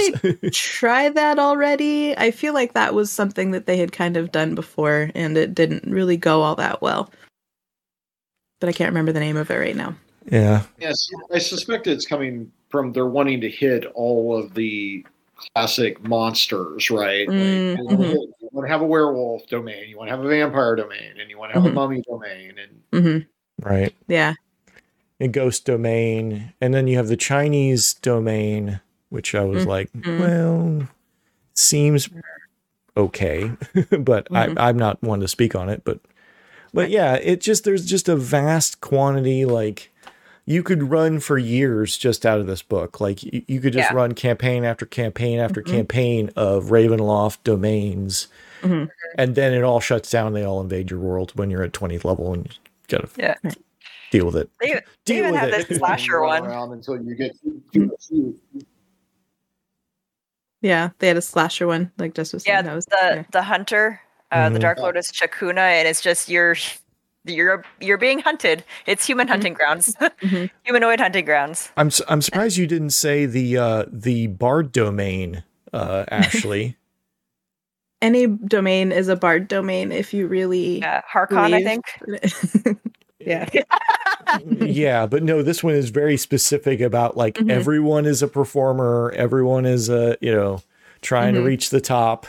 Try 0.52 1.10
that 1.10 1.38
already. 1.38 2.16
I 2.16 2.30
feel 2.30 2.54
like 2.54 2.72
that 2.74 2.94
was 2.94 3.10
something 3.10 3.50
that 3.50 3.66
they 3.66 3.76
had 3.76 3.92
kind 3.92 4.16
of 4.16 4.32
done 4.32 4.54
before, 4.54 5.10
and 5.14 5.36
it 5.36 5.54
didn't 5.54 5.84
really 5.84 6.16
go 6.16 6.40
all 6.40 6.54
that 6.54 6.80
well. 6.80 7.10
But 8.60 8.68
I 8.68 8.72
can't 8.72 8.90
remember 8.90 9.12
the 9.12 9.20
name 9.20 9.36
of 9.36 9.50
it 9.50 9.56
right 9.56 9.76
now. 9.76 9.96
Yeah, 10.30 10.62
Yes, 10.78 11.08
I 11.32 11.38
suspect 11.38 11.86
it's 11.86 12.06
coming 12.06 12.50
from 12.70 12.92
they're 12.92 13.06
wanting 13.06 13.40
to 13.42 13.50
hit 13.50 13.84
all 13.94 14.36
of 14.38 14.54
the 14.54 15.04
classic 15.54 16.02
monsters, 16.02 16.90
right? 16.90 17.28
Mm, 17.28 17.76
you, 17.78 17.84
wanna 17.84 17.98
mhm. 17.98 18.08
hit- 18.10 18.30
you 18.40 18.48
want 18.52 18.66
to 18.66 18.72
have 18.72 18.80
a 18.80 18.86
werewolf 18.86 19.46
domain, 19.48 19.88
you 19.88 19.96
want 19.96 20.08
to 20.08 20.16
have 20.16 20.24
a 20.24 20.28
vampire 20.28 20.74
domain, 20.76 21.12
and 21.20 21.28
you 21.30 21.38
want 21.38 21.52
to 21.52 21.54
have 21.60 21.64
Mhm. 21.68 21.70
a 21.70 21.74
mummy 21.74 22.02
domain, 22.08 22.54
and 22.92 23.04
hmm 23.04 23.18
right. 23.68 23.94
Yeah. 24.08 24.34
a 25.20 25.28
ghost 25.28 25.64
domain, 25.66 26.52
and 26.60 26.74
then 26.74 26.88
you 26.88 26.96
have 26.96 27.06
the 27.06 27.16
Chinese 27.16 27.94
domain, 27.94 28.80
which 29.10 29.34
I 29.36 29.44
was 29.44 29.64
Mhm. 29.64 29.68
like, 29.68 29.90
well, 30.18 30.88
seems 31.54 32.08
okay, 32.96 33.52
but. 34.00 34.26
I, 34.34 34.52
I'm 34.56 34.76
not 34.78 35.00
one 35.02 35.20
to 35.20 35.28
speak 35.28 35.54
on 35.54 35.68
it. 35.68 35.82
But, 35.84 36.00
but 36.74 36.90
yeah, 36.90 37.14
it 37.14 37.40
just 37.40 37.62
there's 37.64 37.86
just 37.86 38.08
a 38.08 38.16
vast 38.16 38.80
quantity. 38.80 39.44
Like 39.44 39.90
you 40.44 40.62
could 40.62 40.90
run 40.90 41.20
for 41.20 41.38
years 41.38 41.96
just 41.96 42.26
out 42.26 42.40
of 42.40 42.46
this 42.46 42.62
book. 42.62 43.00
Like 43.00 43.22
you, 43.22 43.42
you 43.46 43.60
could 43.60 43.72
just 43.72 43.90
Yeah. 43.90 43.96
run 43.96 44.12
campaign 44.14 44.64
after 44.64 44.84
campaign 44.86 45.38
after 45.38 45.62
Mhm. 45.62 45.66
campaign 45.70 46.30
of 46.36 46.66
Ravenloft 46.66 47.38
domains, 47.44 48.26
Mhm. 48.62 48.88
and 49.18 49.34
then 49.34 49.52
it 49.54 49.62
all 49.62 49.80
shuts 49.80 50.10
down. 50.10 50.32
They 50.32 50.44
all 50.44 50.60
invade 50.60 50.90
your 50.90 51.00
world 51.00 51.32
when 51.36 51.50
you're 51.50 51.62
at 51.62 51.72
20th 51.72 52.04
level, 52.04 52.32
and 52.34 52.46
you 52.46 52.50
gotta 52.88 53.08
Yeah. 53.16 53.34
deal 54.10 54.26
with 54.26 54.36
it. 54.36 54.50
They, 54.60 54.66
they 54.74 54.80
Deal 55.04 55.16
even 55.18 55.32
with 55.32 55.40
have 55.40 55.48
it. 55.50 55.68
this 55.68 55.78
slasher 55.78 56.20
one. 56.22 56.44
until 56.44 57.00
you 57.02 57.14
get 57.14 57.32
to, 57.72 57.96
to, 58.08 58.38
Yeah. 60.60 60.90
They 60.98 61.08
had 61.08 61.16
a 61.16 61.22
slasher 61.22 61.66
one, 61.66 61.90
like 61.98 62.14
just 62.14 62.32
was. 62.34 62.46
Yeah, 62.46 62.62
that 62.62 62.74
was 62.74 62.86
the 62.86 62.96
yeah. 63.02 63.22
the 63.32 63.42
hunter, 63.42 64.00
uh, 64.30 64.48
the 64.48 64.58
Mhm. 64.58 64.62
Dark 64.62 64.78
Lotus 64.78 65.10
Chakuna, 65.10 65.58
and 65.58 65.88
it's 65.88 66.00
just 66.00 66.28
you're 66.28 66.56
you're 67.24 67.64
you're 67.80 67.98
being 67.98 68.18
hunted. 68.18 68.64
It's 68.86 69.06
human 69.06 69.28
hunting 69.28 69.54
grounds, 69.54 69.94
Mhm. 70.22 70.50
humanoid 70.64 71.00
hunting 71.00 71.24
grounds. 71.24 71.70
I'm 71.76 71.90
su- 71.90 72.04
I'm 72.08 72.22
surprised 72.22 72.56
you 72.56 72.66
didn't 72.66 72.90
say 72.90 73.26
the 73.26 73.56
uh 73.58 73.84
the 73.90 74.26
bard 74.28 74.72
domain, 74.72 75.42
uh 75.72 76.04
Ashley. 76.08 76.76
Any 78.02 78.26
domain 78.26 78.90
is 78.90 79.06
a 79.08 79.14
bard 79.14 79.46
domain 79.46 79.92
if 79.92 80.12
you 80.12 80.26
really. 80.26 80.80
Yeah, 80.80 81.02
Harkon, 81.12 81.54
I 81.54 81.62
think. 81.62 81.84
yeah. 83.20 83.48
yeah, 84.44 85.06
but 85.06 85.22
no, 85.22 85.42
this 85.42 85.62
one 85.62 85.74
is 85.74 85.90
very 85.90 86.16
specific 86.16 86.80
about 86.80 87.16
like 87.16 87.36
Mhm. 87.36 87.50
everyone 87.50 88.06
is 88.06 88.20
a 88.22 88.26
performer, 88.28 89.12
everyone 89.16 89.64
is 89.66 89.88
a 89.88 90.16
you 90.20 90.32
know 90.32 90.60
trying 91.00 91.34
to 91.34 91.40
Mhm. 91.40 91.44
reach 91.46 91.70
the 91.70 91.80
top, 91.80 92.26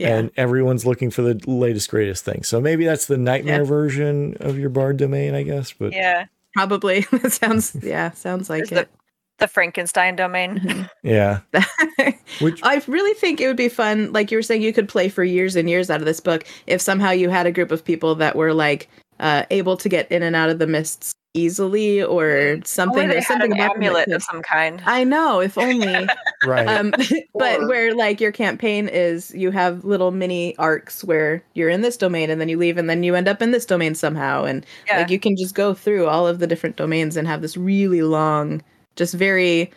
Yeah. 0.00 0.16
and 0.16 0.30
everyone's 0.36 0.84
looking 0.86 1.10
for 1.10 1.22
the 1.22 1.34
latest 1.50 1.90
greatest 1.90 2.24
thing. 2.24 2.42
So 2.42 2.60
maybe 2.60 2.84
that's 2.84 3.06
the 3.06 3.16
nightmare 3.18 3.60
Yeah. 3.62 3.66
version 3.68 4.36
of 4.40 4.58
your 4.58 4.70
bard 4.70 4.96
domain, 4.96 5.34
I 5.34 5.42
guess. 5.42 5.72
But 5.72 5.92
Yeah, 5.92 6.26
Probably. 6.54 7.00
that 7.12 7.32
sounds. 7.32 7.76
Yeah. 7.82 8.10
Sounds 8.12 8.48
like 8.50 8.66
There's 8.68 8.82
it. 8.82 8.90
the 9.38 9.46
Frankenstein 9.48 10.16
domain. 10.16 10.88
yeah, 11.02 11.40
which 12.40 12.60
I 12.62 12.82
really 12.86 13.14
think 13.14 13.40
it 13.40 13.46
would 13.46 13.56
be 13.56 13.68
fun, 13.68 14.12
like 14.12 14.30
you 14.30 14.38
were 14.38 14.42
saying, 14.42 14.62
you 14.62 14.72
could 14.72 14.88
play 14.88 15.08
for 15.08 15.22
years 15.24 15.56
and 15.56 15.68
years 15.68 15.90
out 15.90 16.00
of 16.00 16.06
this 16.06 16.20
book 16.20 16.44
if 16.66 16.80
somehow 16.80 17.10
you 17.10 17.30
had 17.30 17.46
a 17.46 17.52
group 17.52 17.70
of 17.70 17.84
people 17.84 18.14
that 18.16 18.36
were 18.36 18.52
like 18.54 18.88
uh, 19.20 19.44
able 19.50 19.76
to 19.76 19.88
get 19.88 20.10
in 20.10 20.22
and 20.22 20.34
out 20.36 20.50
of 20.50 20.58
the 20.58 20.66
mists 20.66 21.14
easily 21.34 22.02
or 22.02 22.58
something. 22.64 23.04
or, 23.04 23.06
they 23.06 23.12
There's 23.14 23.26
something 23.28 23.52
about 23.52 23.74
them 23.74 23.82
amulet 23.84 24.08
of 24.12 24.22
some 24.22 24.42
kind. 24.42 24.82
I 24.84 25.04
know, 25.04 25.40
if 25.40 25.56
only. 25.56 26.08
right, 26.44 26.66
um, 26.66 26.92
but 27.34 27.60
Or- 27.60 27.68
where 27.68 27.94
like 27.94 28.20
your 28.20 28.32
campaign 28.32 28.88
is, 28.88 29.32
you 29.34 29.50
have 29.52 29.84
little 29.84 30.10
mini 30.10 30.56
arcs 30.58 31.04
where 31.04 31.44
you're 31.54 31.68
in 31.70 31.82
this 31.82 31.96
domain 31.96 32.30
and 32.30 32.40
then 32.40 32.48
you 32.48 32.58
leave 32.58 32.76
and 32.78 32.90
then 32.90 33.02
you 33.02 33.14
end 33.14 33.28
up 33.28 33.40
in 33.42 33.52
this 33.52 33.64
domain 33.66 33.94
somehow, 33.94 34.44
and 34.44 34.66
Yeah, 34.88 34.98
like 34.98 35.10
you 35.10 35.20
can 35.20 35.36
just 35.36 35.54
go 35.54 35.72
through 35.74 36.06
all 36.08 36.26
of 36.26 36.40
the 36.40 36.46
different 36.46 36.76
domains 36.76 37.16
and 37.16 37.28
have 37.28 37.42
this 37.42 37.56
really 37.56 38.02
long, 38.02 38.62
just 38.96 39.14
very 39.14 39.70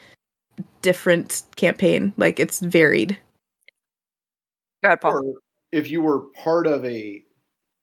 different 0.81 1.43
campaign. 1.55 2.13
Like 2.17 2.39
it's 2.39 2.59
varied. 2.61 3.17
go 4.81 4.89
ahead, 4.89 5.01
Paul. 5.01 5.11
or 5.13 5.33
if 5.71 5.89
you 5.89 6.01
were 6.01 6.21
part 6.43 6.67
of 6.67 6.83
a 6.85 7.23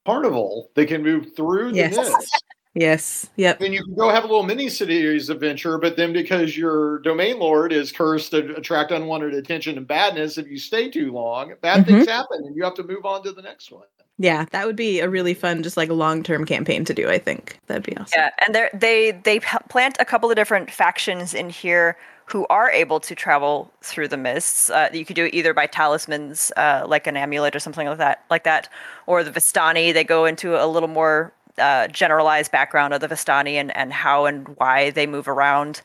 carnival, 0.07 0.71
they 0.75 0.87
can 0.87 1.03
move 1.03 1.35
through 1.37 1.71
the 1.73 1.77
Yes. 1.79 1.97
mist. 1.97 2.43
Yes. 2.75 3.29
Yep. 3.37 3.59
then 3.59 3.73
you 3.73 3.83
can 3.83 3.95
go 3.95 4.11
have 4.11 4.23
a 4.23 4.27
little 4.27 4.45
mini 4.45 4.69
series 4.69 5.29
adventure, 5.29 5.77
but 5.79 5.97
then 5.97 6.13
because 6.13 6.57
your 6.57 7.01
domain 7.01 7.39
lord 7.39 7.73
is 7.73 7.91
cursed 7.91 8.31
to 8.31 8.55
attract 8.55 8.93
unwanted 8.93 9.35
attention 9.35 9.77
and 9.77 9.87
badness, 9.87 10.39
if 10.39 10.49
you 10.49 10.59
stay 10.59 10.89
too 10.89 11.13
long, 11.13 11.53
bad 11.61 11.87
things 11.87 12.07
happen 12.07 12.45
and 12.45 12.55
you 12.55 12.63
have 12.63 12.75
to 12.75 12.85
move 12.85 13.05
on 13.05 13.23
to 13.25 13.33
the 13.33 13.43
next 13.43 13.73
one. 13.73 13.87
Yeah, 14.19 14.45
that 14.53 14.67
would 14.67 14.77
be 14.77 15.01
a 15.01 15.09
really 15.09 15.33
fun, 15.33 15.63
just 15.63 15.79
like 15.79 15.89
a 15.89 15.95
long 15.95 16.23
term 16.23 16.45
campaign 16.45 16.85
to 16.85 16.93
do. 16.93 17.09
I 17.09 17.19
think 17.19 17.59
that'd 17.67 17.83
be 17.83 17.97
awesome. 17.97 18.13
Yeah, 18.15 18.31
and 18.45 18.55
they 18.55 18.69
they 18.75 19.13
they 19.25 19.41
plant 19.41 19.97
a 19.99 20.05
couple 20.05 20.29
of 20.31 20.37
different 20.37 20.71
factions 20.71 21.33
in 21.33 21.49
here 21.49 21.97
who 22.27 22.47
are 22.49 22.71
able 22.71 23.01
to 23.01 23.15
travel 23.15 23.73
through 23.81 24.09
the 24.09 24.19
mists. 24.19 24.69
Uh, 24.69 24.91
you 24.93 25.07
could 25.07 25.17
do 25.17 25.25
it 25.25 25.35
either 25.35 25.55
by 25.55 25.67
talismans, 25.67 26.53
uh, 26.59 26.85
like 26.87 27.07
an 27.07 27.17
amulet 27.17 27.57
or 27.57 27.59
something 27.59 27.89
like 27.89 27.97
that, 27.97 28.25
like 28.29 28.45
that, 28.45 28.69
or 29.07 29.25
the 29.25 29.31
Vistani. 29.31 29.93
They 29.93 30.05
go 30.05 30.27
into 30.27 30.55
a 30.55 30.67
little 30.67 30.89
more 30.89 31.33
uh, 31.61 31.89
generalized 31.89 32.51
background 32.51 32.95
of 32.95 33.01
the 33.01 33.09
Vistani 33.09 33.55
and 33.55 33.77
and 33.77 33.93
how 33.93 34.27
and 34.27 34.49
why 34.57 34.91
they 34.91 35.07
move 35.07 35.29
around. 35.29 35.83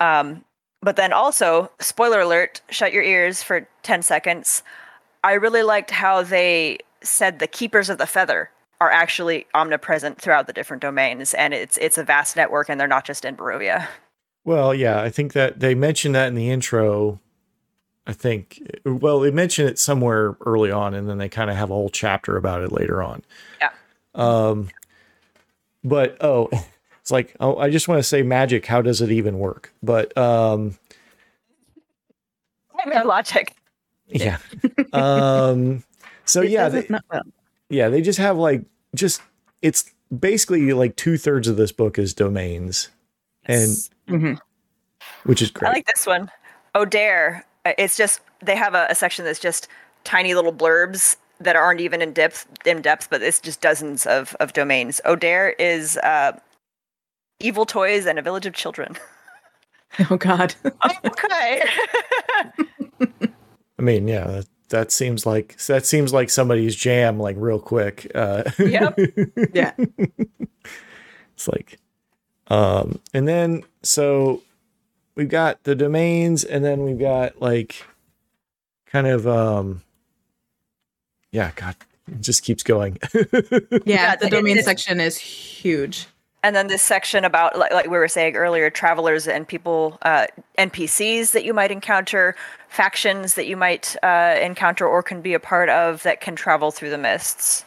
Um, 0.00 0.44
but 0.80 0.96
then 0.96 1.12
also, 1.12 1.70
spoiler 1.80 2.20
alert, 2.20 2.60
shut 2.70 2.92
your 2.92 3.02
ears 3.02 3.42
for 3.42 3.66
ten 3.82 4.02
seconds. 4.02 4.62
I 5.24 5.32
really 5.32 5.62
liked 5.62 5.90
how 5.90 6.22
they 6.22 6.78
said 7.02 7.38
the 7.38 7.46
keepers 7.46 7.90
of 7.90 7.98
the 7.98 8.06
feather 8.06 8.50
are 8.80 8.90
actually 8.90 9.46
omnipresent 9.54 10.20
throughout 10.20 10.46
the 10.46 10.52
different 10.52 10.82
domains, 10.82 11.34
and 11.34 11.52
it's 11.52 11.78
it's 11.78 11.98
a 11.98 12.04
vast 12.04 12.36
network, 12.36 12.68
and 12.68 12.80
they're 12.80 12.86
not 12.86 13.04
just 13.04 13.24
in 13.24 13.36
Barovia. 13.36 13.88
Well, 14.44 14.72
yeah, 14.72 15.02
I 15.02 15.10
think 15.10 15.32
that 15.32 15.60
they 15.60 15.74
mentioned 15.74 16.14
that 16.14 16.28
in 16.28 16.34
the 16.34 16.50
intro. 16.50 17.20
I 18.06 18.14
think, 18.14 18.62
well, 18.86 19.20
they 19.20 19.30
mentioned 19.30 19.68
it 19.68 19.78
somewhere 19.78 20.34
early 20.46 20.70
on, 20.70 20.94
and 20.94 21.06
then 21.06 21.18
they 21.18 21.28
kind 21.28 21.50
of 21.50 21.56
have 21.56 21.70
a 21.70 21.74
whole 21.74 21.90
chapter 21.90 22.38
about 22.38 22.62
it 22.62 22.72
later 22.72 23.02
on. 23.02 23.22
Yeah. 23.60 23.70
Um, 24.14 24.70
but 25.84 26.16
oh, 26.20 26.48
it's 27.00 27.10
like, 27.10 27.34
oh, 27.40 27.56
I 27.56 27.70
just 27.70 27.88
want 27.88 27.98
to 27.98 28.02
say 28.02 28.22
magic. 28.22 28.66
How 28.66 28.82
does 28.82 29.00
it 29.00 29.10
even 29.10 29.38
work? 29.38 29.72
But 29.82 30.16
um, 30.16 30.76
Their 32.86 33.04
logic. 33.04 33.54
yeah. 34.06 34.38
um, 34.92 35.82
so 36.24 36.40
It 36.42 36.50
yeah, 36.50 36.68
they, 36.68 36.86
well. 37.10 37.22
yeah, 37.68 37.88
they 37.88 38.00
just 38.00 38.18
have 38.18 38.36
like 38.36 38.62
just 38.94 39.20
it's 39.62 39.90
basically 40.16 40.72
like 40.72 40.96
two 40.96 41.18
thirds 41.18 41.48
of 41.48 41.56
this 41.56 41.72
book 41.72 41.98
is 41.98 42.14
domains, 42.14 42.88
and 43.44 43.76
Mhm. 44.08 44.38
which 45.24 45.42
is 45.42 45.50
great. 45.50 45.68
I 45.68 45.72
like 45.72 45.86
this 45.86 46.06
one. 46.06 46.30
Odaire. 46.74 47.42
uh, 47.66 47.72
It's 47.76 47.96
just 47.96 48.20
they 48.42 48.56
have 48.56 48.74
a, 48.74 48.86
a 48.88 48.94
section 48.94 49.24
that's 49.24 49.40
just 49.40 49.68
tiny 50.04 50.34
little 50.34 50.52
blurbs 50.54 51.16
that 51.40 51.56
aren't 51.56 51.80
even 51.80 52.02
in 52.02 52.12
depth 52.12 52.46
in 52.64 52.82
depth, 52.82 53.08
but 53.10 53.22
it's 53.22 53.40
just 53.40 53.60
dozens 53.60 54.06
of 54.06 54.36
of 54.40 54.52
domains. 54.52 55.00
Odaire 55.04 55.54
is 55.58 55.96
uh, 55.98 56.38
evil 57.40 57.64
toys 57.66 58.06
and 58.06 58.18
a 58.18 58.22
village 58.22 58.46
of 58.46 58.54
children. 58.54 58.96
Oh 60.10 60.18
God. 60.18 60.54
okay. 61.04 61.62
I 63.00 63.82
mean, 63.82 64.06
yeah, 64.06 64.26
that, 64.26 64.46
that 64.68 64.92
seems 64.92 65.24
like 65.24 65.56
that 65.66 65.86
seems 65.86 66.12
like 66.12 66.28
somebody's 66.30 66.76
jam, 66.76 67.18
like 67.18 67.36
real 67.38 67.58
quick. 67.58 68.10
Uh, 68.14 68.44
Yep. 68.58 68.98
yeah. 69.54 69.72
it's 71.34 71.48
like, 71.48 71.78
um, 72.48 73.00
and 73.14 73.26
then 73.26 73.64
so 73.82 74.42
we've 75.14 75.30
got 75.30 75.64
the 75.64 75.74
domains, 75.74 76.44
and 76.44 76.62
then 76.62 76.84
we've 76.84 76.98
got 76.98 77.40
like 77.40 77.82
kind 78.86 79.06
of, 79.06 79.26
um, 79.26 79.82
yeah, 81.32 81.50
God, 81.56 81.76
it 82.10 82.20
just 82.20 82.42
keeps 82.44 82.62
going. 82.62 82.98
Yeah. 83.12 83.78
Yeah, 83.84 84.16
the 84.16 84.26
it- 84.26 84.30
domain 84.30 84.58
it- 84.58 84.64
section 84.64 85.00
is 85.00 85.16
huge. 85.18 86.06
and 86.42 86.54
then 86.54 86.68
this 86.68 86.82
section 86.82 87.24
about 87.24 87.58
like, 87.58 87.72
like 87.72 87.86
we 87.90 87.98
were 87.98 88.08
saying 88.08 88.36
earlier 88.36 88.70
travelers 88.70 89.26
and 89.26 89.46
people 89.46 89.98
uh, 90.02 90.26
npcs 90.56 91.32
that 91.32 91.44
you 91.44 91.52
might 91.52 91.70
encounter 91.72 92.34
factions 92.68 93.34
that 93.34 93.46
you 93.46 93.56
might 93.56 93.96
uh, 94.04 94.36
encounter 94.40 94.86
or 94.86 95.02
can 95.02 95.20
be 95.20 95.34
a 95.34 95.40
part 95.40 95.68
of 95.68 96.02
that 96.04 96.20
can 96.20 96.36
travel 96.36 96.70
through 96.70 96.90
the 96.90 96.98
mists 96.98 97.64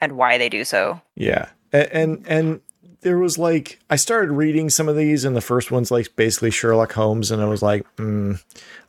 and 0.00 0.12
why 0.18 0.36
they 0.38 0.48
do 0.50 0.64
so 0.64 1.00
Yeah. 1.16 1.48
And, 1.72 1.88
and 1.92 2.26
and 2.28 2.60
there 3.00 3.18
was 3.18 3.38
like 3.38 3.78
I 3.90 3.96
started 3.96 4.32
reading 4.32 4.68
some 4.70 4.88
of 4.88 4.96
these 4.96 5.24
and 5.24 5.34
the 5.34 5.40
first 5.40 5.70
one's 5.70 5.90
like 5.90 6.14
basically 6.16 6.50
Sherlock 6.50 6.92
Holmes 6.92 7.30
and 7.30 7.40
I 7.42 7.46
was 7.46 7.62
like, 7.62 7.84
mm, 7.96 8.38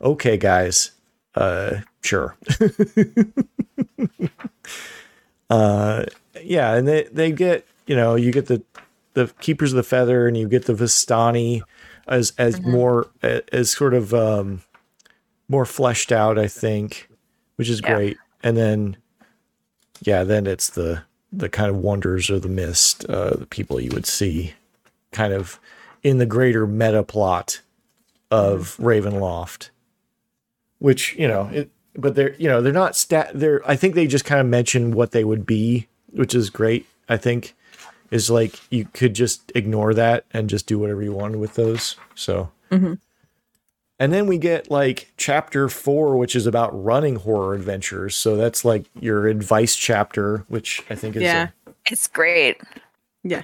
okay 0.00 0.36
guys. 0.36 0.90
uh, 1.34 1.80
sure. 2.02 2.36
uh, 5.50 6.04
yeah, 6.42 6.74
and 6.74 6.86
they 6.86 7.04
they 7.04 7.32
get 7.32 7.66
you 7.86 7.96
know 7.96 8.14
you 8.14 8.32
get 8.32 8.46
the 8.46 8.62
the 9.14 9.32
keepers 9.40 9.72
of 9.72 9.76
the 9.76 9.82
feather, 9.82 10.26
and 10.26 10.36
you 10.36 10.48
get 10.48 10.66
the 10.66 10.74
Vistani 10.74 11.62
as 12.06 12.32
as 12.38 12.60
more 12.62 13.08
as 13.52 13.70
sort 13.70 13.94
of 13.94 14.12
um, 14.14 14.62
more 15.48 15.64
fleshed 15.64 16.12
out, 16.12 16.38
I 16.38 16.48
think, 16.48 17.08
which 17.56 17.68
is 17.68 17.80
Yeah. 17.80 17.94
great. 17.94 18.18
And 18.42 18.56
then, 18.56 18.96
yeah, 20.02 20.24
then 20.24 20.46
it's 20.46 20.70
the 20.70 21.02
the 21.32 21.48
kind 21.48 21.68
of 21.68 21.76
wonders 21.76 22.30
of 22.30 22.42
the 22.42 22.48
mist, 22.48 23.04
uh, 23.06 23.30
the 23.30 23.46
people 23.46 23.80
you 23.80 23.90
would 23.90 24.06
see, 24.06 24.54
kind 25.12 25.32
of 25.32 25.58
in 26.02 26.18
the 26.18 26.26
greater 26.26 26.66
meta 26.66 27.02
plot 27.02 27.60
of 28.30 28.76
Ravenloft, 28.78 29.70
which 30.78 31.14
you 31.18 31.26
know 31.26 31.48
it. 31.52 31.70
But 31.96 32.14
they're 32.14 32.34
you 32.34 32.48
know 32.48 32.60
they're 32.60 32.72
not 32.72 32.96
stat. 32.96 33.30
They're 33.34 33.62
I 33.68 33.76
think 33.76 33.94
they 33.94 34.06
just 34.06 34.24
kind 34.24 34.40
of 34.40 34.46
mention 34.46 34.92
what 34.92 35.12
they 35.12 35.24
would 35.24 35.46
be, 35.46 35.88
which 36.10 36.34
is 36.34 36.50
great. 36.50 36.86
I 37.08 37.16
think 37.16 37.54
is 38.10 38.30
like 38.30 38.60
you 38.70 38.86
could 38.92 39.14
just 39.14 39.50
ignore 39.54 39.92
that 39.94 40.24
and 40.32 40.48
just 40.48 40.66
do 40.66 40.78
whatever 40.78 41.02
you 41.02 41.12
wanted 41.12 41.38
with 41.38 41.54
those. 41.54 41.96
So. 42.14 42.50
Mm-hmm. 42.70 42.94
And 43.98 44.12
then 44.12 44.26
we 44.26 44.36
get 44.36 44.70
like 44.70 45.12
chapter 45.16 45.68
four, 45.70 46.18
which 46.18 46.36
is 46.36 46.46
about 46.46 46.84
running 46.84 47.16
horror 47.16 47.54
adventures. 47.54 48.14
So 48.14 48.36
that's 48.36 48.62
like 48.64 48.84
your 49.00 49.26
advice 49.26 49.74
chapter, 49.74 50.44
which 50.48 50.84
I 50.90 50.94
think 50.94 51.16
is 51.16 51.22
a- 51.22 51.24
Yeah. 51.24 51.48
It's 51.90 52.06
great. 52.06 52.60
Yeah. 53.28 53.42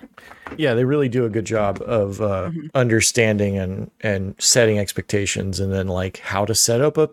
yeah, 0.57 0.75
they 0.75 0.85
really 0.85 1.09
do 1.09 1.25
a 1.25 1.29
good 1.31 1.45
job 1.45 1.83
of 1.85 2.21
uh, 2.21 2.51
understanding 2.75 3.59
and 3.59 3.91
and 4.01 4.35
setting 4.39 4.79
expectations, 4.79 5.59
and 5.61 5.73
then 5.73 5.89
like 5.89 6.19
how 6.19 6.45
to 6.45 6.55
set 6.55 6.81
up 6.81 6.97
a 6.99 7.09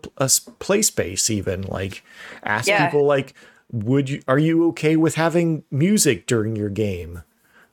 play 0.58 0.82
space. 0.82 1.30
Even 1.30 1.62
like 1.62 2.04
ask 2.44 2.68
Yeah. 2.68 2.86
people 2.86 3.04
like, 3.06 3.34
would 3.72 4.08
you 4.10 4.22
are 4.28 4.38
you 4.38 4.66
okay 4.68 4.96
with 4.96 5.14
having 5.16 5.64
music 5.70 6.26
during 6.26 6.54
your 6.56 6.70
game? 6.70 7.22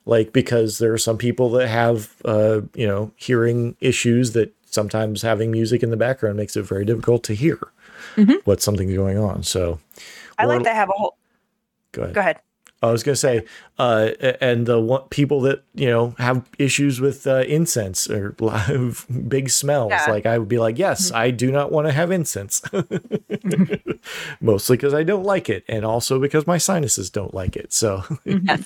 Like 0.06 0.32
because 0.32 0.78
there 0.78 0.92
are 0.92 0.98
some 0.98 1.18
people 1.18 1.50
that 1.50 1.68
have 1.68 2.14
uh, 2.24 2.62
you 2.74 2.86
know 2.86 3.12
hearing 3.16 3.76
issues 3.80 4.32
that 4.32 4.54
sometimes 4.70 5.22
having 5.22 5.50
music 5.50 5.82
in 5.82 5.90
the 5.90 5.96
background 5.96 6.36
makes 6.36 6.56
it 6.56 6.62
very 6.62 6.84
difficult 6.84 7.22
to 7.24 7.34
hear 7.34 7.58
what 8.44 8.60
something's 8.60 8.94
going 8.94 9.16
on. 9.18 9.42
So 9.42 9.78
I 10.38 10.44
like 10.46 10.62
to 10.64 10.74
have 10.74 10.88
a 10.88 10.92
whole. 10.92 11.16
go 11.92 12.02
ahead. 12.02 12.14
Go 12.14 12.20
ahead. 12.20 12.40
I 12.80 12.92
was 12.92 13.02
gonna 13.02 13.16
say, 13.16 13.44
uh, 13.78 14.10
and 14.40 14.64
the 14.66 14.78
one, 14.78 15.02
people 15.10 15.40
that 15.42 15.64
you 15.74 15.88
know 15.88 16.14
have 16.18 16.48
issues 16.58 17.00
with 17.00 17.26
uh, 17.26 17.38
incense 17.48 18.08
or 18.08 18.36
big 19.28 19.50
smells, 19.50 19.90
Yeah. 19.90 20.06
like 20.08 20.26
I 20.26 20.38
would 20.38 20.48
be 20.48 20.58
like, 20.58 20.78
yes, 20.78 21.10
I 21.12 21.30
do 21.32 21.50
not 21.50 21.72
want 21.72 21.88
to 21.88 21.92
have 21.92 22.10
incense, 22.12 22.62
mostly 24.40 24.76
because 24.76 24.94
I 24.94 25.02
don't 25.02 25.24
like 25.24 25.48
it, 25.48 25.64
and 25.68 25.84
also 25.84 26.18
because 26.20 26.46
my 26.46 26.58
sinuses 26.58 27.10
don't 27.10 27.34
like 27.34 27.56
it. 27.56 27.72
So 27.72 28.04
Yes. 28.24 28.64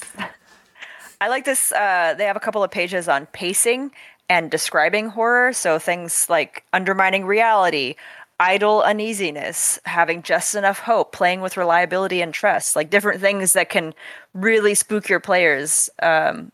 I 1.21 1.29
like 1.29 1.45
this. 1.45 1.73
Uh, 1.73 2.15
they 2.19 2.25
have 2.25 2.37
a 2.37 2.41
couple 2.41 2.63
of 2.65 2.71
pages 2.71 3.09
on 3.09 3.27
pacing 3.27 3.93
and 4.29 4.51
describing 4.51 5.07
horror. 5.09 5.53
So 5.53 5.79
things 5.79 6.29
like 6.29 6.65
undermining 6.73 7.25
reality, 7.25 7.95
idle 8.43 8.83
uneasiness, 8.83 9.79
having 9.85 10.21
just 10.21 10.57
enough 10.57 10.81
hope, 10.81 11.13
playing 11.13 11.41
with 11.41 11.57
reliability 11.57 12.21
and 12.21 12.35
trust, 12.35 12.75
like 12.75 12.91
different 12.91 13.21
things 13.21 13.53
that 13.53 13.71
can 13.71 13.95
really 14.35 14.75
spook 14.75 15.09
your 15.09 15.21
players. 15.21 15.89
Um, 16.03 16.51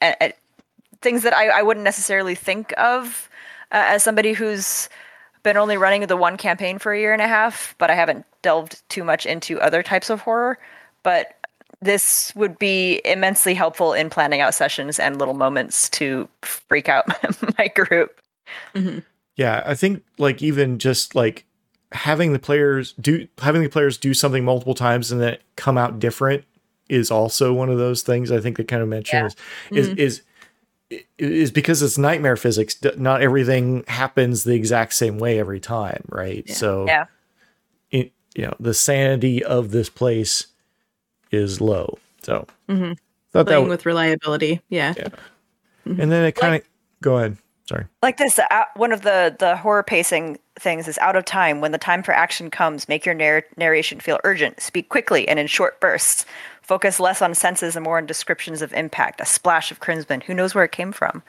and, 0.00 0.32
things 1.02 1.24
that 1.24 1.36
I, 1.36 1.48
I 1.48 1.62
wouldn't 1.62 1.84
necessarily 1.84 2.34
think 2.34 2.72
of 2.78 3.28
uh, 3.72 3.84
as 3.88 4.02
somebody 4.02 4.32
who's 4.32 4.88
been 5.42 5.56
only 5.56 5.76
running 5.76 6.06
the 6.06 6.16
one 6.16 6.36
campaign 6.36 6.78
for 6.78 6.92
a 6.92 6.98
year 6.98 7.12
and 7.12 7.20
a 7.20 7.28
half, 7.28 7.74
but 7.78 7.90
I 7.90 7.94
haven't 7.94 8.24
delved 8.42 8.88
too 8.88 9.02
much 9.02 9.26
into 9.26 9.60
other 9.60 9.82
types 9.82 10.10
of 10.10 10.20
horror. 10.20 10.58
But 11.02 11.34
this 11.82 12.32
would 12.36 12.58
be 12.58 13.00
immensely 13.04 13.54
helpful 13.54 13.92
in 13.92 14.10
planning 14.10 14.40
out 14.40 14.54
sessions 14.54 14.98
and 14.98 15.18
little 15.18 15.34
moments 15.34 15.88
to 15.90 16.28
freak 16.42 16.88
out 16.88 17.06
my 17.58 17.68
group. 17.68 18.20
Yeah, 19.36 19.62
I 19.64 19.74
think 19.74 20.02
like 20.18 20.42
even 20.42 20.78
just 20.78 21.14
like 21.14 21.44
having 21.92 22.32
the 22.32 22.38
players 22.38 22.92
do 23.00 23.28
having 23.38 23.62
the 23.62 23.68
players 23.68 23.96
do 23.96 24.12
something 24.12 24.44
multiple 24.44 24.74
times 24.74 25.12
and 25.12 25.20
then 25.20 25.38
come 25.56 25.78
out 25.78 25.98
different 25.98 26.44
is 26.88 27.10
also 27.10 27.52
one 27.52 27.68
of 27.70 27.78
those 27.78 28.02
things 28.02 28.30
I 28.32 28.40
think 28.40 28.56
they 28.56 28.64
kind 28.64 28.82
of 28.82 28.88
mention 28.88 29.18
Yeah. 29.70 29.78
is, 29.78 29.88
is 29.88 29.88
is 29.98 30.22
is 31.18 31.50
because 31.50 31.82
it's 31.82 31.98
nightmare 31.98 32.36
physics. 32.36 32.76
Not 32.96 33.20
everything 33.22 33.84
happens 33.88 34.44
the 34.44 34.54
exact 34.54 34.94
same 34.94 35.18
way 35.18 35.38
every 35.40 35.58
time, 35.60 36.04
right? 36.08 36.48
So 36.48 36.86
Yeah. 36.86 37.06
it, 37.90 38.12
you 38.34 38.42
know 38.42 38.54
the 38.60 38.74
sanity 38.74 39.42
of 39.44 39.70
this 39.70 39.88
place 39.88 40.46
is 41.32 41.60
low. 41.60 41.98
So 42.22 42.46
Mhm. 42.68 42.96
thought 43.32 43.44
that, 43.44 43.44
Playing 43.46 43.60
w- 43.62 43.70
with 43.70 43.84
reliability. 43.86 44.60
Yeah. 44.68 44.94
and 45.84 46.10
then 46.10 46.24
it 46.24 46.32
kind 46.36 46.54
of 46.56 46.62
go 47.02 47.16
ahead. 47.18 47.36
Sorry. 47.68 47.84
Like 48.02 48.16
this, 48.16 48.38
uh, 48.38 48.64
one 48.76 48.92
of 48.92 49.02
the 49.02 49.34
the 49.38 49.56
horror 49.56 49.82
pacing 49.82 50.38
things 50.58 50.86
is 50.86 50.98
out 50.98 51.16
of 51.16 51.24
time. 51.24 51.60
When 51.60 51.72
the 51.72 51.78
time 51.78 52.02
for 52.02 52.12
action 52.12 52.48
comes, 52.50 52.88
make 52.88 53.04
your 53.04 53.14
narr- 53.14 53.44
narration 53.56 53.98
feel 53.98 54.20
urgent. 54.24 54.60
Speak 54.60 54.88
quickly 54.88 55.26
and 55.26 55.38
in 55.38 55.46
short 55.48 55.80
bursts. 55.80 56.24
Focus 56.62 57.00
less 57.00 57.22
on 57.22 57.34
senses 57.34 57.76
and 57.76 57.84
more 57.84 57.98
on 57.98 58.06
descriptions 58.06 58.62
of 58.62 58.72
impact. 58.72 59.20
A 59.20 59.26
splash 59.26 59.70
of 59.70 59.80
crimson. 59.80 60.20
Who 60.20 60.34
knows 60.34 60.54
where 60.54 60.64
it 60.64 60.72
came 60.72 60.92
from? 60.92 61.22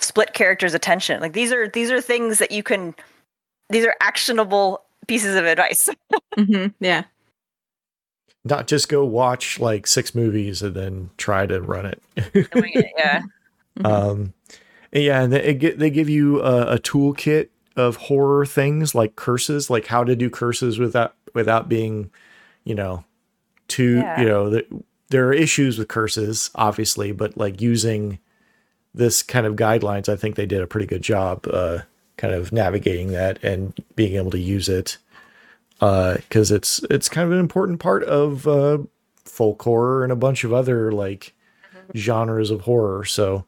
Split 0.00 0.34
characters' 0.34 0.74
attention. 0.74 1.20
Like 1.20 1.32
these 1.32 1.52
are 1.52 1.68
these 1.68 1.90
are 1.90 2.00
things 2.00 2.38
that 2.38 2.50
you 2.50 2.62
can. 2.64 2.94
These 3.70 3.84
are 3.86 3.94
actionable 4.00 4.82
pieces 5.06 5.36
of 5.36 5.44
advice. 5.44 5.88
hmm 6.34 6.66
Yeah. 6.80 7.04
Not 8.44 8.66
just 8.66 8.88
go 8.88 9.04
watch 9.04 9.60
like 9.60 9.86
six 9.86 10.16
movies 10.16 10.62
and 10.62 10.74
then 10.74 11.10
try 11.16 11.46
to 11.46 11.60
run 11.60 11.86
it. 11.86 12.02
yeah. 12.98 13.22
Um, 13.86 14.34
yeah, 14.92 15.22
and 15.22 15.32
they, 15.32 15.54
they 15.54 15.90
give 15.90 16.08
you 16.08 16.40
a, 16.42 16.74
a 16.74 16.78
toolkit 16.78 17.48
of 17.76 17.96
horror 17.96 18.44
things 18.44 18.94
like 18.94 19.16
curses, 19.16 19.70
like 19.70 19.86
how 19.86 20.04
to 20.04 20.14
do 20.14 20.28
curses 20.28 20.78
without 20.78 21.14
without 21.34 21.68
being, 21.68 22.10
you 22.64 22.74
know, 22.74 23.04
too 23.68 23.96
Yeah. 24.00 24.20
you 24.20 24.26
know 24.28 24.50
the, 24.50 24.66
there 25.08 25.26
are 25.28 25.32
issues 25.32 25.78
with 25.78 25.88
curses, 25.88 26.50
obviously, 26.54 27.12
but 27.12 27.36
like 27.36 27.60
using 27.60 28.18
this 28.94 29.22
kind 29.22 29.46
of 29.46 29.56
guidelines, 29.56 30.08
I 30.08 30.16
think 30.16 30.36
they 30.36 30.46
did 30.46 30.60
a 30.60 30.66
pretty 30.66 30.86
good 30.86 31.02
job, 31.02 31.46
uh, 31.50 31.80
kind 32.18 32.34
of 32.34 32.52
navigating 32.52 33.12
that 33.12 33.42
and 33.42 33.72
being 33.96 34.16
able 34.16 34.30
to 34.32 34.38
use 34.38 34.68
it, 34.68 34.98
because 35.80 36.50
it's 36.50 36.82
it's 36.90 37.08
kind 37.08 37.24
of 37.26 37.32
an 37.32 37.38
important 37.38 37.80
part 37.80 38.04
of 38.04 38.46
uh, 38.46 38.78
folk 39.24 39.62
horror 39.62 40.02
and 40.02 40.12
a 40.12 40.16
bunch 40.16 40.44
of 40.44 40.52
other 40.52 40.92
like 40.92 41.32
genres 41.96 42.50
of 42.50 42.62
horror. 42.62 43.06
So. 43.06 43.46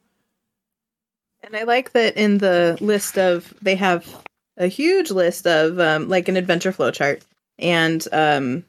And 1.55 1.61
I 1.61 1.65
like 1.73 1.93
that 1.93 2.17
in 2.17 2.39
the 2.39 2.77
list 2.81 3.17
of 3.17 3.55
they 3.63 3.77
have 3.77 4.13
a 4.57 4.67
huge 4.67 5.13
list 5.13 5.47
of 5.47 5.79
um, 5.79 6.09
like 6.09 6.27
an 6.27 6.37
adventure 6.37 6.73
flow 6.73 6.91
chart, 6.91 7.23
and 7.61 8.05
um, 8.11 8.65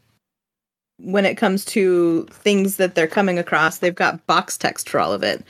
when 1.00 1.26
it 1.26 1.34
comes 1.34 1.66
to 1.66 2.28
things 2.30 2.78
that 2.78 2.94
they're 2.94 3.08
coming 3.08 3.40
across, 3.40 3.80
they've 3.80 3.96
got 3.96 4.28
box 4.28 4.56
text 4.56 4.88
for 4.88 5.00
all 5.00 5.14
of 5.14 5.24
it. 5.24 5.44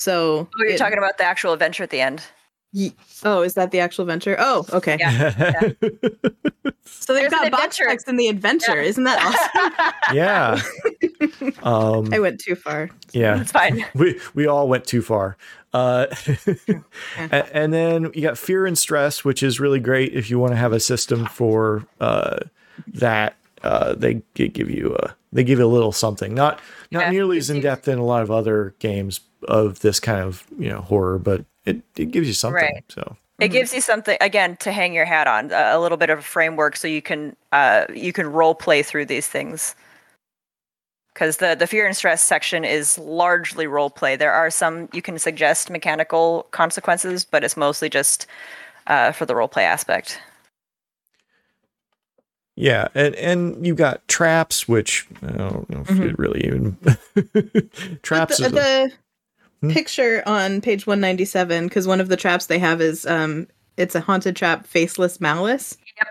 So 0.00 0.48
Oh, 0.52 0.58
you're 0.58 0.70
it- 0.70 0.78
talking 0.78 0.98
about 0.98 1.16
the 1.16 1.22
actual 1.22 1.52
adventure 1.52 1.84
at 1.84 1.90
the 1.90 2.00
end. 2.00 2.24
Ye- 2.76 2.92
oh, 3.24 3.42
is 3.42 3.54
that 3.54 3.70
the 3.70 3.78
actual 3.80 4.04
venture? 4.04 4.36
Oh, 4.38 4.66
okay. 4.72 4.96
Yeah. 4.98 5.70
So 6.86 7.12
they've 7.14 7.22
There's 7.30 7.32
an 7.32 7.50
got 7.50 7.52
box 7.52 7.64
adventure. 7.78 7.84
text 7.90 8.08
in 8.08 8.16
the 8.16 8.28
adventure. 8.28 8.76
Yeah. 8.82 8.88
Isn't 8.88 9.04
that 9.04 9.92
awesome? 10.12 10.16
yeah. 10.16 10.60
Um, 11.62 12.12
I 12.12 12.18
went 12.18 12.40
too 12.40 12.54
far. 12.54 12.90
yeah. 13.12 13.40
it's 13.40 13.50
fine. 13.52 13.84
We 13.94 14.20
we 14.34 14.46
all 14.46 14.68
went 14.68 14.84
too 14.86 15.00
far. 15.02 15.36
Uh, 15.72 16.06
a- 17.18 17.56
and 17.56 17.72
then 17.72 18.10
you 18.14 18.22
got 18.22 18.36
fear 18.38 18.66
and 18.66 18.76
stress, 18.76 19.24
which 19.24 19.42
is 19.42 19.60
really 19.60 19.80
great 19.80 20.12
if 20.14 20.28
you 20.30 20.38
want 20.38 20.52
to 20.52 20.56
have 20.56 20.72
a 20.72 20.80
system 20.80 21.26
for 21.26 21.84
uh, 22.00 22.38
that. 22.94 23.36
Uh, 23.62 23.94
they 23.94 24.22
give 24.34 24.70
you 24.70 24.94
a 24.94 25.14
they 25.32 25.42
give 25.42 25.58
you 25.58 25.64
a 25.64 25.68
little 25.68 25.92
something, 25.92 26.34
not 26.34 26.60
not 26.90 27.04
Yeah. 27.04 27.10
nearly 27.10 27.38
as 27.38 27.48
in 27.50 27.60
depth 27.60 27.88
in 27.88 27.98
a 27.98 28.04
lot 28.04 28.22
of 28.22 28.30
other 28.30 28.74
games 28.78 29.20
of 29.48 29.80
this 29.80 30.00
kind 30.00 30.20
of 30.20 30.44
you 30.58 30.68
know 30.68 30.80
horror, 30.82 31.18
but 31.18 31.44
it, 31.64 31.82
it 31.96 32.10
gives 32.10 32.28
you 32.28 32.34
something. 32.34 32.60
Right. 32.60 32.84
So 32.88 33.16
It 33.40 33.48
gives 33.48 33.74
you 33.74 33.80
something 33.80 34.16
again 34.20 34.56
to 34.58 34.72
hang 34.72 34.94
your 34.94 35.04
hat 35.04 35.26
on, 35.26 35.50
a, 35.52 35.78
little 35.78 35.98
bit 35.98 36.10
of 36.10 36.18
a 36.20 36.22
framework, 36.22 36.76
so 36.76 36.88
you 36.88 37.02
can 37.02 37.36
uh, 37.52 37.86
you 37.92 38.12
can 38.12 38.26
role 38.26 38.54
play 38.54 38.82
through 38.82 39.06
these 39.06 39.26
things. 39.26 39.74
Because 41.12 41.36
the 41.38 41.54
the 41.54 41.66
fear 41.66 41.86
and 41.86 41.96
stress 41.96 42.22
section 42.22 42.64
is 42.64 42.98
largely 42.98 43.66
role 43.66 43.90
play. 43.90 44.16
There 44.16 44.32
are 44.32 44.50
some 44.50 44.88
you 44.92 45.02
can 45.02 45.18
suggest 45.18 45.70
mechanical 45.70 46.46
consequences, 46.50 47.24
but 47.24 47.44
it's 47.44 47.56
mostly 47.56 47.88
just 47.88 48.26
uh, 48.86 49.12
for 49.12 49.26
the 49.26 49.34
role 49.34 49.48
play 49.48 49.64
aspect. 49.64 50.20
yeah, 52.56 52.88
and 52.94 53.14
and 53.16 53.66
you 53.66 53.74
got 53.74 54.06
traps, 54.06 54.68
which 54.68 55.06
I 55.22 55.32
don't 55.32 55.68
know 55.68 55.80
if 55.80 55.88
Mhm. 55.88 56.10
it 56.10 56.18
really 56.18 56.44
even 56.46 56.76
traps. 58.02 58.38
the, 58.38 58.46
is 58.46 58.52
the? 58.52 58.92
Picture 59.70 60.22
on 60.26 60.60
page 60.60 60.86
197 60.86 61.66
because 61.68 61.86
one 61.86 62.00
of 62.00 62.08
the 62.08 62.16
traps 62.16 62.46
they 62.46 62.58
have 62.58 62.80
is 62.80 63.06
um 63.06 63.46
it's 63.76 63.94
a 63.94 64.00
haunted 64.00 64.36
trap 64.36 64.66
faceless 64.66 65.20
malice 65.20 65.76
Yep. 65.96 66.08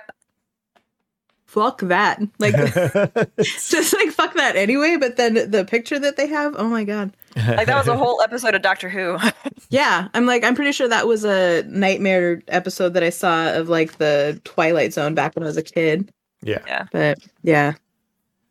fuck 1.45 1.82
that. 1.82 2.22
Like 2.39 2.56
just 3.43 3.93
like 3.93 4.10
fuck 4.12 4.34
that 4.36 4.56
anyway. 4.56 4.97
But 4.99 5.18
then 5.18 5.49
the 5.51 5.66
picture 5.66 5.99
that 5.99 6.18
they 6.18 6.28
have, 6.28 6.56
oh 6.58 6.68
my 6.68 6.84
god. 6.84 7.16
Like 7.36 7.68
that 7.68 7.78
was 7.78 7.88
a 7.88 7.97
whole 7.97 8.22
episode 8.22 8.56
of 8.56 8.62
Doctor 8.62 8.89
Who. 8.89 9.18
Yeah, 9.70 10.08
I'm 10.14 10.28
like 10.28 10.43
I'm 10.43 10.54
pretty 10.56 10.72
sure 10.72 10.88
that 10.88 11.08
was 11.08 11.26
a 11.26 11.64
nightmare 11.64 12.43
episode 12.47 12.93
that 12.93 13.01
I 13.01 13.10
saw 13.10 13.54
of 13.56 13.70
like 13.70 13.97
the 13.97 14.39
Twilight 14.43 14.93
Zone 14.93 15.16
back 15.16 15.36
when 15.36 15.41
I 15.43 15.47
was 15.47 15.58
a 15.58 15.64
kid. 15.64 16.12
yeah. 16.43 16.60
Yeah. 16.68 16.86
But 16.91 17.20
yeah, 17.41 17.74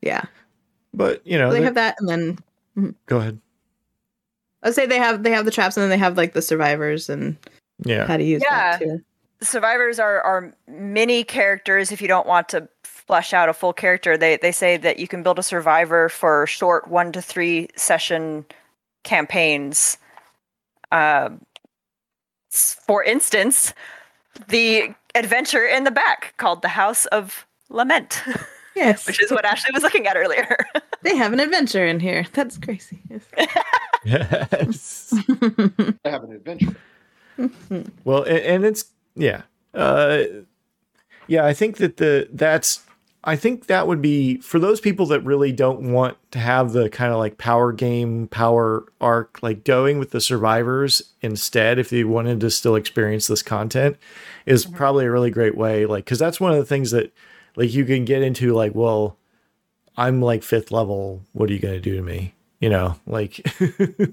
yeah. 0.01 0.23
But 0.93 1.25
you 1.25 1.39
know, 1.39 1.53
they 1.53 1.61
the- 1.61 1.65
have 1.67 1.75
that, 1.77 1.97
and 2.01 2.09
then 2.75 2.95
go 3.07 3.19
ahead. 3.19 3.39
I'd 4.63 4.75
say 4.75 4.87
they 4.87 4.99
have 4.99 5.23
they 5.23 5.31
have 5.33 5.45
the 5.45 5.51
traps, 5.51 5.77
and 5.77 5.83
then 5.83 5.91
they 5.91 5.99
have 5.99 6.17
like 6.17 6.33
the 6.35 6.43
survivors 6.43 7.09
and 7.09 7.37
Yeah. 7.85 8.07
how 8.07 8.17
to 8.17 8.25
use 8.25 8.43
Yeah. 8.45 8.79
that 8.79 8.81
too. 8.81 9.03
survivors 9.41 9.99
are 9.99 10.21
are 10.23 10.53
mini 10.69 11.25
characters 11.25 11.91
if 11.91 12.01
you 12.01 12.07
don't 12.09 12.27
want 12.29 12.49
to 12.51 12.69
flesh 12.85 13.33
out 13.33 13.49
a 13.49 13.53
full 13.53 13.73
character 13.73 14.17
they 14.17 14.37
they 14.37 14.53
say 14.53 14.77
that 14.77 14.99
you 15.01 15.09
can 15.09 15.25
build 15.25 15.37
a 15.39 15.43
survivor 15.43 16.09
for 16.09 16.47
short 16.47 16.87
one 16.87 17.11
to 17.11 17.21
three 17.21 17.67
session 17.75 18.45
campaigns 19.03 19.99
um 20.93 21.45
s- 22.53 22.77
for 22.87 23.03
instance 23.03 23.75
the 24.49 24.95
adventure 25.17 25.67
in 25.67 25.83
the 25.83 25.91
back 25.91 26.35
called 26.37 26.63
the 26.63 26.69
house 26.69 27.07
of 27.07 27.45
lament 27.69 28.23
Yes, 28.77 29.07
which 29.07 29.21
is 29.21 29.31
what 29.33 29.45
ashley 29.45 29.71
was 29.75 29.83
looking 29.83 30.07
at 30.07 30.17
earlier 30.17 30.57
they 31.03 31.17
have 31.17 31.33
an 31.33 31.41
adventure 31.41 31.87
in 31.87 32.01
here. 32.01 32.27
That's 32.33 32.59
crazy. 32.59 33.01
Yes. 33.09 33.23
Yes. 34.05 35.15
I 36.05 36.09
have 36.09 36.25
an 36.25 36.33
adventure. 36.33 36.75
well, 38.05 38.25
and, 38.25 38.39
and 38.39 38.65
it's 38.65 38.87
yeah, 39.15 39.43
uh, 39.75 40.25
yeah. 41.29 41.47
I 41.47 41.55
think 41.55 41.77
that 41.77 41.99
the 41.99 42.29
that's 42.33 42.83
I 43.25 43.37
think 43.37 43.67
that 43.67 43.87
would 43.87 44.03
be 44.03 44.39
for 44.39 44.59
those 44.59 44.81
people 44.81 45.07
that 45.07 45.21
really 45.21 45.53
don't 45.53 45.93
want 45.93 46.17
to 46.33 46.41
have 46.41 46.73
the 46.73 46.91
kind 46.91 47.13
of 47.13 47.19
like 47.19 47.39
power 47.39 47.73
game, 47.73 48.27
power 48.27 48.85
arc, 49.01 49.39
like 49.43 49.63
going 49.63 50.01
with 50.01 50.11
the 50.11 50.21
survivors 50.21 51.13
instead. 51.21 51.79
If 51.79 51.91
they 51.91 52.03
wanted 52.03 52.41
to 52.41 52.51
still 52.51 52.75
experience 52.75 53.29
this 53.29 53.43
content, 53.43 53.97
is 54.47 54.67
probably 54.67 55.05
a 55.05 55.11
really 55.11 55.31
great 55.31 55.57
way. 55.57 55.87
Like, 55.87 56.05
because 56.05 56.19
that's 56.19 56.41
one 56.41 56.51
of 56.51 56.59
the 56.59 56.65
things 56.65 56.91
that 56.91 57.13
like 57.55 57.73
you 57.73 57.85
can 57.85 58.05
get 58.05 58.23
into. 58.23 58.53
Like, 58.55 58.75
well, 58.75 59.17
I'm 59.97 60.23
like 60.23 60.43
fifth 60.43 60.71
level. 60.71 61.23
What 61.33 61.51
are 61.51 61.53
you 61.53 61.59
going 61.59 61.75
to 61.75 61.81
do 61.81 61.97
to 61.97 62.03
me? 62.03 62.35
You 62.61 62.71
know, 62.71 62.97
like 63.07 63.45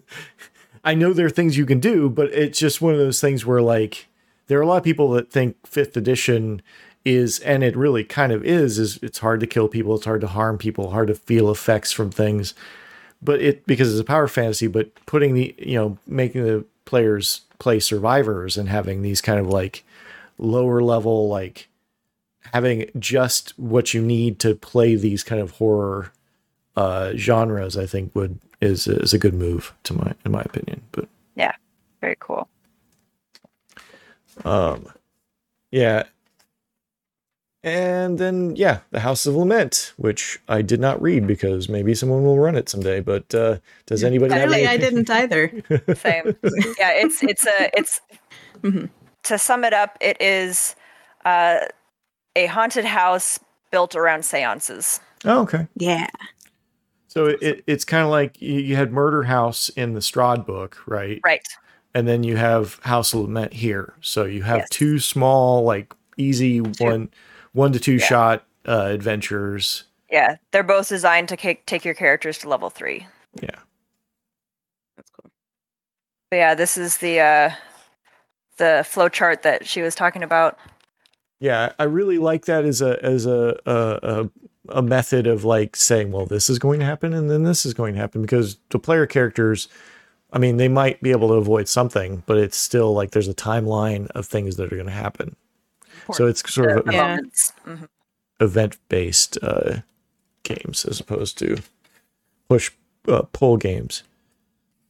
I 0.84 0.94
know 0.94 1.14
there 1.14 1.28
are 1.28 1.32
things 1.32 1.58
you 1.58 1.66
can 1.66 1.80
do, 1.80 2.10
but 2.10 2.32
it's 2.34 2.60
just 2.60 2.82
one 2.82 2.94
of 2.94 3.00
those 3.00 3.22
things 3.22 3.46
where 3.46 3.62
like 3.62 4.08
there 4.48 4.58
are 4.58 4.64
a 4.64 4.68
lot 4.68 4.78
of 4.78 4.84
people 4.84 5.12
that 5.12 5.32
think 5.32 5.56
fifth 5.66 5.96
edition 5.96 6.62
is, 7.06 7.40
and 7.40 7.64
it 7.64 7.78
really 7.78 8.04
kind 8.04 8.32
of 8.32 8.44
is, 8.44 8.80
is 8.80 8.98
it's 9.02 9.20
hard 9.20 9.40
to 9.40 9.48
kill 9.48 9.68
people, 9.68 9.96
it's 9.96 10.06
hard 10.06 10.22
to 10.22 10.28
harm 10.28 10.58
people, 10.58 10.92
hard 10.92 11.08
to 11.08 11.16
feel 11.16 11.52
effects 11.52 11.92
from 11.92 12.10
things. 12.12 12.54
But 13.22 13.42
it 13.42 13.66
because 13.68 13.92
it's 13.92 14.02
a 14.02 14.06
power 14.06 14.28
fantasy, 14.28 14.68
but 14.68 14.94
putting 15.06 15.34
the 15.34 15.54
you 15.58 15.76
know, 15.76 15.98
making 16.08 16.44
the 16.44 16.66
players 16.86 17.42
play 17.60 17.80
survivors 17.80 18.58
and 18.58 18.70
having 18.70 19.02
these 19.02 19.22
kind 19.22 19.40
of 19.40 19.48
like 19.48 19.84
lower 20.38 20.82
level 20.82 21.28
like 21.28 21.69
having 22.54 22.90
just 23.00 23.58
what 23.60 23.94
you 23.94 24.02
need 24.02 24.40
to 24.40 24.56
play 24.56 24.96
these 24.96 25.24
kind 25.24 25.42
of 25.42 25.52
horror 25.52 26.12
uh 26.76 27.14
genres 27.16 27.78
i 27.78 27.86
think 27.86 28.14
would 28.16 28.40
is 28.62 28.88
is 28.88 29.14
a 29.14 29.18
good 29.18 29.34
move 29.34 29.74
to 29.84 29.94
my 29.94 30.14
in 30.26 30.32
my 30.32 30.42
opinion 30.42 30.82
but 30.92 31.08
yeah, 31.36 31.54
very 32.02 32.16
cool 32.20 32.48
um 34.46 34.86
yeah 35.72 36.04
and 37.64 38.18
then 38.18 38.56
yeah 38.56 38.80
the 38.92 39.02
house 39.02 39.26
of 39.26 39.36
lament 39.36 39.94
which 39.98 40.40
i 40.48 40.62
did 40.62 40.80
not 40.80 41.02
read 41.02 41.28
because 41.28 41.68
maybe 41.68 41.94
someone 41.94 42.24
will 42.24 42.38
run 42.40 42.56
it 42.56 42.70
someday 42.70 43.02
but 43.02 43.34
uh 43.36 43.58
does 43.86 44.04
anybody 44.04 44.34
have 44.34 44.48
Clearly, 44.48 44.66
any 44.66 44.74
I 44.74 44.78
didn't 44.78 45.10
either. 45.22 45.50
Same. 45.96 46.36
yeah, 46.80 46.92
it's 46.94 47.22
it's 47.24 47.46
a 47.46 47.70
it's 47.78 48.02
Mhm. 48.64 48.90
to 49.24 49.38
sum 49.38 49.64
it 49.64 49.74
up, 49.74 49.98
it 50.02 50.18
is 50.22 50.76
uh, 51.26 51.60
a 52.36 52.46
haunted 52.48 52.86
house 52.86 53.40
built 53.72 53.96
around 53.96 54.24
seances. 54.24 55.00
oh 55.26 55.42
okay 55.42 55.68
Yeah. 55.76 56.08
so 57.08 57.26
it, 57.28 57.42
it 57.42 57.64
it's 57.68 57.86
kind 57.86 58.04
of 58.04 58.10
like 58.10 58.42
you, 58.42 58.60
you 58.60 58.76
had 58.76 58.92
murder 58.92 59.24
house 59.24 59.70
in 59.70 59.94
the 59.94 60.00
strahd 60.00 60.46
book 60.46 60.82
right 60.88 61.20
Right. 61.24 61.46
and 61.94 62.08
then 62.08 62.24
you 62.24 62.38
have 62.38 62.80
house 62.84 63.14
of 63.14 63.22
lament 63.22 63.54
here 63.54 63.94
so 64.02 64.26
you 64.26 64.44
have 64.44 64.60
Yes. 64.60 64.70
two 64.70 65.00
small 65.00 65.64
like 65.64 65.94
easy 66.18 66.60
one 66.60 67.10
one 67.54 67.72
to 67.74 67.80
two 67.80 67.94
Yeah. 67.96 68.06
shot 68.06 68.44
uh 68.68 68.88
adventures 68.92 69.84
Yeah, 70.12 70.38
they're 70.52 70.64
both 70.64 70.90
designed 70.90 71.30
to 71.30 71.38
ca- 71.38 71.62
take 71.66 71.86
your 71.86 71.94
characters 71.96 72.38
to 72.40 72.50
level 72.50 72.70
three. 72.70 73.06
yeah 73.42 73.60
That's 74.98 75.10
cool. 75.12 75.30
But 76.32 76.38
yeah, 76.38 76.56
this 76.56 76.78
is 76.78 76.98
the 76.98 77.20
uh, 77.20 77.52
the 78.58 78.84
flow 78.88 79.08
chart 79.10 79.42
that 79.44 79.66
she 79.68 79.82
was 79.82 79.96
talking 79.96 80.22
about. 80.24 80.58
Yeah, 81.40 81.72
I 81.80 81.84
really 81.84 82.18
like 82.18 82.46
that 82.46 82.66
as 82.66 82.82
a 82.82 83.04
as 83.04 83.26
a 83.26 83.58
a, 83.66 84.00
a 84.04 84.30
a 84.70 84.82
method 84.82 85.26
of 85.26 85.44
like 85.44 85.76
saying, 85.76 86.12
well, 86.12 86.26
this 86.26 86.50
is 86.50 86.60
going 86.60 86.80
to 86.80 86.86
happen 86.86 87.14
and 87.14 87.30
then 87.32 87.44
this 87.44 87.66
is 87.66 87.74
going 87.74 87.94
to 87.96 88.00
happen 88.00 88.22
because 88.22 88.58
the 88.70 88.78
player 88.80 89.08
characters, 89.08 89.68
I 90.32 90.38
mean, 90.38 90.58
they 90.58 90.68
might 90.68 91.02
be 91.02 91.12
able 91.12 91.30
to 91.30 91.36
avoid 91.36 91.68
something, 91.68 92.24
but 92.28 92.38
it's 92.38 92.58
still 92.58 92.94
like 92.94 93.12
there's 93.12 93.28
a 93.28 93.34
timeline 93.34 94.08
of 94.12 94.26
things 94.28 94.58
that 94.58 94.72
are 94.72 94.76
going 94.76 94.86
to 94.86 94.92
happen. 94.92 95.36
So 96.12 96.28
it's 96.28 96.54
sort 96.54 96.78
of 96.78 96.94
Yeah. 96.94 97.08
moments. 97.08 97.54
Event 98.42 98.78
based 98.90 99.38
uh, 99.42 99.78
games 100.44 100.86
as 100.86 101.00
opposed 101.00 101.38
to 101.40 101.58
push 102.48 102.72
uh, 103.08 103.24
pull 103.34 103.58
games. 103.58 104.04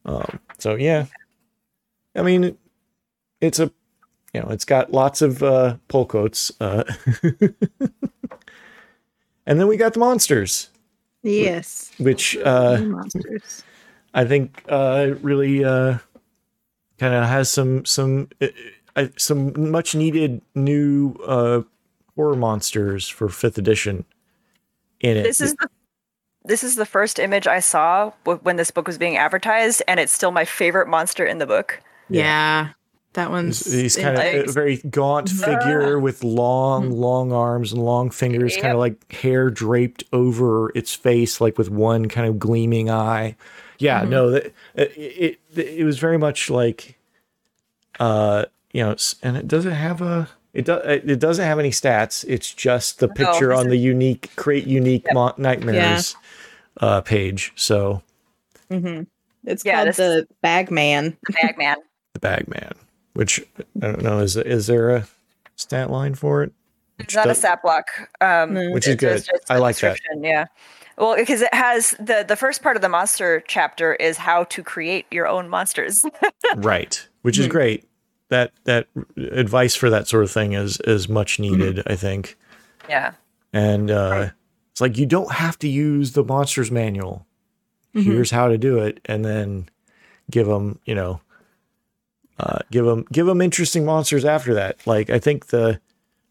Um, 0.04 0.40
so 0.58 0.74
yeah, 0.74 1.06
I 2.14 2.22
mean, 2.22 2.56
it's 3.40 3.58
a 3.58 3.70
you 4.34 4.40
know 4.40 4.48
it's 4.48 4.64
got 4.64 4.92
lots 4.92 5.22
of 5.22 5.42
uh, 5.42 5.76
pull 5.88 6.06
quotes, 6.06 6.52
uh, 6.60 6.84
and 9.46 9.60
then 9.60 9.66
we 9.66 9.76
got 9.76 9.92
the 9.94 10.00
monsters, 10.00 10.68
Yes. 11.22 11.92
which 11.98 12.36
uh, 12.38 12.78
monsters. 12.82 13.62
I 14.14 14.24
think 14.24 14.62
uh, 14.68 15.14
really 15.22 15.64
uh, 15.64 15.98
kind 16.98 17.14
of 17.14 17.24
has 17.28 17.50
some 17.50 17.84
some 17.84 18.28
uh, 18.40 18.48
uh, 18.96 19.06
some 19.16 19.70
much 19.70 19.94
needed 19.94 20.42
new 20.54 21.14
uh, 21.26 21.62
horror 22.16 22.36
monsters 22.36 23.08
for 23.08 23.28
fifth 23.28 23.58
edition 23.58 24.04
in 25.00 25.16
it. 25.16 25.22
This 25.22 25.40
is 25.40 25.54
the 25.54 25.68
this 26.44 26.64
is 26.64 26.76
the 26.76 26.86
first 26.86 27.18
image 27.18 27.46
I 27.46 27.60
saw 27.60 28.10
when 28.24 28.56
this 28.56 28.70
book 28.70 28.86
was 28.86 28.98
being 28.98 29.16
advertised, 29.16 29.82
and 29.86 30.00
it's 30.00 30.12
still 30.12 30.30
my 30.30 30.44
favorite 30.44 30.88
monster 30.88 31.24
in 31.24 31.38
the 31.38 31.46
book. 31.46 31.80
Yeah. 32.08 32.70
Yeah. 33.12 33.24
That 33.24 33.30
one's 33.30 33.64
He's, 33.64 33.94
he's 33.94 33.96
kind 33.96 34.16
of 34.16 34.48
a 34.48 34.52
very 34.52 34.76
gaunt 34.78 35.28
figure 35.28 35.98
with 35.98 36.22
long, 36.22 36.90
long 36.92 37.32
arms 37.32 37.72
and 37.72 37.82
long 37.82 38.10
fingers, 38.10 38.56
kind 38.56 38.72
of 38.72 38.78
like 38.78 39.10
hair 39.12 39.50
draped 39.50 40.04
over 40.12 40.70
its 40.76 40.94
face, 40.94 41.40
like 41.40 41.58
with 41.58 41.70
one 41.70 42.08
kind 42.08 42.28
of 42.28 42.38
gleaming 42.38 42.88
eye. 42.88 43.36
Yeah, 43.78 44.02
no, 44.04 44.30
that 44.30 44.52
it, 44.74 45.38
it 45.54 45.58
it 45.58 45.84
was 45.84 45.98
very 45.98 46.18
much 46.18 46.50
like, 46.50 46.98
uh, 47.98 48.44
you 48.72 48.82
know, 48.84 48.94
and 49.22 49.36
it 49.36 49.48
doesn't 49.48 49.72
have 49.72 50.00
a 50.02 50.28
it 50.52 50.64
does 50.64 50.82
it 50.86 51.18
doesn't 51.18 51.44
have 51.44 51.58
any 51.58 51.70
stats. 51.70 52.24
It's 52.28 52.52
just 52.52 53.00
the 53.00 53.08
picture 53.08 53.48
this 53.48 53.58
on 53.58 53.68
the 53.68 53.76
unique 53.76 54.30
create 54.36 54.66
unique 54.66 55.06
mo- 55.12 55.34
nightmares 55.36 56.14
uh 56.80 57.00
page. 57.00 57.52
So 57.56 58.02
mm-hmm. 58.70 59.02
It's 59.46 59.64
Yeah, 59.64 59.76
called 59.76 59.88
this- 59.88 59.96
the 59.96 60.28
Bagman. 60.42 61.16
The 61.26 61.32
Bagman. 61.42 61.76
the 62.12 62.20
Bagman, 62.20 62.72
which 63.14 63.40
I 63.82 63.86
don't 63.86 64.02
know, 64.02 64.18
is 64.20 64.36
is 64.36 64.66
there 64.66 64.90
a 64.90 65.06
stat 65.56 65.90
line 65.90 66.14
for 66.14 66.42
it? 66.42 66.52
It's 66.98 67.14
not 67.14 67.26
a 67.26 67.28
does- 67.30 67.38
stat 67.38 67.62
block. 67.62 67.86
Um, 68.20 68.54
No. 68.54 68.70
Which 68.72 68.86
is 68.86 68.94
it's 68.94 69.02
just- 69.02 69.26
good. 69.26 69.38
just 69.38 69.50
I 69.50 69.58
like 69.58 69.78
that. 69.78 69.98
Yeah. 70.18 70.46
Well, 70.98 71.16
because 71.16 71.40
it 71.40 71.54
has 71.54 71.92
the 71.92 72.24
the 72.28 72.36
first 72.36 72.62
part 72.62 72.76
of 72.76 72.82
the 72.82 72.88
monster 72.88 73.42
chapter 73.48 73.94
is 73.94 74.18
how 74.18 74.44
to 74.44 74.62
create 74.62 75.06
your 75.10 75.26
own 75.26 75.48
monsters. 75.48 76.04
right 76.56 77.06
which 77.22 77.38
is 77.38 77.46
great 77.48 77.86
that 78.28 78.52
that 78.64 78.86
advice 79.32 79.74
for 79.74 79.90
that 79.90 80.08
sort 80.08 80.24
of 80.24 80.30
thing 80.30 80.52
is 80.54 80.80
is 80.86 81.06
much 81.08 81.38
needed 81.38 81.82
i 81.86 81.94
think 81.94 82.36
yeah. 82.88 83.12
and 83.52 83.90
uh 83.90 84.30
it's 84.72 84.80
like 84.80 84.96
you 84.96 85.04
don't 85.04 85.32
have 85.32 85.58
to 85.58 85.68
use 85.68 86.12
the 86.12 86.24
monsters 86.24 86.70
manual 86.70 87.26
here's 87.92 88.30
how 88.30 88.48
to 88.48 88.56
do 88.56 88.78
it 88.78 89.00
and 89.04 89.22
then 89.24 89.68
give 90.30 90.46
them 90.46 90.78
you 90.86 90.94
know 90.94 91.20
uh 92.40 92.58
give 92.70 92.84
them 92.84 93.04
give 93.12 93.26
them 93.26 93.40
interesting 93.40 93.84
monsters 93.84 94.24
after 94.24 94.54
that 94.54 94.76
like 94.86 95.10
i 95.10 95.18
think 95.18 95.46
the 95.48 95.78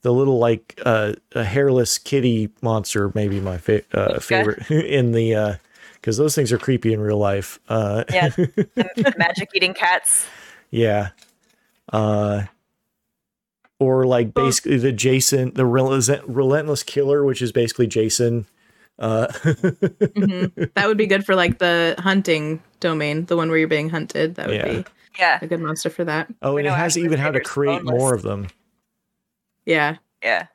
the 0.02 0.12
little 0.12 0.40
like 0.40 0.80
uh 0.86 1.14
a 1.34 1.44
hairless 1.44 1.98
kitty 1.98 2.50
monster 2.62 3.12
may 3.14 3.28
be 3.28 3.40
my 3.40 3.58
fa- 3.58 3.84
uh, 3.94 4.20
favorite 4.20 4.70
in 4.72 5.12
the 5.12 5.36
uh 5.36 5.56
because 5.96 6.18
those 6.18 6.34
things 6.34 6.52
are 6.52 6.58
creepy 6.58 6.94
in 6.94 7.00
real 7.02 7.18
life 7.18 7.60
uh 7.70 8.04
Yeah. 8.12 8.30
the 8.36 9.14
magic 9.18 9.50
eating 9.54 9.74
cats. 9.74 10.26
Yeah. 10.72 11.10
Uh 11.92 12.44
or 13.80 14.06
like 14.06 14.34
basically 14.34 14.78
the 14.78 14.92
Jason, 14.92 15.54
the 15.54 15.66
relentless, 15.66 16.10
relentless 16.28 16.84
killer, 16.84 17.24
which 17.24 17.42
is 17.42 17.52
basically 17.52 17.88
Jason. 17.88 18.46
Uh, 18.98 19.28
hmm 19.44 20.46
That 20.76 20.88
would 20.88 20.98
be 20.98 21.08
good 21.08 21.26
for 21.26 21.34
like 21.36 21.60
the 21.60 21.96
hunting 22.00 22.62
domain, 22.82 23.26
the 23.26 23.38
one 23.38 23.50
where 23.50 23.58
you're 23.58 23.68
being 23.70 23.90
hunted. 23.90 24.36
That 24.36 24.48
would 24.48 24.56
Yeah. 24.56 24.66
be 24.80 24.86
Yeah, 25.18 25.40
a 25.42 25.48
good 25.48 25.60
monster 25.62 25.90
for 25.90 26.04
that. 26.06 26.28
oh, 26.42 26.58
and 26.58 26.68
it 26.68 26.72
has 26.74 26.98
even 26.98 27.18
how 27.20 27.32
to 27.32 27.40
create 27.40 27.80
boneless. 27.84 28.00
more 28.00 28.14
of 28.14 28.22
them. 28.22 28.48
Yeah. 29.66 29.98
yeah. 30.24 30.48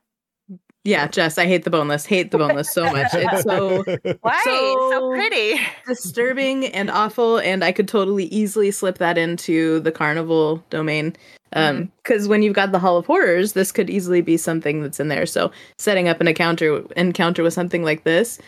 Yeah, 0.86 1.06
Jess, 1.08 1.38
I 1.38 1.46
hate 1.46 1.64
the 1.64 1.70
boneless. 1.70 2.04
Hate 2.04 2.30
the 2.30 2.36
boneless 2.36 2.70
so 2.70 2.84
much. 2.92 3.08
It's 3.14 3.42
so 3.42 3.82
Why? 4.20 4.40
So, 4.44 4.90
So- 4.90 5.10
pretty. 5.12 5.58
disturbing 5.86 6.66
and 6.66 6.90
awful 6.90 7.38
and 7.38 7.62
i 7.64 7.70
could 7.72 7.88
totally 7.88 8.24
easily 8.26 8.70
slip 8.70 8.98
that 8.98 9.16
into 9.18 9.80
the 9.80 9.92
carnival 9.92 10.62
domain 10.70 11.14
um 11.52 11.90
because 12.02 12.26
when 12.26 12.42
you've 12.42 12.54
got 12.54 12.72
the 12.72 12.78
hall 12.78 12.96
of 12.96 13.04
horrors 13.06 13.52
this 13.52 13.70
could 13.70 13.88
easily 13.90 14.20
be 14.22 14.36
something 14.36 14.82
that's 14.82 14.98
in 14.98 15.08
there 15.08 15.26
so 15.26 15.50
setting 15.78 16.08
up 16.08 16.20
an 16.20 16.28
encounter 16.28 16.82
encounter 16.96 17.42
with 17.42 17.52
something 17.52 17.82
like 17.82 18.04
this 18.04 18.38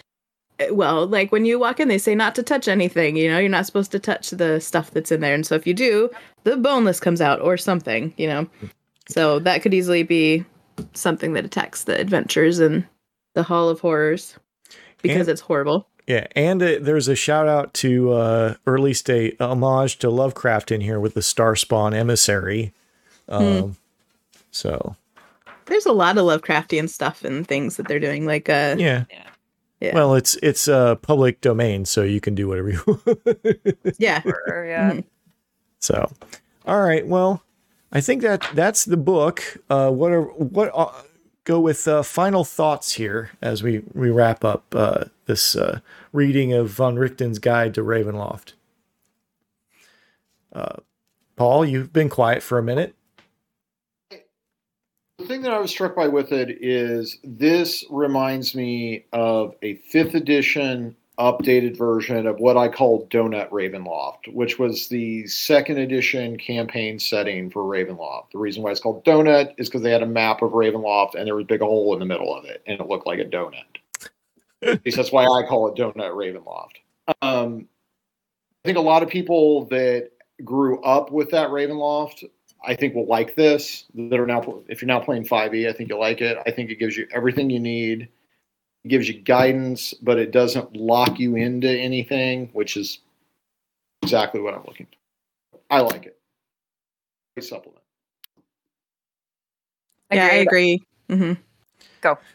well 0.71 1.07
like 1.07 1.31
when 1.33 1.45
you 1.45 1.59
walk 1.59 1.81
in 1.81 1.89
they 1.89 1.99
say 1.99 2.15
not 2.15 2.35
to 2.35 2.43
touch 2.43 2.67
anything 2.69 3.17
you 3.17 3.29
know 3.31 3.39
you're 3.39 3.49
not 3.49 3.67
supposed 3.67 3.91
to 3.93 3.99
touch 3.99 4.31
the 4.31 4.59
stuff 4.61 4.91
that's 4.91 5.13
in 5.13 5.21
there 5.21 5.35
and 5.35 5.47
so 5.47 5.55
if 5.55 5.67
you 5.67 5.75
do 5.75 6.09
the 6.45 6.57
boneless 6.57 6.99
comes 7.01 7.21
out 7.21 7.41
or 7.41 7.57
something 7.57 8.13
you 8.17 8.27
know 8.27 8.47
so 9.09 9.39
that 9.39 9.61
could 9.63 9.75
easily 9.75 10.03
be 10.03 10.45
something 10.95 11.35
that 11.35 11.45
attacks 11.45 11.85
the 11.85 11.99
adventures 12.01 12.59
and 12.59 12.87
the 13.35 13.43
hall 13.43 13.69
of 13.69 13.81
horrors 13.81 14.37
because 15.03 15.21
And- 15.21 15.29
it's 15.29 15.41
horrible 15.43 15.89
Yeah, 16.07 16.27
and 16.37 16.63
uh, 16.63 16.77
there's 16.81 17.09
a 17.09 17.17
shout 17.17 17.49
out 17.49 17.75
to 17.75 18.13
uh, 18.13 18.55
early 18.67 18.95
state 18.95 19.37
homage 19.41 19.99
to 19.99 20.09
Lovecraft 20.09 20.71
in 20.71 20.81
here 20.81 21.01
with 21.01 21.15
the 21.15 21.23
Star 21.23 21.57
Spawn 21.57 21.93
emissary. 21.95 22.73
Um, 23.29 23.77
So 24.53 24.95
There's 25.67 25.85
a 25.85 25.93
lot 25.93 26.17
of 26.17 26.25
Lovecraftian 26.25 26.89
stuff 26.89 27.25
and 27.25 27.47
things 27.47 27.77
that 27.77 27.89
they're 27.89 27.99
doing. 28.01 28.25
Like, 28.25 28.49
uh, 28.49 28.77
yeah. 28.79 29.05
Yeah. 29.11 29.27
Yeah. 29.81 29.95
Well, 29.95 30.15
it's 30.15 30.37
it's 30.43 30.69
uh, 30.69 30.95
public 30.97 31.41
domain, 31.43 31.85
so 31.85 32.03
you 32.03 32.21
can 32.21 32.35
do 32.35 32.49
whatever 32.49 32.71
you. 32.71 33.01
yeah, 33.99 34.23
Or, 34.25 34.65
yeah. 34.67 34.93
Mhm. 34.93 35.05
so, 35.81 36.11
all 36.67 36.81
right. 36.83 37.07
Well, 37.07 37.43
I 37.93 38.01
think 38.01 38.23
that 38.23 38.47
that's 38.55 38.85
the 38.87 38.97
book. 38.97 39.59
Uh, 39.69 39.91
what 39.91 40.13
are 40.13 40.23
what? 40.23 40.71
Uh, 40.75 40.91
go 41.45 41.61
with 41.61 41.87
uh, 41.87 42.03
final 42.03 42.43
thoughts 42.43 42.95
here 42.95 43.31
as 43.43 43.63
we 43.63 43.83
we 43.93 44.11
wrap 44.11 44.45
up 44.45 44.65
uh, 44.75 45.05
this 45.27 45.55
uh, 45.55 45.81
reading 46.13 46.53
of 46.55 46.71
von 46.71 46.97
Richten's 46.97 47.39
Guide 47.39 47.75
to 47.75 47.83
Ravenloft. 47.83 48.55
Uh, 50.53 50.77
Paul, 51.37 51.67
you've 51.67 51.93
been 51.93 52.09
quiet 52.09 52.43
for 52.43 52.59
a 52.59 52.63
minute. 52.63 52.96
Thing 55.27 55.43
that 55.43 55.53
I 55.53 55.59
was 55.59 55.73
struck 55.73 55.97
by 55.97 56.07
with 56.07 56.31
it 56.31 56.63
is 56.63 57.19
this 57.25 57.85
reminds 57.91 58.55
me 58.55 59.07
of 59.13 59.57
a 59.61 59.75
fifth 59.75 60.15
edition 60.15 60.95
updated 61.19 61.77
version 61.77 62.29
of 62.29 62.39
what 62.39 62.57
I 62.57 62.69
call 62.69 63.09
Donut 63.09 63.51
Ravenloft, 63.51 64.33
which 64.33 64.61
was 64.61 64.87
the 64.87 65.27
second 65.27 65.79
edition 65.79 66.37
campaign 66.39 67.01
setting 67.01 67.51
for 67.51 67.65
Ravenloft. 67.65 68.31
The 68.33 68.39
reason 68.39 68.63
why 68.63 68.71
it's 68.71 68.79
called 68.79 69.05
Donut 69.05 69.53
is 69.59 69.69
because 69.69 69.83
they 69.83 69.91
had 69.91 70.05
a 70.05 70.07
map 70.07 70.43
of 70.43 70.53
Ravenloft 70.53 71.17
and 71.17 71.27
there 71.27 71.35
was 71.35 71.43
a 71.43 71.49
big 71.49 71.61
hole 71.61 71.93
in 71.93 71.99
the 71.99 72.07
middle 72.07 72.33
of 72.33 72.45
it 72.45 72.63
and 72.69 72.79
it 72.79 72.87
looked 72.87 73.07
like 73.07 73.19
a 73.19 73.25
donut. 73.25 73.65
At 74.63 74.85
least 74.85 74.97
that's 74.97 75.13
why 75.13 75.25
I 75.25 75.43
call 75.43 75.67
it 75.67 75.75
Donut 75.75 76.13
Ravenloft. 76.13 76.77
Um, 77.21 77.67
I 78.65 78.69
think 78.69 78.79
a 78.79 78.81
lot 78.81 79.03
of 79.03 79.09
people 79.09 79.65
that 79.67 80.11
grew 80.45 80.81
up 80.83 81.11
with 81.11 81.31
that 81.31 81.49
Ravenloft 81.49 82.25
I 82.65 82.75
think 82.75 82.95
will 82.95 83.07
like 83.07 83.35
this. 83.35 83.85
That 83.95 84.19
are 84.19 84.27
now, 84.27 84.63
if 84.69 84.83
you're 84.83 84.87
now 84.89 85.01
playing 85.01 85.25
5e, 85.25 85.69
I 85.69 85.73
think 85.73 85.89
you'll 85.89 86.01
like 86.01 86.21
it. 86.21 86.39
I 86.47 86.51
think 86.51 86.71
it 86.71 86.77
gives 86.77 86.97
you 86.97 87.07
everything 87.13 87.51
you 87.51 87.61
need. 87.61 88.09
It 88.85 88.89
gives 88.89 89.09
you 89.09 89.21
guidance, 89.21 89.95
but 89.95 90.19
it 90.19 90.31
doesn't 90.31 90.77
lock 90.77 91.19
you 91.19 91.37
into 91.37 91.69
anything, 91.69 92.51
which 92.53 92.77
is 92.77 93.01
exactly 94.03 94.41
what 94.41 94.55
I'm 94.55 94.65
looking 94.67 94.87
for. 94.87 95.59
I 95.71 95.81
like 95.81 96.07
it. 96.07 96.19
Great 97.35 97.45
supplement. 97.45 97.83
yeah, 100.13 100.27
I 100.27 100.37
agree. 100.37 100.83
hmm 101.09 101.33
Go. 102.01 102.19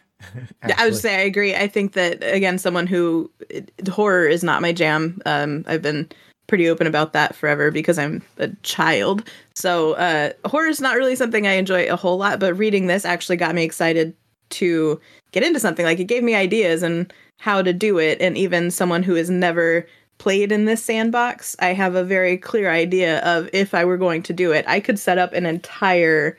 Yeah, 0.68 0.76
I 0.78 0.86
would 0.86 0.96
say 0.98 1.16
I 1.16 1.22
agree. 1.22 1.56
I 1.56 1.68
think 1.68 1.94
that 1.94 2.22
again, 2.22 2.60
someone 2.60 2.86
who 2.86 3.32
it, 3.50 3.72
horror 3.88 4.28
is 4.28 4.44
not 4.44 4.62
my 4.62 4.72
jam. 4.72 5.20
Um, 5.26 5.66
I've 5.68 5.82
been 5.82 6.08
pretty 6.52 6.68
open 6.68 6.86
about 6.86 7.14
that 7.14 7.34
forever 7.34 7.72
because 7.72 7.98
I'm 7.98 8.22
a 8.38 8.50
child. 8.62 9.24
So 9.56 9.94
uh, 9.94 10.34
horror 10.44 10.68
is 10.68 10.82
not 10.82 10.98
really 10.98 11.16
something 11.16 11.48
I 11.48 11.54
enjoy 11.54 11.90
a 11.90 11.96
whole 11.96 12.18
lot. 12.18 12.42
But 12.42 12.58
reading 12.58 12.88
this 12.88 13.06
actually 13.06 13.38
got 13.38 13.56
me 13.56 13.64
excited 13.64 14.14
to 14.50 15.00
get 15.32 15.44
into 15.44 15.62
something. 15.62 15.86
Like 15.86 16.02
it 16.02 16.10
gave 16.10 16.24
me 16.24 16.36
ideas 16.36 16.84
and 16.84 17.14
how 17.40 17.62
to 17.62 17.72
do 17.72 17.98
it. 18.00 18.22
And 18.22 18.38
even 18.38 18.70
someone 18.70 19.02
who 19.02 19.16
has 19.16 19.30
never 19.30 19.88
played 20.18 20.52
in 20.52 20.66
this 20.66 20.84
sandbox, 20.84 21.56
I 21.60 21.68
have 21.68 21.96
a 21.96 22.04
very 22.04 22.36
clear 22.36 22.70
idea 22.70 23.20
of 23.20 23.50
if 23.54 23.74
I 23.74 23.86
were 23.86 23.98
going 23.98 24.22
to 24.24 24.34
do 24.34 24.52
it, 24.52 24.66
I 24.68 24.82
could 24.82 25.00
set 25.00 25.18
up 25.18 25.32
an 25.32 25.46
entire 25.46 26.38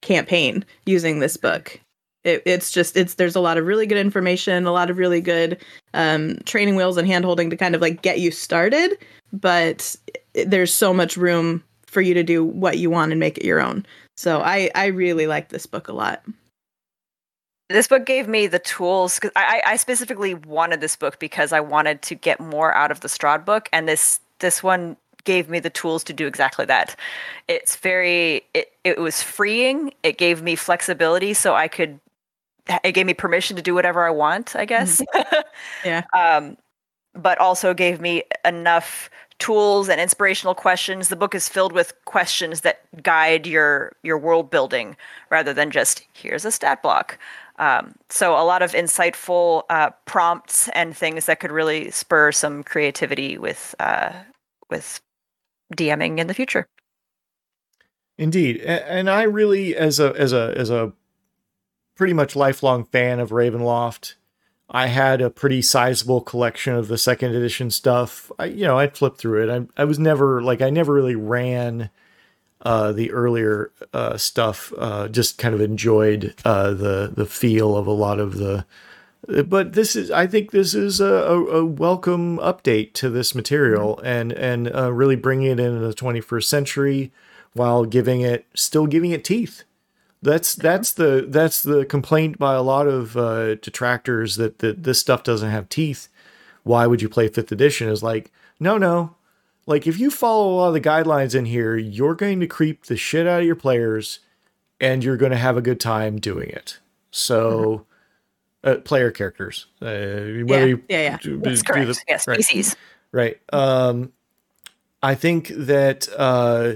campaign 0.00 0.64
using 0.86 1.18
this 1.18 1.36
book 1.36 1.80
it, 2.24 2.42
it's 2.44 2.70
just 2.70 2.96
it's 2.96 3.14
there's 3.14 3.36
a 3.36 3.40
lot 3.40 3.58
of 3.58 3.66
really 3.66 3.86
good 3.86 3.98
information 3.98 4.66
a 4.66 4.72
lot 4.72 4.90
of 4.90 4.98
really 4.98 5.20
good 5.20 5.58
um, 5.94 6.36
training 6.44 6.76
wheels 6.76 6.96
and 6.96 7.06
hand 7.06 7.24
holding 7.24 7.50
to 7.50 7.56
kind 7.56 7.74
of 7.74 7.80
like 7.80 8.02
get 8.02 8.20
you 8.20 8.30
started 8.30 8.96
but 9.32 9.96
there's 10.34 10.72
so 10.72 10.92
much 10.92 11.16
room 11.16 11.62
for 11.86 12.00
you 12.00 12.14
to 12.14 12.22
do 12.22 12.44
what 12.44 12.78
you 12.78 12.90
want 12.90 13.10
and 13.12 13.18
make 13.20 13.36
it 13.38 13.44
your 13.44 13.60
own 13.60 13.84
so 14.16 14.40
i 14.42 14.70
i 14.74 14.86
really 14.86 15.26
like 15.26 15.48
this 15.48 15.66
book 15.66 15.88
a 15.88 15.92
lot 15.92 16.22
this 17.68 17.86
book 17.86 18.04
gave 18.04 18.26
me 18.26 18.46
the 18.48 18.58
tools 18.58 19.18
'cause 19.20 19.30
I, 19.36 19.62
I 19.64 19.76
specifically 19.76 20.34
wanted 20.34 20.80
this 20.80 20.96
book 20.96 21.20
because 21.20 21.52
I 21.52 21.60
wanted 21.60 22.02
to 22.02 22.16
get 22.16 22.40
more 22.40 22.74
out 22.74 22.90
of 22.90 22.98
the 23.00 23.06
Strahd 23.08 23.44
book, 23.44 23.68
and 23.72 23.88
this 23.88 24.18
this 24.40 24.60
one 24.62 24.96
gave 25.22 25.48
me 25.48 25.60
the 25.60 25.70
tools 25.70 26.02
to 26.04 26.12
do 26.12 26.26
exactly 26.26 26.64
that. 26.64 26.96
It's 27.46 27.76
very 27.76 28.42
it, 28.54 28.72
it 28.82 28.98
was 28.98 29.22
freeing. 29.22 29.92
It 30.02 30.18
gave 30.18 30.42
me 30.42 30.56
flexibility, 30.56 31.32
so 31.32 31.54
I 31.54 31.68
could. 31.68 32.00
It 32.82 32.90
gave 32.92 33.06
me 33.06 33.14
permission 33.14 33.54
to 33.56 33.62
do 33.62 33.72
whatever 33.74 34.04
I 34.04 34.10
want, 34.10 34.56
I 34.56 34.64
guess. 34.64 35.00
Yeah. 35.84 36.02
Um, 36.12 36.56
but 37.20 37.38
also 37.38 37.74
gave 37.74 38.00
me 38.00 38.22
enough 38.44 39.10
tools 39.38 39.88
and 39.88 40.00
inspirational 40.00 40.54
questions. 40.54 41.08
The 41.08 41.16
book 41.16 41.34
is 41.34 41.48
filled 41.48 41.72
with 41.72 41.92
questions 42.04 42.60
that 42.60 42.80
guide 43.02 43.46
your 43.46 43.96
your 44.02 44.18
world 44.18 44.50
building 44.50 44.96
rather 45.30 45.52
than 45.52 45.70
just 45.70 46.06
here's 46.12 46.44
a 46.44 46.50
stat 46.52 46.82
block. 46.82 47.18
Um, 47.58 47.94
so 48.08 48.32
a 48.34 48.44
lot 48.44 48.62
of 48.62 48.72
insightful 48.72 49.64
uh, 49.68 49.90
prompts 50.06 50.68
and 50.68 50.96
things 50.96 51.26
that 51.26 51.40
could 51.40 51.52
really 51.52 51.90
spur 51.90 52.32
some 52.32 52.62
creativity 52.62 53.36
with 53.36 53.74
uh, 53.78 54.12
with 54.70 55.00
DMing 55.76 56.18
in 56.18 56.26
the 56.26 56.34
future. 56.34 56.66
Indeed, 58.16 58.60
and 58.60 59.08
I 59.08 59.22
really, 59.22 59.74
as 59.74 59.98
a 59.98 60.14
as 60.16 60.32
a 60.32 60.54
as 60.56 60.70
a 60.70 60.92
pretty 61.96 62.12
much 62.12 62.36
lifelong 62.36 62.84
fan 62.84 63.18
of 63.20 63.30
Ravenloft, 63.30 64.14
I 64.70 64.86
had 64.86 65.20
a 65.20 65.30
pretty 65.30 65.62
sizable 65.62 66.20
collection 66.20 66.74
of 66.74 66.88
the 66.88 66.98
second 66.98 67.34
edition 67.34 67.70
stuff. 67.70 68.30
I, 68.38 68.46
you 68.46 68.64
know, 68.64 68.78
I 68.78 68.86
flipped 68.86 69.18
through 69.18 69.42
it. 69.42 69.50
I 69.50 69.82
I 69.82 69.84
was 69.84 69.98
never 69.98 70.40
like 70.42 70.62
I 70.62 70.70
never 70.70 70.94
really 70.94 71.16
ran 71.16 71.90
uh, 72.62 72.92
the 72.92 73.10
earlier 73.10 73.72
uh, 73.92 74.16
stuff. 74.16 74.72
Uh, 74.78 75.08
just 75.08 75.38
kind 75.38 75.54
of 75.54 75.60
enjoyed 75.60 76.34
uh, 76.44 76.72
the 76.72 77.12
the 77.14 77.26
feel 77.26 77.76
of 77.76 77.86
a 77.86 77.92
lot 77.92 78.20
of 78.20 78.36
the. 78.36 78.64
But 79.26 79.74
this 79.74 79.96
is, 79.96 80.10
I 80.10 80.26
think, 80.26 80.50
this 80.50 80.74
is 80.74 80.98
a, 80.98 81.04
a, 81.04 81.64
welcome 81.64 82.38
update 82.38 82.94
to 82.94 83.10
this 83.10 83.34
material, 83.34 84.00
and 84.02 84.32
and 84.32 84.74
uh, 84.74 84.90
really 84.92 85.14
bringing 85.14 85.50
it 85.50 85.60
into 85.60 85.78
the 85.78 85.92
21st 85.92 86.44
century 86.44 87.12
while 87.52 87.84
giving 87.84 88.22
it 88.22 88.46
still 88.54 88.86
giving 88.86 89.10
it 89.10 89.22
teeth. 89.22 89.64
That's 90.22 90.54
that's 90.54 90.92
the 90.92 91.24
that's 91.28 91.62
the 91.62 91.84
complaint 91.86 92.38
by 92.38 92.54
a 92.54 92.62
lot 92.62 92.86
of 92.86 93.16
uh, 93.16 93.54
detractors 93.56 94.36
that 94.36 94.58
that 94.58 94.82
this 94.82 95.00
stuff 95.00 95.22
doesn't 95.22 95.50
have 95.50 95.68
teeth. 95.68 96.08
Why 96.62 96.86
would 96.86 97.00
you 97.00 97.08
play 97.08 97.28
fifth 97.28 97.50
edition? 97.52 97.88
Is 97.88 98.02
like 98.02 98.30
no 98.58 98.76
no, 98.76 99.14
like 99.66 99.86
if 99.86 99.98
you 99.98 100.10
follow 100.10 100.52
a 100.52 100.56
lot 100.56 100.68
of 100.68 100.74
the 100.74 100.80
guidelines 100.80 101.34
in 101.34 101.46
here, 101.46 101.76
you're 101.76 102.14
going 102.14 102.38
to 102.40 102.46
creep 102.46 102.84
the 102.84 102.96
shit 102.98 103.26
out 103.26 103.40
of 103.40 103.46
your 103.46 103.56
players, 103.56 104.18
and 104.78 105.02
you're 105.02 105.16
going 105.16 105.32
to 105.32 105.38
have 105.38 105.56
a 105.56 105.62
good 105.62 105.80
time 105.80 106.18
doing 106.20 106.50
it. 106.50 106.78
So, 107.12 107.86
uh, 108.62 108.76
player 108.76 109.10
characters, 109.10 109.66
uh, 109.80 109.84
whether 109.86 110.44
yeah 110.44 110.64
you 110.64 110.82
yeah 110.88 111.02
yeah 111.02 111.18
do- 111.22 111.40
That's 111.40 111.62
do 111.62 111.72
correct. 111.72 111.88
the- 111.88 112.04
yes, 112.08 112.28
right. 112.28 112.42
species. 112.42 112.76
Right. 113.10 113.40
Um, 113.54 114.12
I 115.02 115.14
think 115.14 115.48
that 115.48 116.08
uh, 116.14 116.74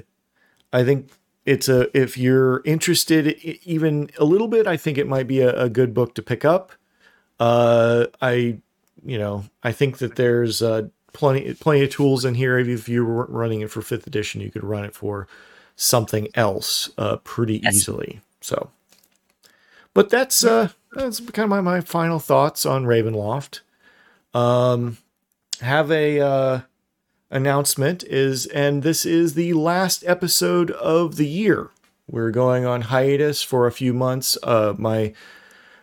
I 0.72 0.82
think 0.82 1.10
it's 1.46 1.68
a 1.68 1.96
if 1.98 2.16
you're 2.16 2.62
interested 2.64 3.28
even 3.64 4.10
a 4.18 4.24
little 4.24 4.48
bit, 4.48 4.66
I 4.66 4.76
think 4.76 4.98
it 4.98 5.06
might 5.06 5.26
be 5.26 5.40
a, 5.40 5.54
a 5.64 5.68
good 5.68 5.92
book 5.94 6.14
to 6.14 6.22
pick 6.22 6.44
up. 6.44 6.72
Uh, 7.40 8.06
I 8.22 8.58
you 9.04 9.18
know 9.18 9.44
I 9.62 9.72
think 9.72 9.98
that 9.98 10.16
there's 10.16 10.62
uh, 10.62 10.88
plenty 11.12 11.54
plenty 11.54 11.82
of 11.84 11.90
tools 11.90 12.24
in 12.24 12.34
here. 12.34 12.58
If 12.58 12.88
you're 12.88 13.04
running 13.04 13.60
it 13.60 13.70
for 13.70 13.82
fifth 13.82 14.06
edition, 14.06 14.40
you 14.40 14.50
could 14.50 14.64
run 14.64 14.84
it 14.84 14.94
for 14.94 15.26
something 15.76 16.28
else 16.34 16.90
uh, 16.98 17.16
pretty 17.18 17.58
Yes. 17.58 17.74
easily. 17.74 18.20
So, 18.40 18.70
but 19.92 20.10
that's 20.10 20.44
uh 20.44 20.68
that's 20.92 21.18
kind 21.20 21.44
of 21.44 21.50
my, 21.50 21.60
my 21.60 21.80
final 21.80 22.18
thoughts 22.20 22.64
on 22.64 22.84
Ravenloft. 22.84 23.60
Um, 24.32 24.98
have 25.60 25.90
a 25.90 26.20
uh, 26.20 26.60
announcement 27.34 28.04
is, 28.04 28.46
and 28.46 28.82
this 28.82 29.04
is 29.04 29.34
the 29.34 29.52
last 29.52 30.04
episode 30.06 30.70
of 30.70 31.16
the 31.16 31.26
year. 31.26 31.70
We're 32.08 32.30
going 32.30 32.64
on 32.64 32.82
hiatus 32.82 33.42
for 33.42 33.66
a 33.66 33.72
few 33.72 33.92
months. 33.92 34.38
Uh, 34.42 34.74
my 34.78 35.12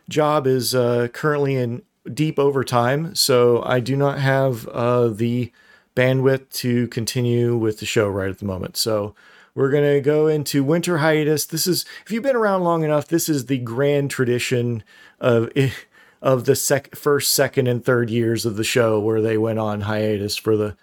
job 0.08 0.48
is 0.48 0.74
uh, 0.74 1.10
currently 1.14 1.56
in 1.56 1.82
deep 2.12 2.40
overtime, 2.40 3.14
so 3.16 3.62
I 3.64 3.82
do 3.82 3.96
not 3.98 4.20
have 4.20 4.68
uh, 4.70 5.10
the 5.10 5.52
bandwidth 5.96 6.50
to 6.52 6.88
continue 6.88 7.58
with 7.58 7.80
the 7.80 7.86
show 7.86 8.08
right 8.08 8.30
at 8.30 8.40
the 8.40 8.46
moment. 8.46 8.78
So 8.78 9.14
we're 9.54 9.72
going 9.72 9.96
to 9.96 10.00
go 10.00 10.28
into 10.28 10.64
winter 10.64 11.00
hiatus. 11.00 11.46
This 11.46 11.68
is, 11.68 11.86
if 12.06 12.12
you've 12.12 12.24
been 12.24 12.36
around 12.36 12.64
long 12.64 12.84
enough, 12.84 13.08
this 13.08 13.28
is 13.28 13.48
the 13.48 13.58
grand 13.58 14.10
tradition 14.10 14.84
of 15.20 15.50
of 16.22 16.46
the 16.46 16.56
sec- 16.56 16.96
first, 16.96 17.34
second, 17.34 17.66
and 17.66 17.84
third 17.84 18.12
years 18.12 18.46
of 18.46 18.56
the 18.56 18.64
show 18.64 19.00
where 19.00 19.22
they 19.22 19.40
went 19.40 19.58
on 19.58 19.82
hiatus 19.82 20.38
for 20.38 20.56
the 20.56 20.78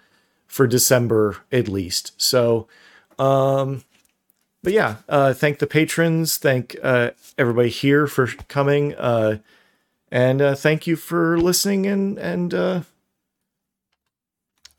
for 0.49 0.67
December 0.67 1.37
at 1.51 1.69
least. 1.69 2.11
So, 2.21 2.67
um, 3.17 3.83
but 4.61 4.73
yeah, 4.73 4.97
uh, 5.07 5.33
thank 5.33 5.59
the 5.59 5.67
patrons, 5.67 6.35
thank 6.35 6.75
uh, 6.83 7.11
everybody 7.37 7.69
here 7.69 8.07
for 8.07 8.27
coming, 8.27 8.93
uh, 8.95 9.37
and 10.11 10.41
uh, 10.41 10.55
thank 10.55 10.85
you 10.85 10.97
for 10.97 11.39
listening 11.39 11.85
and 11.85 12.17
and 12.17 12.53
uh, 12.53 12.81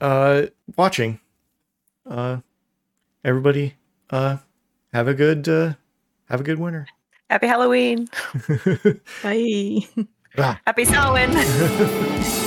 uh, 0.00 0.46
watching. 0.76 1.20
Uh, 2.08 2.38
everybody, 3.24 3.76
uh, 4.10 4.38
have 4.92 5.08
a 5.08 5.14
good 5.14 5.48
uh, 5.48 5.74
have 6.28 6.40
a 6.40 6.44
good 6.44 6.58
winter. 6.58 6.86
Happy 7.30 7.46
Halloween. 7.46 8.08
Bye. 9.22 10.58
Happy 10.66 10.84
Samhain. 10.84 12.46